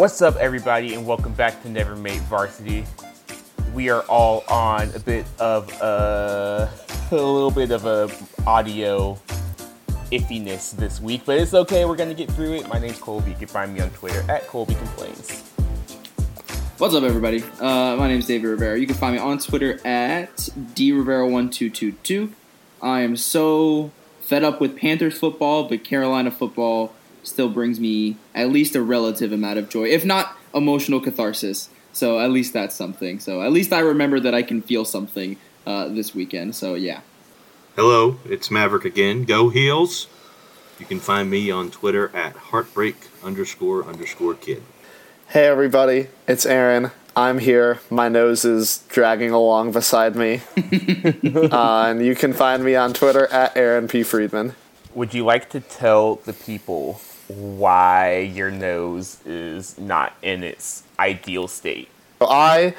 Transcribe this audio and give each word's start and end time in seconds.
What's 0.00 0.22
up, 0.22 0.36
everybody, 0.36 0.94
and 0.94 1.06
welcome 1.06 1.34
back 1.34 1.60
to 1.62 1.68
Never 1.68 1.94
Made 1.94 2.22
Varsity. 2.22 2.86
We 3.74 3.90
are 3.90 4.00
all 4.04 4.44
on 4.48 4.90
a 4.94 4.98
bit 4.98 5.26
of 5.38 5.70
a, 5.82 6.70
a 7.10 7.14
little 7.14 7.50
bit 7.50 7.70
of 7.70 7.84
a 7.84 8.10
audio 8.46 9.18
iffiness 10.10 10.74
this 10.74 11.02
week, 11.02 11.24
but 11.26 11.36
it's 11.36 11.52
okay. 11.52 11.84
We're 11.84 11.96
gonna 11.96 12.14
get 12.14 12.30
through 12.30 12.54
it. 12.54 12.68
My 12.68 12.78
name's 12.78 12.98
Colby. 12.98 13.32
You 13.32 13.36
can 13.36 13.48
find 13.48 13.74
me 13.74 13.80
on 13.80 13.90
Twitter 13.90 14.24
at 14.30 14.46
Colby 14.46 14.74
Complains. 14.74 15.42
What's 16.78 16.94
up, 16.94 17.04
everybody? 17.04 17.42
Uh, 17.60 17.96
my 17.96 18.10
is 18.10 18.26
David 18.26 18.48
Rivera. 18.48 18.80
You 18.80 18.86
can 18.86 18.96
find 18.96 19.16
me 19.16 19.20
on 19.20 19.38
Twitter 19.38 19.86
at 19.86 20.34
drivera1222. 20.76 22.32
I 22.80 23.00
am 23.02 23.18
so 23.18 23.90
fed 24.22 24.44
up 24.44 24.62
with 24.62 24.78
Panthers 24.78 25.18
football, 25.18 25.64
but 25.64 25.84
Carolina 25.84 26.30
football 26.30 26.94
still 27.22 27.48
brings 27.48 27.80
me 27.80 28.16
at 28.34 28.50
least 28.50 28.74
a 28.74 28.82
relative 28.82 29.32
amount 29.32 29.58
of 29.58 29.68
joy, 29.68 29.84
if 29.84 30.04
not 30.04 30.36
emotional 30.54 31.00
catharsis. 31.00 31.68
So 31.92 32.20
at 32.20 32.30
least 32.30 32.52
that's 32.52 32.74
something. 32.74 33.18
So 33.18 33.42
at 33.42 33.52
least 33.52 33.72
I 33.72 33.80
remember 33.80 34.20
that 34.20 34.34
I 34.34 34.42
can 34.42 34.62
feel 34.62 34.84
something 34.84 35.36
uh, 35.66 35.88
this 35.88 36.14
weekend. 36.14 36.54
So 36.54 36.74
yeah. 36.74 37.00
Hello, 37.76 38.18
it's 38.24 38.50
Maverick 38.50 38.84
again. 38.84 39.24
Go 39.24 39.48
Heels. 39.48 40.06
You 40.78 40.86
can 40.86 41.00
find 41.00 41.30
me 41.30 41.50
on 41.50 41.70
Twitter 41.70 42.14
at 42.16 42.34
heartbreak 42.36 42.96
underscore 43.22 43.84
underscore 43.84 44.34
kid. 44.34 44.62
Hey 45.28 45.46
everybody, 45.46 46.08
it's 46.26 46.46
Aaron. 46.46 46.90
I'm 47.14 47.38
here. 47.38 47.80
My 47.90 48.08
nose 48.08 48.44
is 48.44 48.84
dragging 48.88 49.30
along 49.30 49.72
beside 49.72 50.16
me. 50.16 50.40
uh, 50.56 51.84
and 51.88 52.04
you 52.04 52.14
can 52.14 52.32
find 52.32 52.64
me 52.64 52.76
on 52.76 52.94
Twitter 52.94 53.26
at 53.26 53.56
Aaron 53.56 53.88
P. 53.88 54.02
Friedman. 54.02 54.54
Would 54.94 55.12
you 55.12 55.24
like 55.24 55.50
to 55.50 55.60
tell 55.60 56.16
the 56.16 56.32
people 56.32 57.00
why 57.36 58.18
your 58.18 58.50
nose 58.50 59.18
is 59.24 59.78
not 59.78 60.14
in 60.22 60.42
its 60.42 60.82
ideal 60.98 61.48
state? 61.48 61.88
I 62.20 62.74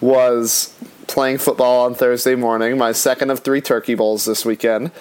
was 0.00 0.74
playing 1.06 1.38
football 1.38 1.84
on 1.84 1.94
Thursday 1.94 2.34
morning, 2.34 2.78
my 2.78 2.92
second 2.92 3.30
of 3.30 3.40
three 3.40 3.60
turkey 3.60 3.94
bowls 3.94 4.24
this 4.24 4.44
weekend. 4.44 4.92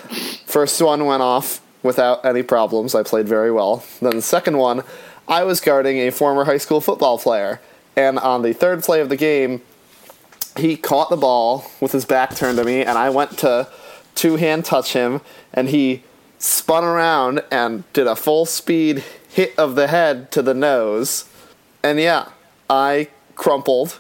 First 0.46 0.82
one 0.82 1.06
went 1.06 1.22
off 1.22 1.62
without 1.84 2.26
any 2.26 2.44
problems. 2.44 2.94
I 2.94 3.04
played 3.04 3.28
very 3.28 3.52
well. 3.52 3.84
Then 4.02 4.18
the 4.18 4.22
second 4.22 4.58
one, 4.58 4.84
I 5.28 5.44
was 5.44 5.62
guarding 5.62 5.98
a 6.00 6.12
former 6.12 6.46
high 6.46 6.58
school 6.58 6.82
football 6.82 7.18
player. 7.18 7.62
And 7.96 8.20
on 8.20 8.42
the 8.42 8.54
third 8.54 8.84
play 8.84 9.02
of 9.02 9.10
the 9.10 9.16
game, 9.16 9.62
he 10.58 10.76
caught 10.76 11.10
the 11.10 11.18
ball 11.18 11.70
with 11.80 11.92
his 11.92 12.06
back 12.06 12.36
turned 12.36 12.58
to 12.58 12.64
me, 12.64 12.84
and 12.84 12.98
I 12.98 13.10
went 13.10 13.38
to 13.40 13.68
two 14.16 14.36
hand 14.36 14.66
touch 14.66 14.94
him, 14.94 15.22
and 15.54 15.70
he 15.70 16.04
spun 16.40 16.84
around 16.84 17.44
and 17.52 17.84
did 17.94 18.08
a 18.08 18.16
full 18.16 18.46
speed 18.46 19.04
hit 19.30 19.54
of 19.60 19.76
the 19.76 19.88
head 19.88 20.32
to 20.32 20.42
the 20.42 20.54
nose. 20.54 21.26
And 21.84 22.00
yeah, 22.00 22.30
I 22.70 23.10
crumpled 23.36 24.00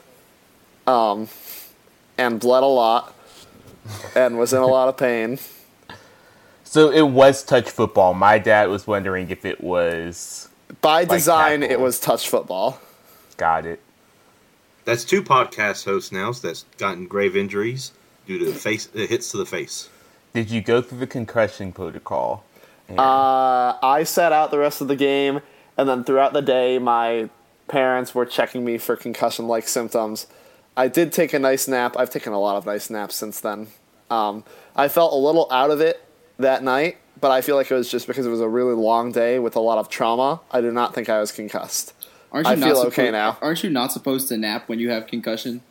um, 0.88 1.28
and 2.17 2.40
bled 2.40 2.64
a 2.64 2.67
lot 2.67 3.14
and 4.16 4.38
was 4.38 4.54
in 4.54 4.60
a 4.60 4.67
lot 4.67 4.90
of 4.90 4.98
pain. 4.98 5.40
So 6.64 6.92
it 6.92 7.02
was 7.10 7.44
touch 7.44 7.70
football. 7.70 8.14
My 8.14 8.38
dad 8.40 8.70
was 8.70 8.86
wondering 8.86 9.30
if 9.30 9.44
it 9.45 9.62
was 9.64 10.50
By 10.82 11.06
design, 11.06 11.62
tackle. 11.62 11.73
it 11.76 11.80
was 11.80 12.00
touch 12.00 12.30
football. 12.30 12.80
got 13.38 13.66
it. 13.66 13.82
That's 14.86 15.04
two 15.04 15.22
podcast 15.23 15.86
hosts 15.86 16.12
now 16.12 16.32
that's 16.32 16.66
gotten 16.78 17.06
grave 17.08 17.36
injuries 17.36 17.92
due 18.28 18.40
to 18.40 18.52
face 18.54 18.88
uh, 18.95 19.00
hits 19.00 19.32
to 19.32 19.38
the 19.38 19.45
face. 19.45 19.90
Did 20.33 20.52
you 20.52 20.61
go 20.61 20.81
through 20.81 20.99
the 20.99 21.08
concussion 21.08 21.71
protocol? 21.71 22.43
Uh, 22.89 23.77
I 23.83 24.04
sat 24.04 24.31
out 24.31 24.52
the 24.52 24.58
rest 24.58 24.81
of 24.81 24.87
the 24.87 24.95
game, 24.95 25.42
and 25.77 25.87
then 25.87 26.04
throughout 26.04 26.33
the 26.33 26.42
day, 26.42 26.80
my 26.80 27.30
parents 27.67 28.15
were 28.15 28.26
checking 28.26 28.65
me 28.65 28.77
for 28.77 28.95
concussion 28.95 29.48
like 29.48 29.67
symptoms. 29.67 30.27
I 30.76 30.87
did 30.87 31.11
take 31.14 31.33
a 31.33 31.39
nice 31.39 31.67
nap. 31.67 31.95
I've 31.98 32.09
taken 32.09 32.33
a 32.33 32.39
lot 32.39 32.55
of 32.55 32.65
nice 32.65 32.89
naps 32.89 33.15
since 33.15 33.39
then. 33.39 33.67
Um, 34.09 34.43
I 34.76 34.87
felt 34.87 35.14
a 35.14 35.17
little 35.17 35.48
out 35.52 35.71
of 35.71 35.81
it 35.81 36.04
that 36.39 36.64
night, 36.64 36.98
but 37.20 37.31
I 37.31 37.42
feel 37.42 37.55
like 37.55 37.70
it 37.70 37.75
was 37.75 37.92
just 37.92 38.08
because 38.08 38.25
it 38.25 38.30
was 38.30 38.42
a 38.42 38.49
really 38.49 38.73
long 38.73 39.11
day 39.11 39.39
with 39.39 39.55
a 39.55 39.59
lot 39.59 39.77
of 39.77 39.89
trauma. 39.89 40.42
I 40.52 40.61
do 40.61 40.71
not 40.71 40.95
think 40.95 41.09
I 41.09 41.20
was 41.20 41.31
concussed. 41.31 41.93
Aren't 42.31 42.48
I 42.48 42.55
not 42.55 42.65
feel 42.70 42.83
suppo- 42.83 42.87
okay 42.87 43.11
now. 43.11 43.37
Aren't 43.42 43.64
you 43.64 43.70
not 43.70 43.92
supposed 43.92 44.27
to 44.30 44.37
nap 44.37 44.70
when 44.70 44.80
you 44.80 44.89
have 44.89 45.08
concussion? 45.08 45.61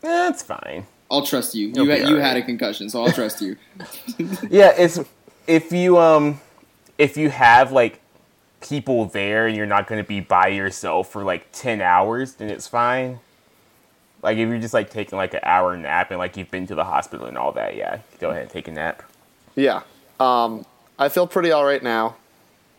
That's 0.00 0.42
fine. 0.42 0.86
I'll 1.14 1.26
trust 1.26 1.54
you. 1.54 1.68
You'll 1.68 1.84
You 1.86 1.90
had, 1.90 2.00
you 2.00 2.06
alright. 2.16 2.22
had 2.22 2.36
a 2.36 2.42
concussion, 2.42 2.88
so 2.90 3.04
I'll 3.04 3.12
trust 3.12 3.40
you. 3.40 3.56
Yeah, 4.50 4.72
it's 4.76 4.98
if 5.46 5.72
you 5.72 5.98
um 5.98 6.40
if 6.98 7.16
you 7.16 7.30
have 7.30 7.72
like 7.72 8.00
people 8.60 9.06
there 9.06 9.46
and 9.46 9.56
you're 9.56 9.66
not 9.66 9.86
going 9.86 10.02
to 10.02 10.06
be 10.08 10.20
by 10.20 10.48
yourself 10.48 11.10
for 11.12 11.22
like 11.22 11.46
10 11.52 11.80
hours, 11.82 12.34
then 12.34 12.48
it's 12.50 12.66
fine. 12.66 13.20
Like 14.22 14.38
if 14.38 14.48
you're 14.48 14.58
just 14.58 14.72
like 14.74 14.88
taking 14.90 15.18
like 15.18 15.34
an 15.34 15.40
hour 15.42 15.76
nap 15.76 16.10
and 16.10 16.18
like 16.18 16.36
you've 16.36 16.50
been 16.50 16.66
to 16.68 16.74
the 16.74 16.84
hospital 16.84 17.26
and 17.26 17.36
all 17.36 17.52
that, 17.52 17.76
yeah, 17.76 17.98
go 18.20 18.30
ahead 18.30 18.42
and 18.42 18.50
take 18.50 18.68
a 18.68 18.72
nap. 18.72 19.02
Yeah. 19.54 19.82
Um, 20.18 20.64
I 20.98 21.08
feel 21.10 21.26
pretty 21.26 21.50
all 21.52 21.64
right 21.64 21.82
now. 21.82 22.16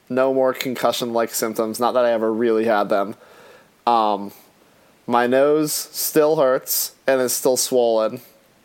No 0.09 0.34
more 0.34 0.53
concussion 0.53 1.13
like 1.13 1.29
symptoms. 1.31 1.79
Not 1.79 1.94
that 1.94 2.06
I 2.06 2.12
ever 2.12 2.31
really 2.34 2.66
had 2.66 2.90
them. 2.90 3.16
Um, 3.85 4.31
my 5.07 5.27
nose 5.27 5.71
still 5.73 6.35
hurts 6.38 6.93
and 7.07 7.21
is 7.21 7.33
still 7.33 7.57
swollen. 7.57 8.21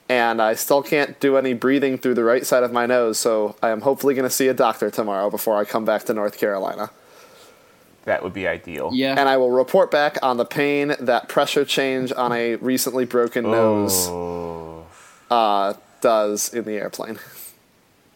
And 0.08 0.42
I 0.42 0.54
still 0.54 0.82
can't 0.82 1.20
do 1.20 1.36
any 1.36 1.54
breathing 1.54 1.96
through 1.96 2.14
the 2.14 2.24
right 2.24 2.44
side 2.44 2.64
of 2.64 2.72
my 2.72 2.84
nose, 2.84 3.16
so 3.18 3.54
I 3.62 3.70
am 3.70 3.82
hopefully 3.82 4.14
going 4.14 4.28
to 4.28 4.34
see 4.34 4.48
a 4.48 4.54
doctor 4.54 4.90
tomorrow 4.90 5.30
before 5.30 5.56
I 5.56 5.64
come 5.64 5.84
back 5.84 6.02
to 6.06 6.14
North 6.14 6.36
Carolina. 6.36 6.90
That 8.06 8.24
would 8.24 8.32
be 8.32 8.48
ideal. 8.48 8.90
Yeah. 8.92 9.14
And 9.16 9.28
I 9.28 9.36
will 9.36 9.52
report 9.52 9.90
back 9.92 10.18
on 10.20 10.36
the 10.36 10.44
pain 10.44 10.96
that 10.98 11.28
pressure 11.28 11.64
change 11.64 12.12
on 12.12 12.32
a 12.32 12.56
recently 12.56 13.04
broken 13.04 13.44
nose 13.44 14.08
Oh, 14.08 14.86
uh, 15.30 15.74
does 16.00 16.52
in 16.52 16.64
the 16.64 16.72
airplane. 16.72 17.18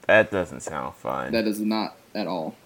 that 0.08 0.32
doesn't 0.32 0.62
sound 0.62 0.94
fun. 0.96 1.30
that 1.32 1.46
is 1.46 1.60
not 1.60 1.94
at 2.12 2.26
all. 2.26 2.56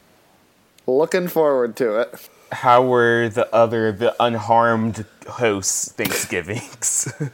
Looking 0.86 1.28
forward 1.28 1.76
to 1.76 2.00
it. 2.00 2.30
How 2.50 2.82
were 2.82 3.28
the 3.28 3.52
other 3.54 3.92
the 3.92 4.14
unharmed 4.20 5.04
hosts 5.28 5.92
Thanksgivings? 5.92 7.12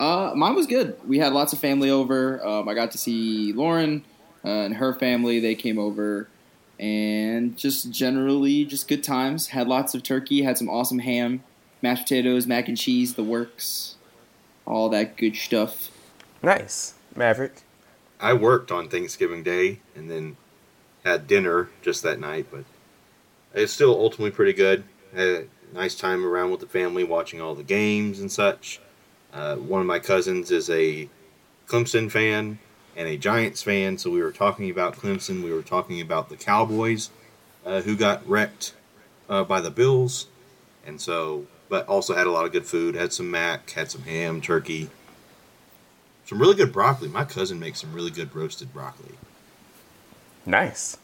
Uh, 0.00 0.32
mine 0.34 0.54
was 0.54 0.66
good. 0.66 0.96
We 1.06 1.18
had 1.18 1.32
lots 1.32 1.52
of 1.52 1.58
family 1.58 1.90
over. 1.90 2.44
Um, 2.46 2.68
I 2.68 2.74
got 2.74 2.92
to 2.92 2.98
see 2.98 3.52
Lauren 3.52 4.04
uh, 4.44 4.48
and 4.48 4.76
her 4.76 4.94
family. 4.94 5.40
They 5.40 5.56
came 5.56 5.78
over, 5.78 6.28
and 6.78 7.56
just 7.56 7.90
generally 7.90 8.64
just 8.64 8.86
good 8.86 9.02
times. 9.02 9.48
Had 9.48 9.66
lots 9.66 9.94
of 9.94 10.02
turkey. 10.04 10.42
Had 10.42 10.56
some 10.56 10.68
awesome 10.68 11.00
ham, 11.00 11.42
mashed 11.82 12.04
potatoes, 12.04 12.46
mac 12.46 12.68
and 12.68 12.76
cheese, 12.76 13.14
the 13.14 13.24
works, 13.24 13.96
all 14.66 14.88
that 14.90 15.16
good 15.16 15.34
stuff. 15.34 15.90
nice, 16.42 16.94
Maverick. 17.16 17.62
I 18.20 18.34
worked 18.34 18.70
on 18.70 18.88
Thanksgiving 18.88 19.42
Day 19.42 19.80
and 19.96 20.08
then 20.08 20.36
had 21.04 21.26
dinner 21.26 21.70
just 21.82 22.02
that 22.04 22.20
night, 22.20 22.46
but 22.52 22.64
it's 23.54 23.72
still 23.72 23.98
ultimately 23.98 24.30
pretty 24.30 24.52
good. 24.52 24.84
Had 25.14 25.28
a 25.28 25.44
nice 25.72 25.94
time 25.94 26.24
around 26.24 26.50
with 26.50 26.60
the 26.60 26.66
family, 26.66 27.04
watching 27.04 27.40
all 27.40 27.54
the 27.54 27.62
games 27.62 28.20
and 28.20 28.30
such. 28.30 28.80
Uh, 29.32 29.56
one 29.56 29.80
of 29.80 29.86
my 29.86 29.98
cousins 29.98 30.50
is 30.50 30.70
a 30.70 31.08
Clemson 31.66 32.10
fan 32.10 32.58
and 32.96 33.08
a 33.08 33.16
Giants 33.16 33.62
fan, 33.62 33.98
so 33.98 34.10
we 34.10 34.22
were 34.22 34.32
talking 34.32 34.70
about 34.70 34.96
Clemson. 34.96 35.42
We 35.42 35.52
were 35.52 35.62
talking 35.62 36.00
about 36.00 36.28
the 36.28 36.36
Cowboys, 36.36 37.10
uh, 37.64 37.82
who 37.82 37.96
got 37.96 38.26
wrecked 38.28 38.74
uh, 39.28 39.44
by 39.44 39.60
the 39.60 39.70
Bills, 39.70 40.26
and 40.86 41.00
so, 41.00 41.46
but 41.68 41.86
also 41.86 42.14
had 42.14 42.26
a 42.26 42.30
lot 42.30 42.44
of 42.44 42.52
good 42.52 42.66
food. 42.66 42.94
Had 42.94 43.12
some 43.12 43.30
mac, 43.30 43.70
had 43.70 43.90
some 43.90 44.02
ham, 44.02 44.40
turkey, 44.40 44.90
some 46.24 46.38
really 46.38 46.54
good 46.54 46.72
broccoli. 46.72 47.08
My 47.08 47.24
cousin 47.24 47.58
makes 47.58 47.80
some 47.80 47.92
really 47.92 48.10
good 48.10 48.34
roasted 48.34 48.72
broccoli. 48.72 49.14
Nice. 50.44 50.96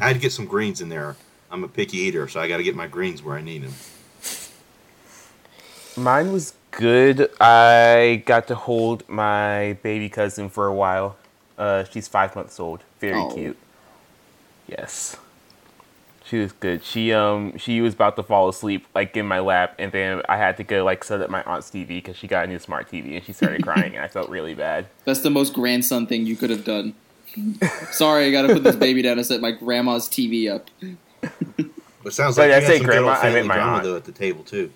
I 0.00 0.08
had 0.08 0.14
to 0.14 0.20
get 0.20 0.32
some 0.32 0.46
greens 0.46 0.80
in 0.80 0.88
there. 0.88 1.16
I'm 1.50 1.64
a 1.64 1.68
picky 1.68 1.98
eater, 1.98 2.28
so 2.28 2.40
I 2.40 2.48
got 2.48 2.56
to 2.58 2.62
get 2.62 2.74
my 2.74 2.86
greens 2.86 3.22
where 3.22 3.36
I 3.36 3.42
need 3.42 3.62
them. 3.62 3.72
Mine 5.96 6.32
was 6.32 6.54
good. 6.72 7.30
I 7.40 8.22
got 8.26 8.48
to 8.48 8.54
hold 8.54 9.08
my 9.08 9.78
baby 9.82 10.08
cousin 10.08 10.50
for 10.50 10.66
a 10.66 10.74
while. 10.74 11.16
Uh, 11.56 11.84
she's 11.84 12.06
five 12.08 12.36
months 12.36 12.60
old. 12.60 12.82
Very 13.00 13.14
Oh. 13.18 13.30
cute. 13.32 13.56
Yes. 14.68 15.16
She 16.24 16.38
was 16.38 16.50
good. 16.52 16.82
She 16.82 17.12
um 17.12 17.56
she 17.56 17.80
was 17.80 17.94
about 17.94 18.16
to 18.16 18.22
fall 18.24 18.48
asleep 18.48 18.84
like 18.96 19.16
in 19.16 19.26
my 19.26 19.38
lap, 19.38 19.76
and 19.78 19.92
then 19.92 20.22
I 20.28 20.36
had 20.36 20.56
to 20.56 20.64
go 20.64 20.84
like 20.84 21.04
set 21.04 21.20
up 21.22 21.30
my 21.30 21.42
aunt's 21.44 21.70
TV 21.70 21.86
because 21.86 22.16
she 22.16 22.26
got 22.26 22.44
a 22.44 22.48
new 22.48 22.58
smart 22.58 22.90
TV, 22.90 23.14
and 23.14 23.24
she 23.24 23.32
started 23.32 23.62
crying, 23.62 23.94
and 23.94 24.04
I 24.04 24.08
felt 24.08 24.28
really 24.28 24.52
bad. 24.54 24.86
That's 25.04 25.20
the 25.20 25.30
most 25.30 25.54
grandson 25.54 26.08
thing 26.08 26.26
you 26.26 26.34
could 26.34 26.50
have 26.50 26.64
done. 26.64 26.94
Sorry, 27.92 28.26
I 28.26 28.32
got 28.32 28.42
to 28.42 28.54
put 28.54 28.64
this 28.64 28.74
baby 28.74 29.02
down 29.02 29.18
and 29.18 29.26
set 29.26 29.40
my 29.40 29.52
grandma's 29.52 30.08
TV 30.08 30.52
up. 30.52 30.68
But 31.56 32.12
it 32.12 32.14
sounds 32.14 32.36
But 32.36 32.50
like 32.50 32.56
I 32.56 32.60
you 32.60 32.66
say 32.66 32.76
some 32.78 32.86
grandma, 32.86 33.10
I 33.12 33.30
meant 33.32 33.46
my 33.46 33.54
drama 33.56 33.72
aunt. 33.72 33.84
though 33.84 33.96
at 33.96 34.04
the 34.04 34.12
table 34.12 34.44
too. 34.44 34.70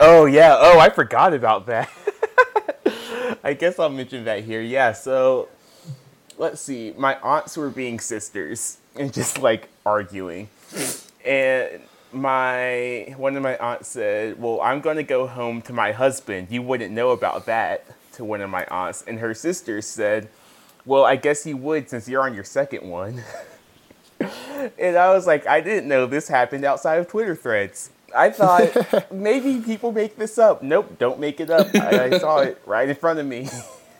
Oh 0.00 0.24
yeah. 0.26 0.56
Oh, 0.58 0.78
I 0.78 0.88
forgot 0.90 1.34
about 1.34 1.66
that. 1.66 1.90
I 3.44 3.54
guess 3.54 3.78
I'll 3.78 3.88
mention 3.88 4.24
that 4.24 4.44
here. 4.44 4.60
Yeah. 4.62 4.92
So 4.92 5.48
let's 6.38 6.60
see. 6.60 6.94
My 6.96 7.18
aunts 7.20 7.56
were 7.56 7.70
being 7.70 7.98
sisters 8.00 8.78
and 8.96 9.12
just 9.12 9.38
like 9.40 9.68
arguing, 9.84 10.48
and 11.24 11.82
my 12.12 13.14
one 13.16 13.36
of 13.36 13.42
my 13.42 13.56
aunts 13.58 13.88
said, 13.88 14.40
"Well, 14.40 14.60
I'm 14.60 14.80
going 14.80 14.96
to 14.96 15.02
go 15.02 15.26
home 15.26 15.62
to 15.62 15.72
my 15.72 15.92
husband. 15.92 16.48
You 16.50 16.62
wouldn't 16.62 16.92
know 16.92 17.10
about 17.10 17.46
that." 17.46 17.84
To 18.16 18.24
one 18.26 18.42
of 18.42 18.50
my 18.50 18.66
aunts, 18.66 19.02
and 19.06 19.18
her 19.20 19.32
sister 19.34 19.80
said, 19.80 20.28
"Well, 20.84 21.04
I 21.04 21.16
guess 21.16 21.46
you 21.46 21.56
would 21.56 21.88
since 21.88 22.06
you're 22.08 22.22
on 22.22 22.34
your 22.34 22.44
second 22.44 22.88
one." 22.88 23.22
and 24.78 24.96
I 24.96 25.12
was 25.12 25.26
like, 25.26 25.46
"I 25.46 25.60
didn't 25.60 25.88
know 25.88 26.06
this 26.06 26.28
happened 26.28 26.64
outside 26.64 26.96
of 26.96 27.08
Twitter 27.08 27.34
threads." 27.34 27.90
I 28.14 28.30
thought 28.30 29.10
maybe 29.12 29.60
people 29.60 29.92
make 29.92 30.16
this 30.16 30.38
up. 30.38 30.62
Nope, 30.62 30.98
don't 30.98 31.18
make 31.18 31.40
it 31.40 31.50
up. 31.50 31.74
I, 31.74 32.04
I 32.04 32.18
saw 32.18 32.40
it 32.40 32.60
right 32.66 32.88
in 32.88 32.94
front 32.94 33.18
of 33.18 33.26
me. 33.26 33.48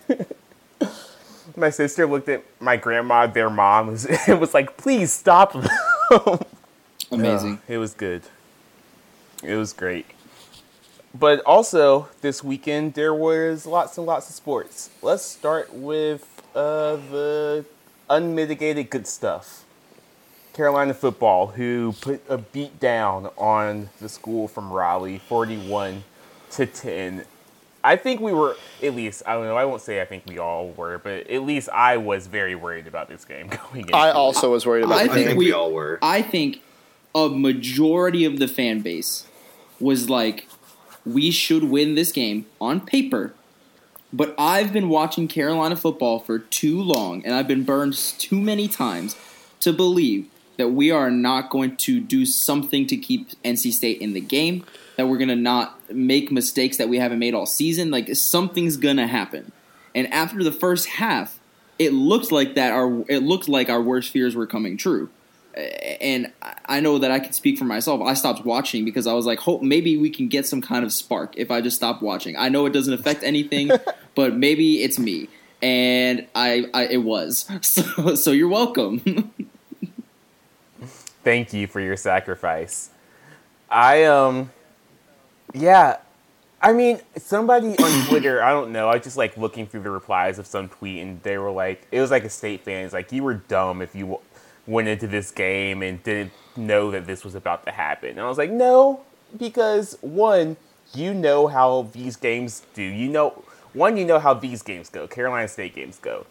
my 1.56 1.70
sister 1.70 2.06
looked 2.06 2.28
at 2.28 2.42
my 2.60 2.76
grandma, 2.76 3.26
their 3.26 3.50
mom, 3.50 3.88
was, 3.88 4.06
and 4.06 4.40
was 4.40 4.54
like, 4.54 4.76
"Please 4.76 5.12
stop." 5.12 5.56
Amazing. 7.10 7.60
it 7.68 7.78
was 7.78 7.94
good. 7.94 8.22
It 9.42 9.56
was 9.56 9.72
great. 9.72 10.06
But 11.14 11.40
also 11.40 12.08
this 12.22 12.42
weekend 12.42 12.94
there 12.94 13.14
was 13.14 13.66
lots 13.66 13.98
and 13.98 14.06
lots 14.06 14.28
of 14.30 14.34
sports. 14.34 14.90
Let's 15.02 15.22
start 15.22 15.72
with 15.74 16.26
uh, 16.54 16.96
the 16.96 17.64
unmitigated 18.08 18.88
good 18.90 19.06
stuff. 19.06 19.61
Carolina 20.52 20.92
football, 20.94 21.48
who 21.48 21.94
put 22.00 22.22
a 22.28 22.38
beat 22.38 22.78
down 22.78 23.30
on 23.36 23.88
the 24.00 24.08
school 24.08 24.48
from 24.48 24.72
Raleigh, 24.72 25.18
forty-one 25.18 26.04
to 26.52 26.66
ten. 26.66 27.24
I 27.84 27.96
think 27.96 28.20
we 28.20 28.32
were 28.32 28.56
at 28.82 28.94
least 28.94 29.22
I 29.26 29.34
don't 29.34 29.44
know. 29.44 29.56
I 29.56 29.64
won't 29.64 29.82
say 29.82 30.00
I 30.00 30.04
think 30.04 30.24
we 30.26 30.38
all 30.38 30.68
were, 30.70 30.98
but 30.98 31.28
at 31.28 31.42
least 31.42 31.68
I 31.70 31.96
was 31.96 32.26
very 32.26 32.54
worried 32.54 32.86
about 32.86 33.08
this 33.08 33.24
game 33.24 33.48
going 33.72 33.88
in. 33.88 33.94
I 33.94 34.10
also 34.10 34.52
was 34.52 34.66
worried 34.66 34.84
about 34.84 34.98
I 34.98 35.02
I 35.02 35.06
the 35.08 35.14
think, 35.14 35.26
think 35.28 35.38
we, 35.38 35.46
we- 35.46 35.52
all 35.52 35.72
were. 35.72 35.98
I 36.02 36.22
think 36.22 36.60
a 37.14 37.28
majority 37.28 38.24
of 38.24 38.38
the 38.38 38.48
fan 38.48 38.80
base 38.80 39.26
was 39.80 40.08
like, 40.08 40.46
we 41.04 41.30
should 41.30 41.64
win 41.64 41.94
this 41.94 42.12
game 42.12 42.46
on 42.60 42.80
paper. 42.80 43.34
But 44.14 44.34
I've 44.38 44.72
been 44.72 44.88
watching 44.90 45.26
Carolina 45.26 45.74
football 45.74 46.18
for 46.20 46.38
too 46.38 46.80
long, 46.80 47.24
and 47.24 47.34
I've 47.34 47.48
been 47.48 47.64
burned 47.64 47.94
too 47.94 48.38
many 48.40 48.68
times 48.68 49.16
to 49.60 49.72
believe 49.72 50.28
that 50.58 50.68
we 50.68 50.90
are 50.90 51.10
not 51.10 51.50
going 51.50 51.76
to 51.76 52.00
do 52.00 52.26
something 52.26 52.86
to 52.86 52.96
keep 52.96 53.30
NC 53.42 53.72
State 53.72 54.00
in 54.00 54.12
the 54.12 54.20
game, 54.20 54.64
that 54.96 55.08
we're 55.08 55.18
going 55.18 55.28
to 55.28 55.36
not 55.36 55.78
make 55.92 56.30
mistakes 56.30 56.76
that 56.76 56.88
we 56.88 56.98
haven't 56.98 57.18
made 57.18 57.34
all 57.34 57.46
season. 57.46 57.90
Like, 57.90 58.14
something's 58.14 58.76
going 58.76 58.98
to 58.98 59.06
happen. 59.06 59.52
And 59.94 60.12
after 60.12 60.42
the 60.42 60.52
first 60.52 60.86
half, 60.86 61.38
it 61.78 61.92
looked 61.92 62.30
like 62.30 62.54
that 62.54 62.72
our 62.72 63.04
it 63.08 63.22
looked 63.22 63.48
like 63.48 63.68
our 63.68 63.82
worst 63.82 64.10
fears 64.10 64.36
were 64.36 64.46
coming 64.46 64.76
true 64.76 65.10
and 65.54 66.32
I 66.66 66.80
know 66.80 66.98
that 66.98 67.10
I 67.10 67.20
can 67.20 67.32
speak 67.32 67.58
for 67.58 67.64
myself. 67.64 68.00
I 68.00 68.14
stopped 68.14 68.44
watching 68.44 68.84
because 68.84 69.06
I 69.06 69.12
was 69.12 69.26
like, 69.26 69.38
hope 69.40 69.62
maybe 69.62 69.96
we 69.96 70.10
can 70.10 70.28
get 70.28 70.46
some 70.46 70.62
kind 70.62 70.84
of 70.84 70.92
spark 70.92 71.34
if 71.36 71.50
I 71.50 71.60
just 71.60 71.76
stop 71.76 72.02
watching. 72.02 72.36
I 72.36 72.48
know 72.48 72.66
it 72.66 72.72
doesn't 72.72 72.94
affect 72.94 73.22
anything, 73.22 73.70
but 74.14 74.36
maybe 74.36 74.82
it's 74.82 74.98
me, 74.98 75.28
and 75.60 76.26
I, 76.34 76.66
I 76.72 76.86
it 76.86 77.02
was. 77.02 77.48
So, 77.62 78.14
so 78.14 78.32
you're 78.32 78.48
welcome. 78.48 79.32
Thank 81.24 81.52
you 81.52 81.66
for 81.66 81.80
your 81.80 81.96
sacrifice. 81.96 82.90
I 83.70 84.04
um 84.04 84.50
yeah, 85.54 85.98
I 86.60 86.72
mean 86.72 87.00
somebody 87.16 87.78
on 87.78 88.06
Twitter, 88.08 88.42
I 88.42 88.50
don't 88.50 88.72
know, 88.72 88.88
I 88.88 88.96
was 88.96 89.04
just 89.04 89.16
like 89.16 89.36
looking 89.36 89.66
through 89.66 89.82
the 89.82 89.90
replies 89.90 90.38
of 90.38 90.46
some 90.46 90.68
tweet 90.68 91.02
and 91.02 91.22
they 91.22 91.38
were 91.38 91.50
like 91.50 91.86
it 91.92 92.00
was 92.00 92.10
like 92.10 92.24
a 92.24 92.30
state 92.30 92.62
fan, 92.64 92.84
it's 92.84 92.94
like 92.94 93.12
you 93.12 93.22
were 93.22 93.34
dumb 93.34 93.82
if 93.82 93.94
you 93.94 94.02
w- 94.06 94.20
went 94.66 94.88
into 94.88 95.06
this 95.06 95.30
game 95.30 95.82
and 95.82 96.02
didn't 96.02 96.32
know 96.56 96.90
that 96.90 97.06
this 97.06 97.24
was 97.24 97.34
about 97.34 97.64
to 97.66 97.72
happen. 97.72 98.10
And 98.10 98.20
I 98.20 98.28
was 98.28 98.38
like, 98.38 98.50
"No, 98.50 99.00
because 99.38 99.98
one, 100.00 100.56
you 100.94 101.14
know 101.14 101.46
how 101.46 101.88
these 101.92 102.16
games 102.16 102.62
do. 102.74 102.82
You 102.82 103.08
know 103.08 103.44
one, 103.72 103.96
you 103.96 104.04
know 104.04 104.18
how 104.18 104.34
these 104.34 104.62
games 104.62 104.90
go. 104.90 105.06
Carolina 105.08 105.48
State 105.48 105.74
games 105.74 105.98
go. 105.98 106.26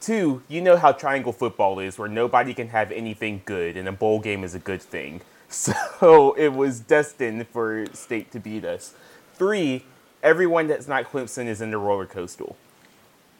Two, 0.00 0.42
you 0.48 0.62
know 0.62 0.76
how 0.78 0.92
triangle 0.92 1.32
football 1.32 1.78
is, 1.78 1.98
where 1.98 2.08
nobody 2.08 2.54
can 2.54 2.68
have 2.68 2.90
anything 2.90 3.42
good, 3.44 3.76
and 3.76 3.86
a 3.86 3.92
bowl 3.92 4.18
game 4.18 4.44
is 4.44 4.54
a 4.54 4.58
good 4.58 4.82
thing. 4.82 5.20
So 5.52 6.34
it 6.38 6.52
was 6.52 6.78
destined 6.78 7.48
for 7.48 7.84
State 7.92 8.30
to 8.30 8.38
beat 8.38 8.64
us. 8.64 8.94
Three, 9.34 9.84
everyone 10.22 10.68
that's 10.68 10.86
not 10.86 11.10
Clemson 11.10 11.46
is 11.46 11.60
in 11.60 11.72
the 11.72 11.76
roller 11.76 12.06
coaster. 12.06 12.54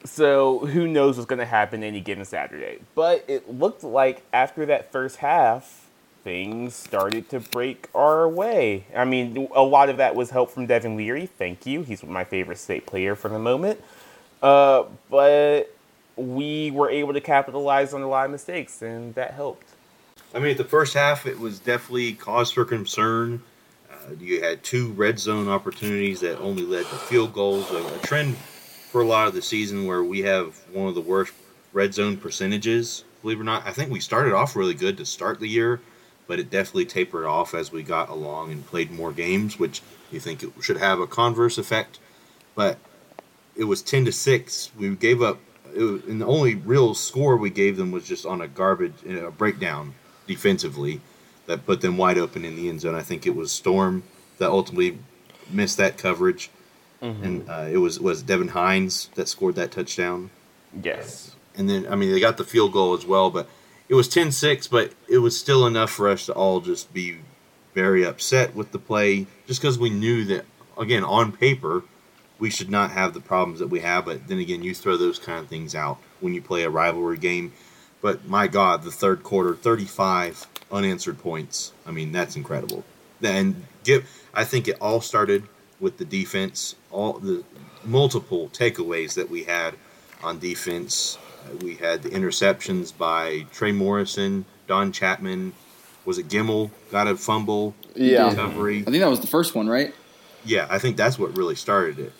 So 0.05 0.59
who 0.67 0.89
knows 0.89 1.17
what's 1.17 1.29
going 1.29 1.39
to 1.39 1.45
happen 1.45 1.85
any 1.85 2.01
given 2.01 2.25
Saturday. 2.25 2.79
But 2.97 3.25
it 3.29 3.49
looked 3.49 3.85
like 3.85 4.25
after 4.33 4.67
that 4.67 4.91
first 4.91 5.19
half, 5.19 5.89
things 6.25 6.75
started 6.75 7.29
to 7.31 7.41
break 7.41 7.89
our 7.95 8.29
way. 8.29 8.87
I 8.97 9.05
mean, 9.05 9.49
a 9.55 9.63
lot 9.63 9.89
of 9.89 9.99
that 9.99 10.15
was 10.15 10.31
help 10.31 10.51
from 10.51 10.67
Devin 10.67 10.97
Leary. 10.97 11.27
Thank 11.27 11.65
you. 11.65 11.83
He's 11.83 12.03
my 12.03 12.25
favorite 12.25 12.59
state 12.59 12.87
player 12.87 13.15
for 13.15 13.29
the 13.29 13.39
moment. 13.39 13.83
Uh, 14.43 14.85
but 15.11 15.73
we 16.21 16.71
were 16.71 16.91
able 16.91 17.13
to 17.13 17.21
capitalize 17.21 17.95
on 17.95 18.03
a 18.03 18.09
lot 18.09 18.27
of 18.27 18.31
mistakes, 18.31 18.83
and 18.83 19.15
that 19.15 19.35
helped. 19.35 19.67
I 20.35 20.39
mean, 20.39 20.53
at 20.53 20.59
the 20.59 20.65
first 20.65 20.95
half, 20.95 21.27
it 21.27 21.39
was 21.39 21.59
definitely 21.59 22.13
cause 22.13 22.53
for 22.53 22.65
concern. 22.65 23.43
Uh, 23.91 24.15
you 24.21 24.43
had 24.43 24.63
two 24.63 24.93
red 24.93 25.19
zone 25.19 25.49
opportunities 25.49 26.21
that 26.21 26.39
only 26.39 26.63
led 26.63 26.87
to 26.87 26.97
field 26.97 27.33
goals. 27.33 27.71
A, 27.71 27.85
a 27.95 27.99
trend 27.99 28.37
for 28.37 29.01
a 29.01 29.07
lot 29.07 29.29
of 29.29 29.35
the 29.35 29.43
season 29.43 29.87
where 29.87 30.03
we 30.03 30.21
have 30.21 30.57
one 30.73 30.89
of 30.89 30.95
the 30.95 31.01
worst 31.01 31.33
red 31.73 31.95
zone 31.95 32.17
percentages. 32.17 33.05
Believe 33.23 33.39
it 33.39 33.43
or 33.43 33.45
not, 33.45 33.67
I 33.67 33.73
think 33.73 33.91
we 33.91 34.01
started 34.01 34.33
off 34.33 34.57
really 34.57 34.75
good 34.75 34.97
to 34.97 35.05
start 35.05 35.41
the 35.41 35.49
year, 35.49 35.81
but 36.27 36.39
it 36.39 36.51
definitely 36.51 36.87
tapered 36.87 37.27
off 37.27 37.55
as 37.55 37.71
we 37.71 37.83
got 37.83 38.09
along 38.09 38.53
and 38.53 38.67
played 38.67 38.91
more 38.91 39.13
games, 39.13 39.59
which 39.59 39.83
you 40.11 40.21
think 40.21 40.43
it 40.43 40.51
should 40.61 40.79
have 40.79 41.01
a 41.01 41.07
converse 41.07 41.59
effect. 41.59 41.99
But 42.55 42.79
it 43.57 43.65
was 43.65 43.83
ten 43.83 44.05
to 44.07 44.13
six. 44.13 44.71
We 44.79 44.95
gave 44.97 45.23
up, 45.23 45.39
was, 45.75 46.05
and 46.05 46.21
the 46.21 46.27
only 46.27 46.55
real 46.55 46.95
score 46.95 47.37
we 47.37 47.51
gave 47.51 47.77
them 47.77 47.91
was 47.91 48.07
just 48.07 48.27
on 48.27 48.41
a 48.41 48.49
garbage, 48.49 48.95
a 49.07 49.31
breakdown 49.31 49.95
defensively 50.27 51.01
that 51.47 51.67
put 51.67 51.81
them 51.81 51.97
wide 51.97 52.19
open 52.19 52.45
in 52.45 52.57
the 52.57 52.69
end 52.69 52.81
zone. 52.81 52.95
I 52.95 53.03
think 53.03 53.27
it 53.27 53.35
was 53.35 53.51
Storm 53.51 54.03
that 54.39 54.51
ultimately 54.51 54.99
missed 55.51 55.77
that 55.79 55.99
coverage, 55.99 56.51
and 57.01 57.49
uh, 57.49 57.69
it 57.71 57.79
was 57.79 57.99
was 57.99 58.23
Devin 58.23 58.49
Hines 58.49 59.11
that 59.15 59.29
scored 59.29 59.57
that 59.57 59.73
touchdown. 59.73 60.31
Yes. 60.83 61.35
And 61.57 61.69
then 61.69 61.87
I 61.91 61.97
mean 61.97 62.13
they 62.13 62.21
got 62.21 62.37
the 62.37 62.45
field 62.45 62.73
goal 62.73 62.95
as 62.95 63.05
well, 63.05 63.31
but 63.31 63.49
it 63.89 63.95
was 63.95 64.09
10-6, 64.09 64.71
but 64.71 64.93
it 65.09 65.19
was 65.19 65.37
still 65.37 65.67
enough 65.67 65.91
for 65.91 66.09
us 66.09 66.27
to 66.27 66.33
all 66.33 66.61
just 66.61 66.95
be 66.95 67.19
very 67.75 68.05
upset 68.05 68.55
with 68.55 68.71
the 68.71 68.79
play, 68.79 69.27
just 69.49 69.61
because 69.61 69.79
we 69.79 69.91
knew 69.91 70.25
that 70.27 70.45
again 70.79 71.03
on 71.03 71.33
paper 71.33 71.83
we 72.41 72.51
should 72.51 72.71
not 72.71 72.91
have 72.91 73.15
the 73.15 73.21
problems 73.21 73.61
that 73.61 73.69
we 73.69 73.81
have. 73.81 74.07
But 74.07 74.27
then 74.27 74.39
again, 74.39 74.63
you 74.65 74.75
throw 74.75 74.97
those 74.97 75.19
kind 75.19 75.39
of 75.39 75.49
things 75.49 75.75
out 75.75 75.99
when 76.21 76.35
you 76.35 76.43
play 76.43 76.65
a 76.65 76.71
rivalry 76.71 77.19
game. 77.19 77.53
But 78.01 78.27
my 78.27 78.49
God, 78.49 78.83
the 78.83 78.91
third 78.91 79.23
quarter, 79.23 79.55
35 79.55 80.47
unanswered 80.73 81.19
points. 81.19 81.73
I 81.87 81.91
mean, 81.91 82.13
that's 82.13 82.35
incredible. 82.35 82.83
And 83.23 83.65
give, 83.85 84.09
I 84.33 84.45
think 84.45 84.67
it 84.67 84.79
all 84.81 85.03
started 85.03 85.45
with 85.79 85.99
the 85.99 86.05
defense. 86.07 86.75
All 86.91 87.15
the 87.15 87.45
multiple 87.85 88.49
takeaways 88.49 89.15
that 89.15 89.29
we 89.31 89.45
had 89.45 89.75
on 90.23 90.39
defense. 90.39 91.19
Uh, 91.47 91.57
we 91.63 91.77
had 91.77 92.03
the 92.03 92.11
interceptions 92.11 92.97
by 92.97 93.47
Trey 93.53 93.73
Morrison, 93.73 94.47
Don 94.67 94.93
Chapman. 94.93 95.53
Was 96.07 96.19
it 96.19 96.29
Gemmel 96.29 96.71
got 96.91 97.07
a 97.07 97.17
fumble 97.17 97.75
Yeah. 97.95 98.31
recovery? 98.31 98.81
I 98.87 98.91
think 98.91 99.01
that 99.03 99.11
was 99.11 99.21
the 99.21 99.27
first 99.27 99.55
one, 99.55 99.69
right? 99.69 99.95
Yeah, 100.45 100.67
I 100.71 100.79
think 100.79 100.97
that's 100.97 101.19
what 101.19 101.37
really 101.37 101.55
started 101.55 101.99
it. 101.99 102.13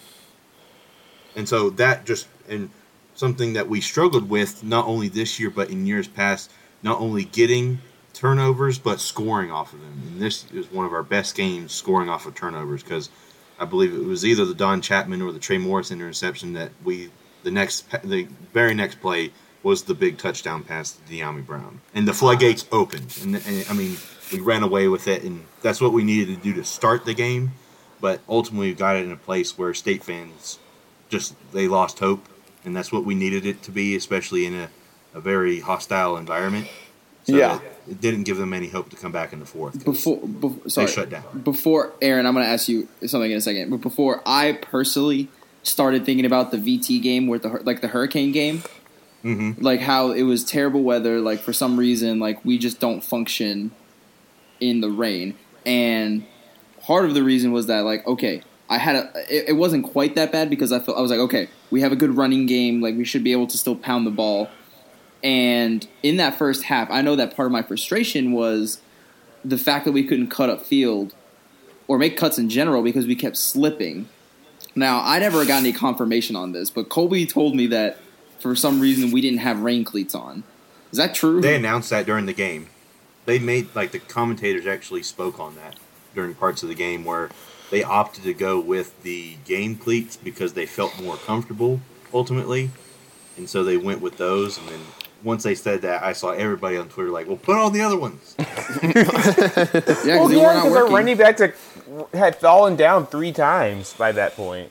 And 1.37 1.49
so 1.49 1.71
that 1.71 2.05
just 2.05 2.27
and 2.49 2.71
something 3.15 3.53
that 3.53 3.69
we 3.69 3.81
struggled 3.81 4.29
with 4.29 4.65
not 4.65 4.87
only 4.87 5.09
this 5.09 5.39
year 5.39 5.51
but 5.51 5.71
in 5.71 5.87
years 5.87 6.09
past, 6.09 6.51
not 6.83 7.01
only 7.01 7.25
getting 7.25 7.81
turnovers 8.13 8.79
but 8.79 9.01
scoring 9.01 9.51
off 9.51 9.73
of 9.73 9.81
them. 9.81 10.03
And 10.07 10.21
this 10.21 10.51
is 10.53 10.71
one 10.71 10.87
of 10.87 10.93
our 10.93 11.03
best 11.03 11.35
games 11.35 11.73
scoring 11.73 12.09
off 12.09 12.27
of 12.27 12.35
turnovers 12.35 12.83
because 12.83 13.11
I 13.59 13.65
believe 13.67 13.95
it 13.95 14.05
was 14.05 14.25
either 14.25 14.45
the 14.45 14.55
Don 14.55 14.81
Chapman 14.81 15.23
or 15.23 15.33
the 15.33 15.39
Trey 15.39 15.59
Morrison 15.59 16.01
interception 16.01 16.55
that 16.55 16.73
we 16.83 17.11
the 17.43 17.51
next 17.51 17.87
the 18.03 18.27
very 18.53 18.75
next 18.75 19.01
play 19.01 19.33
was 19.63 19.83
the 19.85 19.95
big 19.95 20.19
touchdown 20.19 20.63
pass 20.63 20.93
to 20.93 21.03
Dyami 21.03 21.45
Brown, 21.45 21.81
and 21.95 22.09
the 22.09 22.15
floodgates 22.15 22.65
opened. 22.73 23.19
And, 23.23 23.37
and 23.37 23.67
I 23.69 23.75
mean, 23.75 23.97
we 24.33 24.41
ran 24.41 24.63
away 24.63 24.89
with 24.89 25.07
it, 25.07 25.23
and 25.23 25.45
that's 25.63 25.81
what 25.81 25.93
we 25.93 26.03
needed 26.03 26.35
to 26.35 26.43
do 26.43 26.55
to 26.55 26.65
start 26.65 27.05
the 27.05 27.15
game. 27.15 27.53
But 28.01 28.21
ultimately, 28.29 28.69
we 28.69 28.75
got 28.75 28.97
it 28.97 29.05
in 29.05 29.13
a 29.13 29.17
place 29.17 29.59
where 29.59 29.75
state 29.75 30.03
fans 30.03 30.59
just 31.11 31.35
they 31.53 31.69
lost 31.69 31.99
hope, 31.99 32.27
and 32.65 32.75
that's 32.75 32.91
what 32.91 33.05
we 33.05 33.15
needed 33.15 33.45
it 33.45 33.63
to 33.65 33.71
be, 33.71 33.95
especially 33.97 34.47
in 34.47 34.55
a, 34.55 34.69
a 35.15 35.21
very 35.21 35.61
hostile 35.61 36.17
environment. 36.17 36.67
So 37.25 37.37
Yeah. 37.37 37.57
it, 37.57 37.63
it 37.93 38.01
didn't 38.01 38.23
give 38.23 38.39
them 38.39 38.55
any 38.55 38.69
hope 38.69 38.89
to 38.91 38.97
come 38.97 39.13
back 39.13 39.33
in 39.35 39.41
the 39.41 39.47
fourth. 39.47 39.85
Before, 39.85 40.17
before 40.19 40.71
sorry, 40.71 40.87
shut 40.89 41.11
down. 41.11 41.25
Before 41.45 41.93
Aaron, 42.01 42.25
I'm 42.25 42.33
going 42.33 42.47
to 42.47 42.51
ask 42.51 42.69
you 42.69 42.89
something 43.07 43.31
in 43.31 43.37
a 43.37 43.41
second. 43.43 43.69
But 43.71 43.83
before 43.83 44.23
I 44.25 44.53
personally 44.53 45.29
started 45.63 46.07
thinking 46.07 46.25
about 46.25 46.51
the 46.51 46.57
VT 46.57 47.03
game, 47.03 47.27
with 47.27 47.43
the 47.43 47.49
like 47.65 47.83
the 47.83 47.89
hurricane 47.89 48.33
game, 48.33 48.63
Mhm. 49.23 49.61
like 49.61 49.81
how 49.81 50.13
it 50.13 50.23
was 50.23 50.45
terrible 50.45 50.83
weather. 50.83 51.21
Like 51.21 51.41
for 51.41 51.53
some 51.53 51.79
reason, 51.79 52.19
like 52.21 52.43
we 52.45 52.57
just 52.57 52.81
don't 52.81 53.05
function 53.05 53.73
in 54.61 54.81
the 54.81 54.91
rain. 54.91 55.35
and 55.67 56.25
part 56.81 57.05
of 57.05 57.13
the 57.13 57.23
reason 57.23 57.53
was 57.53 57.67
that 57.67 57.81
like 57.85 58.07
okay, 58.07 58.41
I 58.71 58.79
had 58.79 58.97
a 58.97 59.13
it, 59.29 59.51
it 59.51 59.53
wasn't 59.55 59.85
quite 59.85 60.15
that 60.15 60.33
bad 60.33 60.49
because 60.49 60.73
I 60.73 60.79
felt 60.79 60.97
I 60.97 61.01
was 61.03 61.11
like 61.11 61.21
okay, 61.21 61.49
we 61.71 61.83
have 61.83 61.93
a 61.93 61.97
good 61.97 62.17
running 62.17 62.47
game, 62.47 62.81
like 62.81 62.97
we 62.97 63.05
should 63.05 63.25
be 63.25 63.33
able 63.33 63.49
to 63.49 63.59
still 63.59 63.77
pound 63.77 64.07
the 64.07 64.11
ball. 64.11 64.49
And 65.23 65.87
in 66.03 66.17
that 66.17 66.39
first 66.39 66.65
half, 66.65 66.91
I 66.91 67.03
know 67.03 67.15
that 67.17 67.37
part 67.37 67.47
of 67.47 67.53
my 67.53 67.63
frustration 67.63 68.33
was 68.33 68.81
the 69.45 69.59
fact 69.59 69.85
that 69.85 69.93
we 69.93 70.05
couldn't 70.05 70.29
cut 70.29 70.49
up 70.49 70.65
field 70.65 71.15
or 71.89 71.99
make 71.99 72.17
cuts 72.17 72.39
in 72.39 72.49
general 72.49 72.83
because 72.83 73.07
we 73.07 73.15
kept 73.15 73.37
slipping. 73.37 74.09
Now, 74.75 75.03
I 75.03 75.19
never 75.19 75.45
got 75.45 75.59
any 75.59 75.73
confirmation 75.73 76.37
on 76.37 76.53
this, 76.53 76.71
but 76.71 76.89
Colby 76.89 77.27
told 77.27 77.55
me 77.55 77.67
that 77.67 77.99
for 78.39 78.55
some 78.55 78.81
reason 78.81 79.11
we 79.11 79.21
didn't 79.21 79.41
have 79.41 79.61
rain 79.61 79.85
cleats 79.85 80.15
on. 80.15 80.45
Is 80.93 80.99
that 80.99 81.15
true? 81.15 81.41
They 81.41 81.57
announced 81.57 81.91
that 81.91 82.07
during 82.07 82.27
the 82.27 82.33
game. 82.33 82.69
They 83.27 83.39
made 83.39 83.75
like 83.75 83.93
the 83.93 83.99
commentators 83.99 84.67
actually 84.67 85.03
spoke 85.03 85.39
on 85.39 85.57
that 85.57 85.77
during 86.15 86.35
parts 86.35 86.63
of 86.63 86.69
the 86.69 86.75
game 86.75 87.05
where 87.05 87.31
they 87.71 87.83
opted 87.83 88.25
to 88.25 88.35
go 88.35 88.59
with 88.61 89.01
the 89.03 89.37
game 89.45 89.77
cleats 89.77 90.17
because 90.17 90.53
they 90.55 90.67
felt 90.67 91.01
more 91.01 91.17
comfortable 91.17 91.81
ultimately, 92.13 92.71
and 93.37 93.49
so 93.49 93.63
they 93.65 93.77
went 93.77 94.01
with 94.01 94.17
those. 94.17 94.59
And 94.59 94.69
then 94.69 94.81
once 95.23 95.43
they 95.43 95.55
said 95.55 95.83
that, 95.83 96.03
I 96.03 96.13
saw 96.13 96.31
everybody 96.31 96.77
on 96.77 96.89
Twitter 96.89 97.11
like, 97.11 97.27
"Well, 97.29 97.37
put 97.37 97.57
on 97.57 97.73
the 97.73 97.81
other 97.83 97.99
ones." 97.99 98.35
yeah, 98.39 98.45
because 98.93 100.05
Well, 100.05 100.33
yeah, 100.33 100.55
because 100.55 100.65
our 100.65 100.71
working. 100.83 100.95
running 100.95 101.17
backs 101.17 101.41
had- 101.41 101.55
had 102.15 102.37
fallen 102.37 102.77
down 102.77 103.07
three 103.07 103.33
times 103.33 103.93
by 103.95 104.13
that 104.13 104.35
point. 104.37 104.71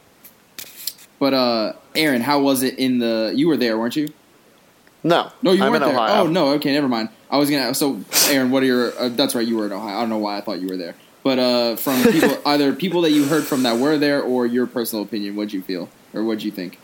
But 1.20 1.34
uh, 1.34 1.74
Aaron, 1.96 2.22
how 2.22 2.39
was 2.39 2.63
it 2.63 2.77
in 2.79 3.00
the? 3.00 3.32
You 3.36 3.48
were 3.50 3.58
there, 3.58 3.77
weren't 3.77 3.96
you? 3.96 4.08
No, 5.03 5.32
No, 5.41 5.51
you 5.53 5.63
I'm 5.63 5.72
weren't 5.72 5.84
in 5.84 5.89
there. 5.91 5.98
Ohio. 6.00 6.24
Oh 6.24 6.27
no, 6.27 6.50
okay, 6.53 6.74
never 6.74 6.88
mind. 6.89 7.10
I 7.29 7.38
was 7.38 7.50
gonna. 7.50 7.74
So, 7.74 8.01
Aaron, 8.29 8.51
what 8.51 8.63
are 8.63 8.65
your? 8.65 8.98
Uh, 9.00 9.10
that's 9.10 9.36
right, 9.36 9.48
you 9.48 9.58
were 9.58 9.65
in 9.65 9.72
Ohio. 9.72 9.98
I 9.98 10.00
don't 10.01 10.10
know 10.10 10.18
why 10.18 10.38
I 10.38 10.41
thought 10.41 10.60
you 10.60 10.68
were 10.68 10.77
there. 10.77 10.96
But 11.30 11.38
uh, 11.38 11.76
from 11.76 12.02
people, 12.12 12.42
either 12.44 12.74
people 12.74 13.02
that 13.02 13.12
you 13.12 13.26
heard 13.26 13.44
from 13.44 13.62
that 13.62 13.78
were 13.78 14.00
there, 14.00 14.20
or 14.20 14.48
your 14.48 14.66
personal 14.66 15.06
opinion, 15.06 15.36
what'd 15.36 15.54
you 15.54 15.62
feel, 15.62 15.88
or 16.12 16.24
what'd 16.24 16.42
you 16.42 16.50
think? 16.50 16.80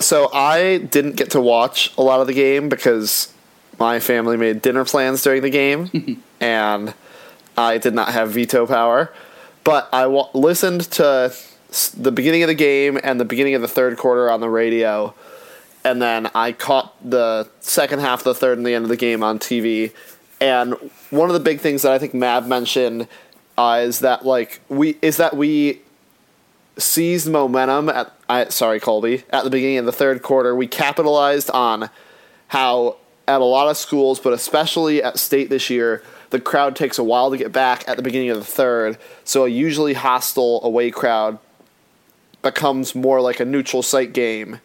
So 0.00 0.32
I 0.34 0.78
didn't 0.78 1.14
get 1.14 1.30
to 1.30 1.40
watch 1.40 1.96
a 1.96 2.02
lot 2.02 2.20
of 2.20 2.26
the 2.26 2.32
game 2.32 2.68
because 2.68 3.32
my 3.78 4.00
family 4.00 4.36
made 4.36 4.62
dinner 4.62 4.84
plans 4.84 5.22
during 5.22 5.42
the 5.42 5.50
game, 5.50 6.20
and 6.40 6.92
I 7.56 7.78
did 7.78 7.94
not 7.94 8.08
have 8.08 8.32
veto 8.32 8.66
power. 8.66 9.14
But 9.62 9.88
I 9.92 10.06
listened 10.06 10.80
to 10.92 11.32
the 11.96 12.10
beginning 12.10 12.42
of 12.42 12.48
the 12.48 12.56
game 12.56 12.98
and 13.04 13.20
the 13.20 13.24
beginning 13.24 13.54
of 13.54 13.62
the 13.62 13.68
third 13.68 13.96
quarter 13.96 14.28
on 14.28 14.40
the 14.40 14.50
radio, 14.50 15.14
and 15.84 16.02
then 16.02 16.28
I 16.34 16.50
caught 16.50 16.96
the 17.08 17.48
second 17.60 18.00
half 18.00 18.24
the 18.24 18.34
third 18.34 18.58
and 18.58 18.66
the 18.66 18.74
end 18.74 18.86
of 18.86 18.88
the 18.88 18.96
game 18.96 19.22
on 19.22 19.38
TV. 19.38 19.92
And 20.40 20.74
one 21.10 21.30
of 21.30 21.34
the 21.34 21.40
big 21.40 21.60
things 21.60 21.82
that 21.82 21.92
I 21.92 22.00
think 22.00 22.12
Mab 22.12 22.46
mentioned 22.48 23.06
uh, 23.58 23.80
is 23.82 24.00
that 24.00 24.24
like 24.24 24.60
we 24.68 24.96
is 25.02 25.16
that 25.18 25.36
we 25.36 25.80
seized 26.78 27.28
momentum 27.28 27.88
at 27.88 28.12
I, 28.28 28.48
sorry 28.48 28.80
Colby 28.80 29.24
at 29.30 29.44
the 29.44 29.50
beginning 29.50 29.78
of 29.78 29.86
the 29.86 29.92
third 29.92 30.22
quarter. 30.22 30.54
We 30.54 30.66
capitalized 30.66 31.50
on 31.50 31.90
how 32.48 32.96
at 33.28 33.40
a 33.40 33.44
lot 33.44 33.68
of 33.68 33.76
schools, 33.76 34.18
but 34.18 34.32
especially 34.32 35.02
at 35.02 35.18
state 35.18 35.48
this 35.48 35.70
year, 35.70 36.02
the 36.30 36.40
crowd 36.40 36.74
takes 36.74 36.98
a 36.98 37.04
while 37.04 37.30
to 37.30 37.36
get 37.36 37.52
back 37.52 37.84
at 37.86 37.96
the 37.96 38.02
beginning 38.02 38.30
of 38.30 38.38
the 38.38 38.44
third. 38.44 38.98
So 39.24 39.44
a 39.44 39.48
usually 39.48 39.94
hostile 39.94 40.60
away 40.64 40.90
crowd 40.90 41.38
becomes 42.40 42.94
more 42.94 43.20
like 43.20 43.38
a 43.38 43.44
neutral 43.44 43.82
site 43.82 44.12
game 44.12 44.60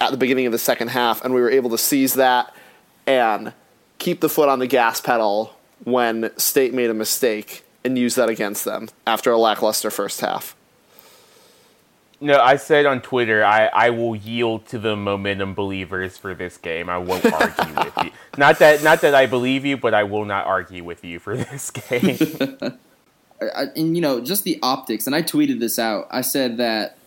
at 0.00 0.10
the 0.10 0.16
beginning 0.16 0.46
of 0.46 0.52
the 0.52 0.58
second 0.58 0.88
half, 0.88 1.24
and 1.24 1.34
we 1.34 1.40
were 1.40 1.50
able 1.50 1.70
to 1.70 1.78
seize 1.78 2.14
that 2.14 2.52
and 3.06 3.52
keep 3.98 4.20
the 4.20 4.28
foot 4.28 4.48
on 4.48 4.58
the 4.58 4.66
gas 4.66 5.00
pedal 5.00 5.54
when 5.84 6.30
state 6.38 6.72
made 6.74 6.90
a 6.90 6.94
mistake 6.94 7.62
and 7.84 7.96
use 7.98 8.14
that 8.16 8.28
against 8.28 8.64
them 8.64 8.88
after 9.06 9.30
a 9.30 9.38
lackluster 9.38 9.90
first 9.90 10.20
half. 10.20 10.54
No, 12.22 12.38
I 12.38 12.56
said 12.56 12.84
on 12.84 13.00
Twitter, 13.00 13.42
I, 13.42 13.66
I 13.68 13.90
will 13.90 14.14
yield 14.14 14.66
to 14.68 14.78
the 14.78 14.94
momentum 14.94 15.54
believers 15.54 16.18
for 16.18 16.34
this 16.34 16.58
game. 16.58 16.90
I 16.90 16.98
won't 16.98 17.24
argue 17.32 17.74
with 17.74 17.92
you. 18.04 18.10
Not 18.36 18.58
that 18.58 18.82
not 18.82 19.00
that 19.00 19.14
I 19.14 19.24
believe 19.24 19.64
you, 19.64 19.78
but 19.78 19.94
I 19.94 20.02
will 20.02 20.26
not 20.26 20.44
argue 20.46 20.84
with 20.84 21.02
you 21.02 21.18
for 21.18 21.34
this 21.38 21.70
game. 21.70 22.18
I, 23.40 23.44
I- 23.56 23.66
and 23.74 23.96
you 23.96 24.02
know, 24.02 24.20
just 24.20 24.44
the 24.44 24.58
optics. 24.62 25.06
And 25.06 25.16
I 25.16 25.22
tweeted 25.22 25.60
this 25.60 25.78
out. 25.78 26.08
I 26.10 26.20
said 26.20 26.58
that 26.58 26.98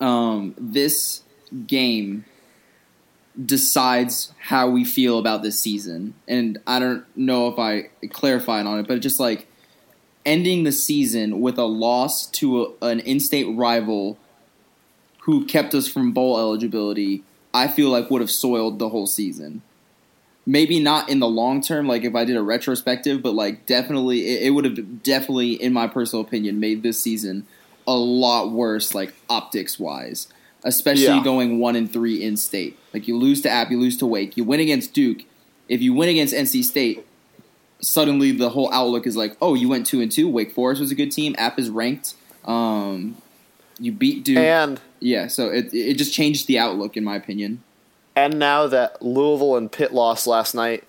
um, 0.00 0.54
this 0.58 1.22
game 1.66 2.26
decides 3.42 4.32
how 4.38 4.68
we 4.68 4.84
feel 4.84 5.18
about 5.18 5.42
this 5.42 5.58
season. 5.58 6.12
And 6.28 6.58
I 6.66 6.78
don't 6.78 7.04
know 7.16 7.48
if 7.48 7.58
I 7.58 7.88
clarified 8.08 8.66
on 8.66 8.80
it, 8.80 8.86
but 8.88 9.00
just 9.00 9.20
like 9.20 9.46
ending 10.26 10.64
the 10.64 10.72
season 10.72 11.40
with 11.40 11.56
a 11.56 11.64
loss 11.64 12.26
to 12.32 12.76
a, 12.82 12.86
an 12.86 13.00
in-state 13.00 13.44
rival 13.56 14.18
who 15.20 15.46
kept 15.46 15.74
us 15.74 15.88
from 15.88 16.12
bowl 16.12 16.38
eligibility, 16.38 17.22
I 17.54 17.68
feel 17.68 17.88
like 17.88 18.10
would 18.10 18.20
have 18.20 18.30
soiled 18.30 18.78
the 18.78 18.90
whole 18.90 19.06
season. 19.06 19.62
Maybe 20.48 20.78
not 20.78 21.08
in 21.08 21.18
the 21.18 21.26
long 21.26 21.60
term, 21.60 21.88
like 21.88 22.04
if 22.04 22.14
I 22.14 22.24
did 22.24 22.36
a 22.36 22.42
retrospective, 22.42 23.22
but 23.22 23.34
like 23.34 23.66
definitely, 23.66 24.28
it, 24.28 24.42
it 24.44 24.50
would 24.50 24.64
have 24.64 25.02
definitely, 25.02 25.54
in 25.54 25.72
my 25.72 25.86
personal 25.88 26.24
opinion, 26.24 26.60
made 26.60 26.82
this 26.82 27.00
season 27.00 27.46
a 27.86 27.96
lot 27.96 28.50
worse, 28.52 28.94
like 28.94 29.14
optics 29.30 29.78
wise. 29.78 30.28
Especially 30.64 31.04
Yeah. 31.04 31.22
going 31.22 31.60
one 31.60 31.76
and 31.76 31.92
three 31.92 32.20
in 32.22 32.36
state. 32.36 32.76
Like 32.92 33.06
you 33.06 33.16
lose 33.16 33.40
to 33.42 33.50
App, 33.50 33.70
you 33.70 33.78
lose 33.78 33.96
to 33.98 34.06
Wake, 34.06 34.36
you 34.36 34.42
win 34.42 34.58
against 34.58 34.92
Duke. 34.92 35.22
If 35.68 35.80
you 35.80 35.94
win 35.94 36.08
against 36.08 36.34
NC 36.34 36.64
State, 36.64 37.05
suddenly 37.86 38.32
the 38.32 38.50
whole 38.50 38.72
outlook 38.72 39.06
is 39.06 39.16
like, 39.16 39.36
oh, 39.40 39.54
you 39.54 39.68
went 39.68 39.86
two 39.86 40.00
and 40.00 40.10
two. 40.10 40.28
Wake 40.28 40.52
Forest 40.52 40.80
was 40.80 40.90
a 40.90 40.94
good 40.94 41.12
team. 41.12 41.34
App 41.38 41.58
is 41.58 41.70
ranked. 41.70 42.14
Um, 42.44 43.16
you 43.78 43.92
beat 43.92 44.24
Duke. 44.24 44.38
And 44.38 44.80
yeah, 45.00 45.28
so 45.28 45.50
it 45.50 45.72
it 45.72 45.94
just 45.94 46.12
changed 46.12 46.46
the 46.46 46.58
outlook, 46.58 46.96
in 46.96 47.04
my 47.04 47.16
opinion. 47.16 47.62
and 48.14 48.38
now 48.38 48.66
that 48.66 49.02
Louisville 49.02 49.56
and 49.56 49.70
Pitt 49.70 49.92
lost 49.92 50.26
last 50.26 50.54
night, 50.54 50.84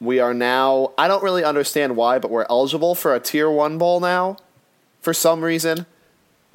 we 0.00 0.18
are 0.18 0.34
now 0.34 0.92
I 0.98 1.08
don't 1.08 1.22
really 1.22 1.44
understand 1.44 1.96
why, 1.96 2.18
but 2.18 2.30
we're 2.30 2.46
eligible 2.48 2.94
for 2.94 3.14
a 3.14 3.20
tier 3.20 3.50
1 3.50 3.78
bowl 3.78 4.00
now 4.00 4.36
for 5.00 5.12
some 5.12 5.44
reason. 5.44 5.86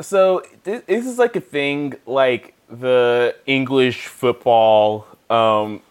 so 0.02 0.44
this, 0.64 0.84
this 0.88 1.06
is 1.06 1.18
like 1.18 1.36
a 1.36 1.42
thing 1.42 1.94
like 2.06 2.54
the 2.70 3.36
English 3.46 4.08
football 4.08 5.06
um, 5.30 5.82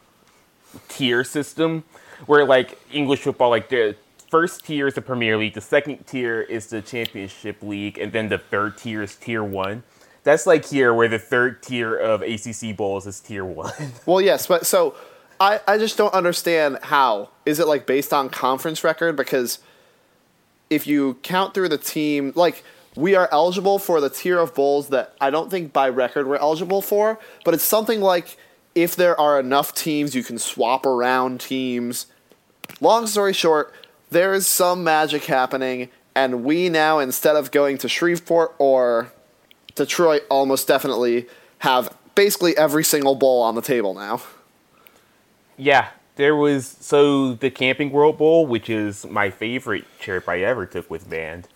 tier 0.89 1.23
system, 1.25 1.85
where 2.27 2.45
like 2.45 2.79
English 2.93 3.21
football, 3.21 3.51
like 3.51 3.69
the 3.69 3.97
first 4.29 4.65
tier 4.65 4.87
is 4.87 4.95
the 4.95 5.03
Premier 5.03 5.37
League, 5.37 5.55
the 5.55 5.61
second 5.61 6.07
tier 6.07 6.41
is 6.41 6.69
the 6.69 6.83
Championship 6.83 7.63
League, 7.63 7.99
and 7.99 8.13
then 8.13 8.29
the 8.29 8.39
third 8.39 8.79
tier 8.79 9.03
is 9.03 9.17
Tier 9.17 9.45
One. 9.45 9.83
That's 10.25 10.47
like 10.47 10.67
here, 10.67 10.95
where 10.95 11.09
the 11.09 11.19
third 11.19 11.63
tier 11.63 11.97
of 11.97 12.23
ACC 12.23 12.77
bowls 12.77 13.07
is 13.07 13.21
Tier 13.21 13.45
One. 13.45 13.73
Well, 14.07 14.21
yes, 14.21 14.47
but 14.47 14.67
so 14.67 14.95
I, 15.41 15.61
I 15.67 15.79
just 15.79 15.99
don't 15.99 16.15
understand 16.15 16.79
how. 16.83 17.31
Is 17.45 17.59
it 17.59 17.67
like 17.67 17.87
based 17.87 18.13
on 18.13 18.31
conference 18.31 18.85
record? 18.85 19.17
Because 19.17 19.59
if 20.71 20.87
you 20.87 21.19
count 21.23 21.55
through 21.55 21.69
the 21.69 21.79
team, 21.79 22.33
like 22.37 22.63
we 22.95 23.15
are 23.15 23.29
eligible 23.33 23.79
for 23.79 24.01
the 24.01 24.11
tier 24.11 24.39
of 24.39 24.55
bowls 24.55 24.89
that 24.89 25.15
I 25.21 25.31
don't 25.31 25.51
think 25.51 25.73
by 25.73 25.89
record 25.89 26.27
we're 26.27 26.37
eligible 26.37 26.83
for, 26.83 27.19
but 27.45 27.55
it's 27.55 27.65
something 27.65 28.01
like 28.01 28.37
if 28.75 28.97
there 28.97 29.19
are 29.21 29.41
enough 29.41 29.75
teams, 29.75 30.15
you 30.15 30.23
can 30.23 30.39
swap 30.39 30.87
around 30.87 31.41
teams. 31.41 32.07
Long 32.81 33.07
story 33.07 33.33
short, 33.33 33.73
there 34.11 34.35
is 34.35 34.47
some 34.47 34.85
magic 34.85 35.25
happening, 35.25 35.89
and 36.15 36.45
we 36.45 36.69
now, 36.69 36.99
instead 36.99 37.37
of 37.37 37.51
going 37.51 37.79
to 37.79 37.89
Shreveport 37.89 38.55
or 38.59 39.13
Detroit, 39.75 40.23
almost 40.29 40.69
definitely 40.69 41.27
have 41.59 41.97
basically 42.15 42.57
every 42.57 42.85
single 42.85 43.15
bowl 43.15 43.43
on 43.43 43.55
the 43.55 43.63
table 43.63 43.95
now. 43.95 44.21
Yeah, 45.57 45.89
there 46.17 46.35
was 46.35 46.67
so 46.67 47.35
the 47.35 47.51
Camping 47.51 47.91
World 47.91 48.19
Bowl, 48.19 48.47
which 48.47 48.69
is 48.69 49.07
my 49.07 49.31
favorite 49.31 49.85
trip 50.01 50.29
I 50.29 50.41
ever 50.43 50.67
took 50.67 50.91
with 50.91 51.09
band, 51.09 51.49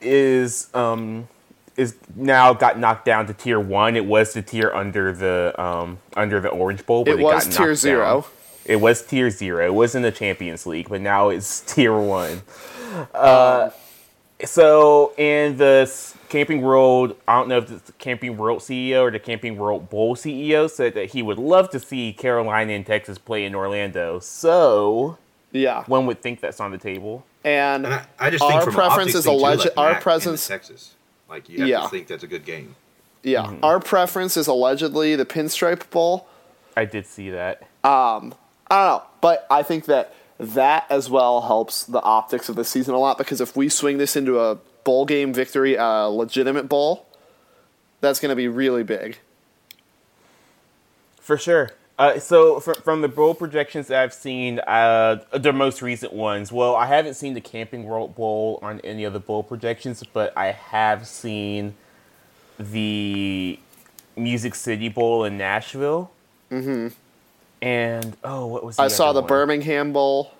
is 0.00 0.68
um 0.74 1.28
is 1.76 1.96
now 2.14 2.52
got 2.54 2.78
knocked 2.78 3.04
down 3.04 3.26
to 3.26 3.34
tier 3.34 3.60
one. 3.60 3.96
It 3.96 4.04
was 4.06 4.32
the 4.32 4.42
tier 4.42 4.72
under 4.72 5.12
the 5.12 5.54
um 5.62 5.98
under 6.16 6.40
the 6.40 6.48
Orange 6.48 6.84
Bowl, 6.84 7.04
but 7.04 7.12
It 7.14 7.20
it, 7.20 7.22
was 7.22 7.46
got 7.46 7.56
tier 7.56 7.74
zero. 7.74 8.22
down. 8.22 8.30
It 8.66 8.76
was 8.76 9.02
tier 9.02 9.30
zero. 9.30 9.64
It 9.66 9.74
wasn't 9.74 10.02
the 10.02 10.12
Champions 10.12 10.66
League, 10.66 10.88
but 10.88 11.00
now 11.00 11.28
it's 11.28 11.60
tier 11.74 11.96
one. 11.98 12.42
Uh, 13.14 13.70
so 14.44 15.12
in 15.16 15.56
the 15.56 15.90
Camping 16.28 16.60
World, 16.62 17.16
I 17.28 17.34
don't 17.38 17.48
know 17.48 17.58
if 17.58 17.70
it's 17.70 17.82
the 17.82 17.92
Camping 17.92 18.36
World 18.36 18.60
CEO 18.60 19.02
or 19.02 19.10
the 19.10 19.18
Camping 19.18 19.56
World 19.56 19.88
Bowl 19.88 20.16
CEO 20.16 20.68
said 20.68 20.94
that 20.94 21.10
he 21.10 21.22
would 21.22 21.38
love 21.38 21.70
to 21.70 21.80
see 21.80 22.12
Carolina 22.12 22.72
and 22.72 22.84
Texas 22.84 23.18
play 23.18 23.44
in 23.44 23.54
Orlando. 23.54 24.18
So 24.18 25.16
Yeah, 25.52 25.84
one 25.86 26.06
would 26.06 26.20
think 26.20 26.40
that's 26.40 26.60
on 26.60 26.70
the 26.72 26.78
table. 26.78 27.24
and 27.44 27.86
And 27.86 27.94
I, 27.94 28.06
I 28.18 28.30
just 28.30 28.42
think 28.42 28.54
Our 28.54 28.62
from 28.62 28.74
preference 28.74 29.14
is 29.14 29.24
thing, 29.24 29.32
too, 29.38 29.44
alleged- 29.44 29.60
like 29.66 29.72
our 29.78 29.92
Mac 29.92 30.02
presence- 30.02 30.46
Texas. 30.46 30.94
Like 31.28 31.48
you 31.48 31.60
have 31.60 31.68
Yeah. 31.68 31.80
to 31.82 31.88
think 31.88 32.06
that's 32.08 32.22
a 32.24 32.26
good 32.28 32.44
game. 32.44 32.74
yeah, 33.22 33.54
our 33.62 33.80
preference 33.80 34.36
is 34.36 34.46
allegedly 34.46 35.16
the 35.16 35.24
Pinstripe 35.26 35.88
Bowl. 35.90 36.28
I 36.76 36.84
did 36.84 37.06
see 37.06 37.30
that. 37.30 37.62
I 38.70 38.76
don't 38.76 38.98
know, 38.98 39.02
but 39.20 39.46
I 39.50 39.62
think 39.62 39.84
that 39.86 40.14
that 40.38 40.86
as 40.90 41.08
well 41.08 41.42
helps 41.42 41.84
the 41.84 42.02
optics 42.02 42.48
of 42.48 42.56
the 42.56 42.64
season 42.64 42.94
a 42.94 42.98
lot 42.98 43.18
because 43.18 43.40
if 43.40 43.56
we 43.56 43.68
swing 43.68 43.98
this 43.98 44.16
into 44.16 44.40
a 44.40 44.56
bowl 44.84 45.06
game 45.06 45.32
victory, 45.32 45.76
a 45.76 46.08
legitimate 46.08 46.68
bowl, 46.68 47.06
that's 48.00 48.20
going 48.20 48.30
to 48.30 48.36
be 48.36 48.48
really 48.48 48.82
big. 48.82 49.18
For 51.20 51.38
sure. 51.38 51.70
Uh, 51.98 52.18
so 52.18 52.60
fr- 52.60 52.74
from 52.74 53.00
the 53.00 53.08
bowl 53.08 53.34
projections 53.34 53.88
that 53.88 54.02
I've 54.02 54.12
seen, 54.12 54.60
uh, 54.60 55.24
the 55.32 55.52
most 55.52 55.80
recent 55.80 56.12
ones. 56.12 56.52
Well, 56.52 56.76
I 56.76 56.86
haven't 56.86 57.14
seen 57.14 57.34
the 57.34 57.40
Camping 57.40 57.84
World 57.84 58.14
Bowl 58.14 58.58
on 58.62 58.80
any 58.80 59.04
of 59.04 59.12
the 59.12 59.20
bowl 59.20 59.42
projections, 59.42 60.04
but 60.12 60.36
I 60.36 60.52
have 60.52 61.06
seen 61.06 61.74
the 62.58 63.58
Music 64.14 64.54
City 64.54 64.88
Bowl 64.88 65.24
in 65.24 65.38
Nashville. 65.38 66.10
Mm-hmm. 66.50 66.88
And 67.62 68.16
oh, 68.22 68.46
what 68.46 68.64
was 68.64 68.76
the 68.76 68.82
I 68.82 68.88
saw 68.88 69.12
the 69.12 69.20
one? 69.22 69.28
Birmingham 69.28 69.92
Bowl. 69.92 70.32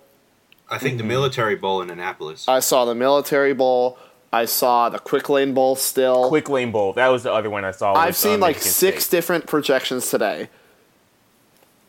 I 0.71 0.79
think 0.79 0.93
Mm-hmm. 0.95 0.99
the 0.99 1.05
military 1.05 1.57
bowl 1.57 1.81
in 1.83 1.91
Annapolis. 1.91 2.49
I 2.49 2.59
saw 2.61 2.85
the 2.85 2.95
Military 2.95 3.55
Bowl. 3.55 3.99
I 4.33 4.45
saw 4.45 4.89
the 4.89 4.99
Quick 4.99 5.29
Lane 5.29 5.55
Bowl 5.55 5.77
still. 5.77 6.29
Quick 6.29 6.49
Lane 6.49 6.73
Bowl. 6.73 6.93
That 6.93 7.09
was 7.09 7.23
the 7.23 7.33
other 7.33 7.49
one 7.49 7.65
I 7.65 7.71
saw. 7.71 7.95
I've 7.95 8.09
was, 8.09 8.17
seen 8.19 8.35
um, 8.35 8.41
like 8.41 8.57
Michigan 8.57 8.73
six 8.73 9.05
State. 9.05 9.17
different 9.17 9.47
projections 9.47 10.11
today. 10.11 10.49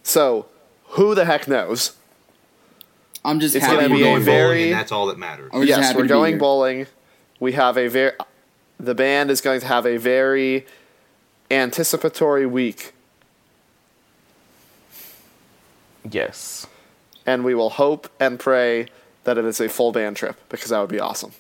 So, 0.04 0.46
who 0.90 1.16
the 1.16 1.26
heck 1.26 1.48
knows? 1.48 1.94
I'm 3.26 3.40
just 3.40 3.56
It's 3.56 3.66
happy 3.66 3.78
gonna 3.78 3.90
we're 3.90 3.96
be 3.98 4.04
going 4.04 4.14
going 4.14 4.24
very- 4.26 4.44
bowling, 4.58 4.64
and 4.72 4.80
that's 4.80 4.92
all 4.92 5.08
that 5.08 5.18
matters. 5.18 5.52
We're 5.52 5.66
yes, 5.66 5.94
we're 5.96 6.06
going 6.08 6.38
bowling. 6.38 6.88
We 7.40 7.54
have 7.54 7.78
a 7.78 7.88
very. 7.88 8.14
The 8.80 8.94
band 8.96 9.32
is 9.32 9.42
going 9.42 9.60
to 9.62 9.68
have 9.68 9.86
a 9.88 9.98
very 9.98 10.66
anticipatory 11.50 12.46
week, 12.46 12.94
Yes. 16.10 16.68
and 17.26 17.44
we 17.44 17.54
will 17.54 17.72
hope 17.72 18.10
and 18.20 18.40
pray 18.40 18.88
that 19.26 19.38
it 19.38 19.46
is 19.46 19.60
a 19.60 19.68
full 19.68 19.92
band 19.92 20.16
trip 20.16 20.38
because 20.50 20.70
that 20.70 20.80
would 20.80 20.90
be 20.90 21.00
awesome. 21.00 21.32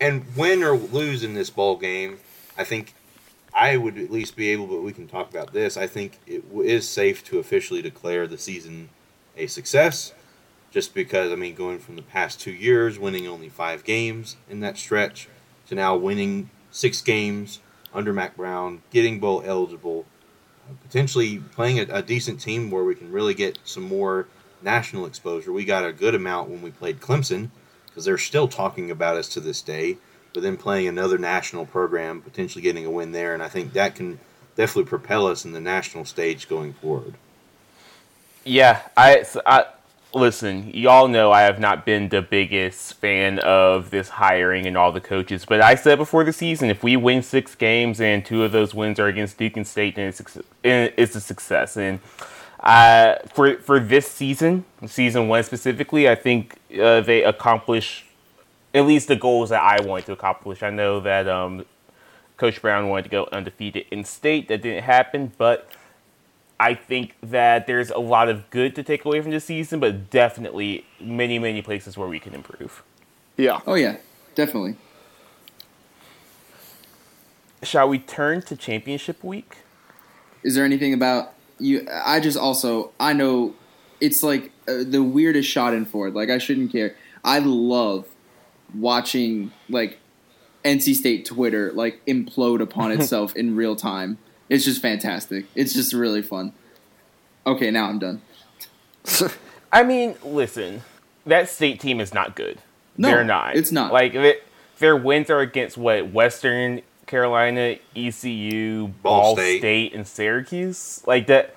And 0.00 0.24
win 0.36 0.62
or 0.62 0.76
lose 0.76 1.22
in 1.22 1.34
this 1.34 1.50
bowl 1.50 1.76
game, 1.76 2.18
I 2.56 2.64
think 2.64 2.94
I 3.54 3.76
would 3.76 3.98
at 3.98 4.10
least 4.10 4.34
be 4.34 4.48
able, 4.48 4.66
but 4.66 4.82
we 4.82 4.92
can 4.92 5.06
talk 5.06 5.28
about 5.30 5.52
this. 5.52 5.76
I 5.76 5.86
think 5.86 6.18
it 6.26 6.48
w- 6.48 6.68
is 6.68 6.88
safe 6.88 7.22
to 7.24 7.38
officially 7.38 7.82
declare 7.82 8.26
the 8.26 8.38
season 8.38 8.88
a 9.36 9.46
success, 9.46 10.12
just 10.70 10.94
because, 10.94 11.30
I 11.30 11.34
mean, 11.36 11.54
going 11.54 11.78
from 11.78 11.96
the 11.96 12.02
past 12.02 12.40
two 12.40 12.50
years, 12.52 12.98
winning 12.98 13.26
only 13.28 13.50
five 13.50 13.84
games 13.84 14.36
in 14.48 14.60
that 14.60 14.78
stretch, 14.78 15.28
to 15.68 15.74
now 15.74 15.94
winning 15.96 16.48
six 16.70 17.02
games 17.02 17.60
under 17.92 18.12
Mack 18.12 18.36
Brown, 18.36 18.82
getting 18.90 19.20
bowl 19.20 19.42
eligible, 19.44 20.06
potentially 20.82 21.38
playing 21.38 21.80
a, 21.80 21.94
a 21.94 22.02
decent 22.02 22.40
team 22.40 22.70
where 22.70 22.84
we 22.84 22.94
can 22.94 23.12
really 23.12 23.34
get 23.34 23.58
some 23.64 23.84
more 23.84 24.26
national 24.62 25.06
exposure. 25.06 25.52
We 25.52 25.64
got 25.64 25.84
a 25.84 25.92
good 25.92 26.14
amount 26.14 26.50
when 26.50 26.62
we 26.62 26.70
played 26.70 27.00
Clemson 27.00 27.50
because 27.86 28.04
they're 28.04 28.18
still 28.18 28.48
talking 28.48 28.90
about 28.90 29.16
us 29.16 29.28
to 29.30 29.40
this 29.40 29.62
day. 29.62 29.98
But 30.32 30.42
then 30.42 30.56
playing 30.56 30.88
another 30.88 31.18
national 31.18 31.66
program, 31.66 32.22
potentially 32.22 32.62
getting 32.62 32.86
a 32.86 32.90
win 32.90 33.12
there, 33.12 33.34
and 33.34 33.42
I 33.42 33.48
think 33.48 33.74
that 33.74 33.94
can 33.94 34.18
definitely 34.56 34.88
propel 34.88 35.26
us 35.26 35.44
in 35.44 35.52
the 35.52 35.60
national 35.60 36.06
stage 36.06 36.48
going 36.48 36.72
forward. 36.72 37.14
Yeah, 38.44 38.80
I, 38.96 39.24
I 39.44 39.66
listen. 40.14 40.70
Y'all 40.74 41.08
know 41.08 41.32
I 41.32 41.42
have 41.42 41.58
not 41.58 41.84
been 41.84 42.08
the 42.08 42.22
biggest 42.22 42.94
fan 42.94 43.38
of 43.40 43.90
this 43.90 44.08
hiring 44.08 44.66
and 44.66 44.76
all 44.76 44.92
the 44.92 45.00
coaches, 45.00 45.44
but 45.44 45.60
I 45.60 45.74
said 45.74 45.98
before 45.98 46.24
the 46.24 46.32
season, 46.32 46.70
if 46.70 46.82
we 46.82 46.96
win 46.96 47.22
six 47.22 47.54
games 47.54 48.00
and 48.00 48.24
two 48.24 48.44
of 48.44 48.52
those 48.52 48.74
wins 48.74 48.98
are 48.98 49.08
against 49.08 49.40
and 49.40 49.66
State, 49.66 49.96
then 49.96 50.08
it's 50.08 50.20
it's 50.62 51.16
a 51.16 51.20
success. 51.20 51.76
And 51.76 52.00
uh, 52.60 53.16
for 53.32 53.56
for 53.58 53.80
this 53.80 54.10
season, 54.10 54.64
season 54.86 55.28
one 55.28 55.42
specifically, 55.42 56.08
I 56.08 56.14
think 56.14 56.58
uh, 56.80 57.00
they 57.00 57.24
accomplish 57.24 58.04
at 58.74 58.86
least 58.86 59.08
the 59.08 59.16
goals 59.16 59.50
that 59.50 59.62
I 59.62 59.84
wanted 59.84 60.06
to 60.06 60.12
accomplish. 60.12 60.62
I 60.62 60.70
know 60.70 61.00
that 61.00 61.28
um, 61.28 61.64
Coach 62.36 62.62
Brown 62.62 62.88
wanted 62.88 63.04
to 63.04 63.08
go 63.08 63.28
undefeated 63.32 63.86
in 63.90 64.04
state. 64.04 64.48
That 64.48 64.62
didn't 64.62 64.84
happen, 64.84 65.32
but 65.36 65.68
I 66.62 66.74
think 66.74 67.16
that 67.24 67.66
there's 67.66 67.90
a 67.90 67.98
lot 67.98 68.28
of 68.28 68.48
good 68.50 68.76
to 68.76 68.84
take 68.84 69.04
away 69.04 69.20
from 69.20 69.32
this 69.32 69.46
season, 69.46 69.80
but 69.80 70.10
definitely 70.10 70.86
many, 71.00 71.40
many 71.40 71.60
places 71.60 71.98
where 71.98 72.06
we 72.06 72.20
can 72.20 72.34
improve. 72.34 72.84
Yeah. 73.36 73.62
Oh 73.66 73.74
yeah, 73.74 73.96
definitely. 74.36 74.76
Shall 77.64 77.88
we 77.88 77.98
turn 77.98 78.42
to 78.42 78.56
championship 78.56 79.24
week? 79.24 79.56
Is 80.44 80.54
there 80.54 80.64
anything 80.64 80.94
about 80.94 81.34
you? 81.58 81.84
I 81.90 82.20
just 82.20 82.38
also 82.38 82.92
I 83.00 83.12
know 83.12 83.54
it's 84.00 84.22
like 84.22 84.52
uh, 84.68 84.84
the 84.86 85.02
weirdest 85.02 85.52
schadenfreude. 85.52 86.14
Like 86.14 86.30
I 86.30 86.38
shouldn't 86.38 86.70
care. 86.70 86.94
I 87.24 87.40
love 87.40 88.06
watching 88.72 89.50
like 89.68 89.98
NC 90.64 90.94
State 90.94 91.24
Twitter 91.24 91.72
like 91.72 92.00
implode 92.06 92.60
upon 92.60 92.92
itself 92.96 93.34
in 93.34 93.56
real 93.56 93.74
time. 93.74 94.18
It's 94.52 94.66
just 94.66 94.82
fantastic. 94.82 95.46
It's 95.54 95.72
just 95.72 95.94
really 95.94 96.20
fun. 96.20 96.52
Okay, 97.46 97.70
now 97.70 97.88
I'm 97.88 97.98
done. 97.98 98.20
I 99.72 99.82
mean, 99.82 100.14
listen, 100.22 100.82
that 101.24 101.48
state 101.48 101.80
team 101.80 102.00
is 102.00 102.12
not 102.12 102.36
good. 102.36 102.58
No, 102.98 103.08
They're 103.08 103.24
not. 103.24 103.56
it's 103.56 103.72
not. 103.72 103.94
Like 103.94 104.14
it, 104.14 104.44
their 104.78 104.94
wins 104.94 105.30
are 105.30 105.40
against 105.40 105.78
what 105.78 106.12
Western 106.12 106.82
Carolina, 107.06 107.76
ECU, 107.96 108.88
Ball 108.88 109.22
Ball 109.22 109.36
State. 109.36 109.58
State. 109.60 109.94
and 109.94 110.06
Syracuse. 110.06 111.02
Like 111.06 111.28
that. 111.28 111.56